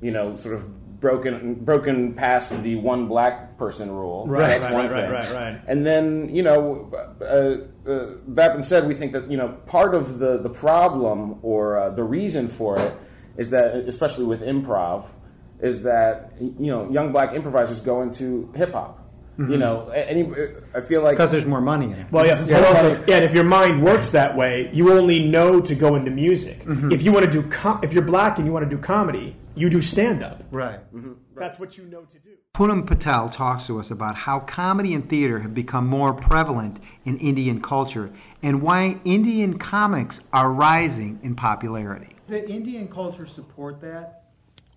you 0.03 0.11
know 0.11 0.37
sort 0.37 0.57
of 0.57 0.69
broken 1.01 1.55
broken 1.55 2.14
past 2.14 2.51
the 2.62 2.76
one 2.76 3.07
black 3.09 3.59
person 3.59 3.90
rule. 3.90 4.26
So 4.26 4.36
that's 4.36 4.64
right, 4.64 4.72
one 4.72 4.88
right, 4.88 5.03
thing. 5.03 5.11
right, 5.12 5.32
right. 5.32 5.62
And 5.66 5.86
then, 5.86 6.34
you 6.34 6.42
know, 6.42 6.90
uh, 7.20 7.24
uh, 7.90 8.11
that 8.28 8.53
being 8.53 8.64
said, 8.64 8.86
we 8.86 8.94
think 8.94 9.12
that, 9.12 9.30
you 9.30 9.36
know, 9.36 9.49
part 9.66 9.94
of 9.94 10.18
the, 10.18 10.38
the 10.38 10.51
problem 10.51 11.38
or 11.42 11.78
uh, 11.78 11.90
the 11.90 12.05
reason 12.05 12.49
for 12.49 12.78
it 12.78 12.92
is 13.36 13.51
that, 13.51 13.74
especially 13.88 14.24
with 14.24 14.42
improv, 14.42 15.07
is 15.61 15.82
that, 15.82 16.32
you 16.40 16.70
know, 16.70 16.90
young 16.90 17.12
black 17.12 17.32
improvisers 17.32 17.80
go 17.80 18.03
into 18.03 18.53
hip 18.55 18.72
hop. 18.72 19.03
You 19.38 19.59
know, 19.59 19.90
any, 19.90 20.32
I 20.74 20.80
feel 20.80 21.03
like. 21.03 21.16
Because 21.16 21.30
there's 21.30 21.44
more 21.44 21.61
money 21.61 21.84
in 21.84 21.92
it. 21.92 22.11
Well, 22.11 22.24
yeah, 22.24 22.42
but 22.49 22.64
also, 22.64 23.05
yeah, 23.07 23.16
and 23.16 23.24
if 23.26 23.34
your 23.34 23.44
mind 23.44 23.84
works 23.84 24.09
that 24.12 24.34
way, 24.34 24.70
you 24.72 24.90
only 24.94 25.28
know 25.28 25.61
to 25.61 25.74
go 25.74 25.94
into 25.94 26.11
music. 26.11 26.64
Mm-hmm. 26.64 26.90
If 26.90 27.03
you 27.03 27.12
want 27.12 27.26
to 27.26 27.30
do, 27.30 27.47
com- 27.51 27.80
if 27.82 27.92
you're 27.92 28.03
black 28.03 28.38
and 28.38 28.47
you 28.47 28.53
want 28.55 28.64
to 28.64 28.74
do 28.74 28.80
comedy, 28.80 29.36
you 29.57 29.71
do 29.71 29.83
stand 29.83 30.23
up. 30.23 30.45
Right. 30.51 30.81
That's 31.35 31.59
what 31.59 31.77
you 31.79 31.85
know 31.85 32.03
to 32.03 32.19
do. 32.19 32.37
Poonam 32.55 32.87
Patel 32.87 33.29
talks 33.29 33.67
to 33.67 33.79
us 33.79 33.91
about 33.91 34.15
how 34.15 34.41
comedy 34.41 34.95
and 34.95 35.09
theater 35.09 35.41
have 35.41 35.55
become 35.55 35.87
more 35.87 36.15
prevalent 36.15 36.79
in 37.05 37.19
Indian 37.19 37.61
culture 37.61 38.13
and 38.43 38.63
why 38.63 38.99
Indian 39.05 39.59
comics 39.59 40.21
are 40.33 40.53
rising 40.53 41.19
in 41.23 41.35
popularity. 41.35 42.09
The 42.29 42.49
Indian 42.49 42.89
culture 42.89 43.27
support 43.27 43.81
that. 43.81 44.25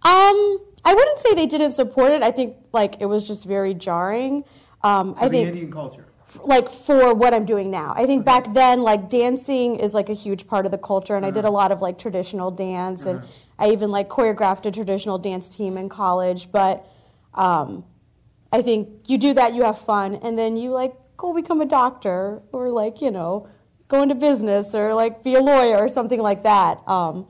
Um, 0.01 0.59
I 0.85 0.93
wouldn't 0.93 1.19
say 1.19 1.33
they 1.35 1.45
didn't 1.45 1.71
support 1.71 2.11
it. 2.11 2.21
I 2.21 2.31
think 2.31 2.55
like 2.73 2.95
it 3.01 3.05
was 3.05 3.27
just 3.27 3.45
very 3.45 3.73
jarring. 3.73 4.43
Um, 4.81 5.15
I 5.17 5.25
the 5.25 5.31
think 5.31 5.47
Indian 5.49 5.71
culture. 5.71 6.05
like 6.43 6.71
for 6.71 7.13
what 7.13 7.33
I'm 7.33 7.45
doing 7.45 7.69
now. 7.69 7.93
I 7.95 8.05
think 8.05 8.23
back 8.25 8.53
then, 8.53 8.81
like 8.81 9.09
dancing 9.09 9.75
is 9.77 9.93
like 9.93 10.09
a 10.09 10.13
huge 10.13 10.47
part 10.47 10.65
of 10.65 10.71
the 10.71 10.77
culture, 10.77 11.15
and 11.15 11.25
I 11.25 11.31
did 11.31 11.43
a 11.43 11.49
lot 11.49 11.71
of 11.71 11.81
like 11.81 11.97
traditional 11.97 12.49
dance, 12.51 13.05
and 13.05 13.23
I 13.59 13.71
even 13.71 13.91
like 13.91 14.07
choreographed 14.09 14.65
a 14.65 14.71
traditional 14.71 15.17
dance 15.17 15.49
team 15.49 15.77
in 15.77 15.89
college. 15.89 16.51
But 16.51 16.87
um, 17.33 17.83
I 18.51 18.61
think 18.61 18.89
you 19.07 19.17
do 19.17 19.33
that, 19.33 19.53
you 19.53 19.63
have 19.63 19.79
fun, 19.79 20.15
and 20.15 20.39
then 20.39 20.57
you 20.57 20.71
like 20.71 20.93
go 21.17 21.33
become 21.33 21.61
a 21.61 21.65
doctor 21.65 22.41
or 22.51 22.71
like 22.71 23.01
you 23.01 23.11
know 23.11 23.47
go 23.89 24.01
into 24.01 24.15
business 24.15 24.73
or 24.73 24.93
like 24.93 25.23
be 25.23 25.35
a 25.35 25.41
lawyer 25.41 25.77
or 25.77 25.89
something 25.89 26.21
like 26.21 26.43
that. 26.43 26.87
Um, 26.87 27.27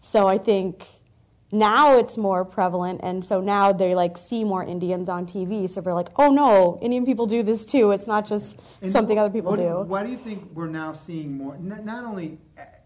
so 0.00 0.26
I 0.26 0.38
think 0.38 0.86
now 1.52 1.96
it's 1.98 2.18
more 2.18 2.44
prevalent 2.44 3.00
and 3.04 3.24
so 3.24 3.40
now 3.40 3.72
they 3.72 3.94
like 3.94 4.18
see 4.18 4.42
more 4.42 4.64
indians 4.64 5.08
on 5.08 5.24
tv 5.24 5.68
so 5.68 5.80
they're 5.80 5.94
like 5.94 6.08
oh 6.16 6.28
no 6.28 6.76
indian 6.82 7.06
people 7.06 7.24
do 7.24 7.40
this 7.42 7.64
too 7.64 7.92
it's 7.92 8.08
not 8.08 8.26
just 8.26 8.58
And 8.82 8.90
something 8.90 9.16
wh- 9.16 9.20
other 9.20 9.30
people 9.30 9.52
what 9.52 9.60
do 9.60 9.88
Why 9.88 10.02
do 10.02 10.10
you 10.10 10.16
think 10.16 10.42
we're 10.54 10.66
now 10.68 10.92
seeing 10.92 11.36
more, 11.36 11.56
not, 11.58 11.84
not 11.84 12.04
only 12.04 12.38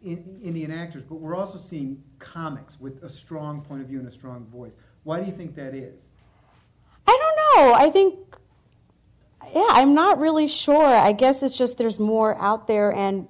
in, 0.03 0.41
Indian 0.43 0.71
actors, 0.71 1.03
but 1.09 1.17
we're 1.17 1.37
also 1.37 1.59
seeing 1.59 2.03
comics 2.19 2.79
with 2.81 3.03
a 3.03 3.09
strong 3.09 3.63
point 3.63 3.83
of 3.83 3.89
view 3.89 3.99
and 3.99 4.09
a 4.09 4.13
strong 4.13 4.47
voice? 4.47 4.77
Why 5.05 5.21
do 5.21 5.27
you 5.27 5.33
think 5.33 5.55
that 5.57 5.75
is? 5.75 6.11
i 7.11 7.19
don't 7.19 7.67
know 7.67 7.75
i 7.75 7.91
think 7.91 8.19
yeah 9.55 9.67
i'm 9.71 9.95
not 9.95 10.19
really 10.19 10.47
sure 10.47 10.85
i 10.85 11.13
guess 11.13 11.43
it's 11.43 11.57
just 11.57 11.79
there's 11.79 11.99
more 11.99 12.41
out 12.41 12.67
there 12.67 12.95
and 12.95 13.27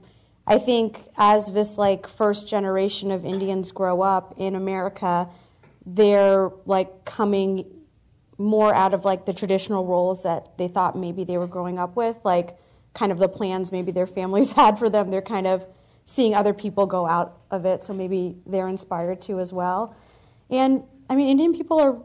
i 0.47 0.59
think 0.59 1.03
as 1.17 1.53
this 1.53 1.79
like 1.79 2.07
first 2.07 2.49
generation 2.49 3.11
of 3.11 3.25
indians 3.25 3.73
grow 3.73 4.03
up 4.03 4.35
in 4.37 4.55
america 4.55 5.29
they're 5.87 6.51
like 6.67 7.05
coming 7.05 7.65
more 8.37 8.75
out 8.75 8.95
of 8.95 9.05
like 9.05 9.27
the 9.27 9.33
traditional 9.33 9.87
roles 9.87 10.23
that 10.23 10.57
they 10.59 10.69
thought 10.69 10.97
maybe 10.97 11.25
they 11.25 11.39
were 11.39 11.47
growing 11.47 11.79
up 11.79 11.97
with 11.97 12.17
like 12.25 12.57
kind 12.95 13.13
of 13.13 13.19
the 13.19 13.29
plans 13.29 13.73
maybe 13.73 13.93
their 13.93 14.07
families 14.07 14.53
had 14.61 14.79
for 14.79 14.91
them 14.91 15.11
they're 15.11 15.23
kind 15.23 15.47
of 15.47 15.65
seeing 16.11 16.35
other 16.35 16.53
people 16.53 16.87
go 16.87 17.07
out 17.07 17.39
of 17.53 17.65
it 17.65 17.81
so 17.83 17.95
maybe 17.95 18.37
they're 18.45 18.67
inspired 18.67 19.21
to 19.23 19.39
as 19.39 19.53
well 19.53 19.95
and 20.51 20.83
i 21.09 21.15
mean 21.15 21.29
indian 21.29 21.55
people 21.55 21.79
are 21.79 21.97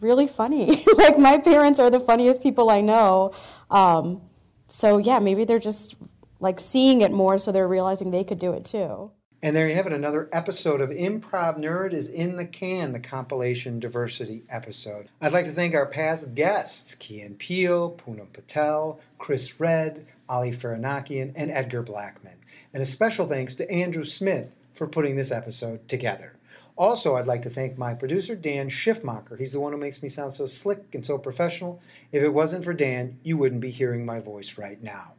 really 0.00 0.26
funny 0.26 0.82
like 0.96 1.18
my 1.18 1.36
parents 1.36 1.78
are 1.78 1.90
the 1.90 2.00
funniest 2.00 2.42
people 2.42 2.70
i 2.70 2.80
know 2.80 3.32
um, 3.70 4.22
so 4.68 4.96
yeah 4.96 5.18
maybe 5.18 5.44
they're 5.44 5.58
just 5.58 5.94
like 6.40 6.58
seeing 6.58 7.02
it 7.02 7.10
more 7.12 7.36
so 7.36 7.52
they're 7.52 7.68
realizing 7.68 8.10
they 8.10 8.24
could 8.24 8.38
do 8.38 8.52
it 8.52 8.64
too 8.64 9.10
And 9.42 9.54
there 9.56 9.68
you 9.68 9.74
have 9.74 9.86
it. 9.86 9.92
Another 9.94 10.28
episode 10.32 10.80
of 10.82 10.90
Improv 10.90 11.56
Nerd 11.58 11.94
is 11.94 12.08
in 12.10 12.36
the 12.36 12.44
can, 12.44 12.92
the 12.92 13.00
compilation 13.00 13.80
diversity 13.80 14.44
episode. 14.50 15.08
I'd 15.20 15.32
like 15.32 15.46
to 15.46 15.52
thank 15.52 15.74
our 15.74 15.86
past 15.86 16.34
guests, 16.34 16.94
Key 16.96 17.22
and 17.22 17.38
Peele, 17.38 17.96
Poonam 17.96 18.30
Patel, 18.34 19.00
Chris 19.16 19.58
Redd, 19.58 20.04
Ali 20.28 20.52
Farahnakian, 20.52 21.32
and 21.36 21.50
Edgar 21.50 21.82
Blackmon. 21.82 22.39
And 22.72 22.82
a 22.82 22.86
special 22.86 23.26
thanks 23.26 23.54
to 23.56 23.70
Andrew 23.70 24.04
Smith 24.04 24.54
for 24.74 24.86
putting 24.86 25.16
this 25.16 25.32
episode 25.32 25.88
together. 25.88 26.36
Also, 26.76 27.16
I'd 27.16 27.26
like 27.26 27.42
to 27.42 27.50
thank 27.50 27.76
my 27.76 27.92
producer, 27.92 28.34
Dan 28.34 28.70
Schiffmacher. 28.70 29.38
He's 29.38 29.52
the 29.52 29.60
one 29.60 29.72
who 29.72 29.78
makes 29.78 30.02
me 30.02 30.08
sound 30.08 30.32
so 30.32 30.46
slick 30.46 30.94
and 30.94 31.04
so 31.04 31.18
professional. 31.18 31.82
If 32.12 32.22
it 32.22 32.30
wasn't 32.30 32.64
for 32.64 32.72
Dan, 32.72 33.18
you 33.22 33.36
wouldn't 33.36 33.60
be 33.60 33.70
hearing 33.70 34.06
my 34.06 34.20
voice 34.20 34.56
right 34.56 34.82
now. 34.82 35.12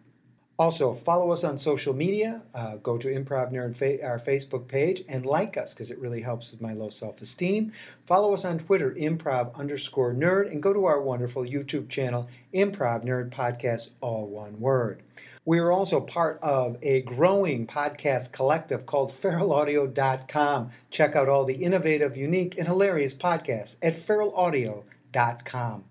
Also, 0.62 0.94
follow 0.94 1.32
us 1.32 1.44
on 1.44 1.58
social 1.58 1.92
media. 1.92 2.44
Uh, 2.54 2.76
go 2.76 2.96
to 2.96 3.08
Improv 3.08 3.52
Nerd, 3.52 3.76
fa- 3.76 4.06
our 4.06 4.20
Facebook 4.20 4.68
page, 4.68 5.02
and 5.10 5.26
like 5.26 5.58
us 5.58 5.74
because 5.74 5.90
it 5.90 5.98
really 5.98 6.22
helps 6.22 6.52
with 6.52 6.62
my 6.62 6.72
low 6.72 6.90
self 6.90 7.20
esteem. 7.20 7.72
Follow 8.06 8.32
us 8.36 8.46
on 8.46 8.60
Twitter, 8.60 8.92
improv 8.92 9.56
underscore 9.56 10.14
nerd, 10.14 10.52
and 10.52 10.62
go 10.62 10.72
to 10.72 10.86
our 10.86 11.02
wonderful 11.02 11.42
YouTube 11.42 11.90
channel, 11.90 12.30
Improv 12.54 13.04
Nerd 13.04 13.32
Podcast, 13.32 13.90
all 14.02 14.28
one 14.28 14.60
word. 14.60 15.02
We 15.46 15.58
are 15.58 15.72
also 15.72 16.00
part 16.00 16.38
of 16.44 16.78
a 16.84 17.02
growing 17.02 17.66
podcast 17.66 18.32
collective 18.32 18.86
called 18.86 19.12
feralaudio.com. 19.12 20.70
Check 20.92 21.16
out 21.16 21.28
all 21.28 21.46
the 21.46 21.56
innovative, 21.56 22.16
unique, 22.16 22.60
and 22.60 22.68
hilarious 22.68 23.16
podcasts 23.16 23.78
at 23.82 23.96
feralaudio.com. 23.96 25.86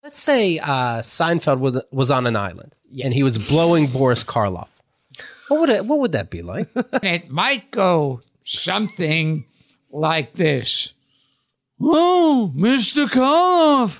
Let's 0.03 0.19
say 0.19 0.59
uh, 0.59 1.01
Seinfeld 1.01 1.59
was, 1.59 1.81
was 1.91 2.11
on 2.11 2.27
an 2.27 2.35
island 2.35 2.75
and 3.03 3.13
he 3.13 3.23
was 3.23 3.37
blowing 3.37 3.91
Boris 3.91 4.23
Karloff. 4.23 4.67
What 5.47 5.59
would 5.61 5.69
it, 5.69 5.85
what 5.85 5.99
would 5.99 6.11
that 6.11 6.29
be 6.29 6.41
like? 6.41 6.69
it 6.75 7.29
might 7.29 7.71
go 7.71 8.21
something 8.43 9.45
like 9.91 10.33
this. 10.33 10.93
Oh, 11.79 12.53
Mr. 12.55 13.07
Karloff, 13.07 13.99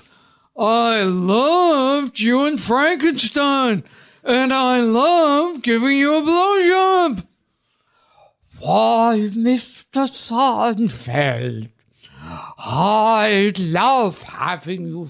I 0.56 1.02
loved 1.02 2.18
you 2.18 2.46
in 2.46 2.56
Frankenstein, 2.56 3.84
and 4.24 4.52
I 4.52 4.80
love 4.80 5.62
giving 5.62 5.96
you 5.98 6.14
a 6.16 6.22
blowjob. 6.22 7.26
Why, 8.60 9.28
Mr. 9.32 10.08
Seinfeld, 10.08 11.70
I 12.58 13.52
love 13.58 14.22
having 14.22 14.86
you 14.86 15.04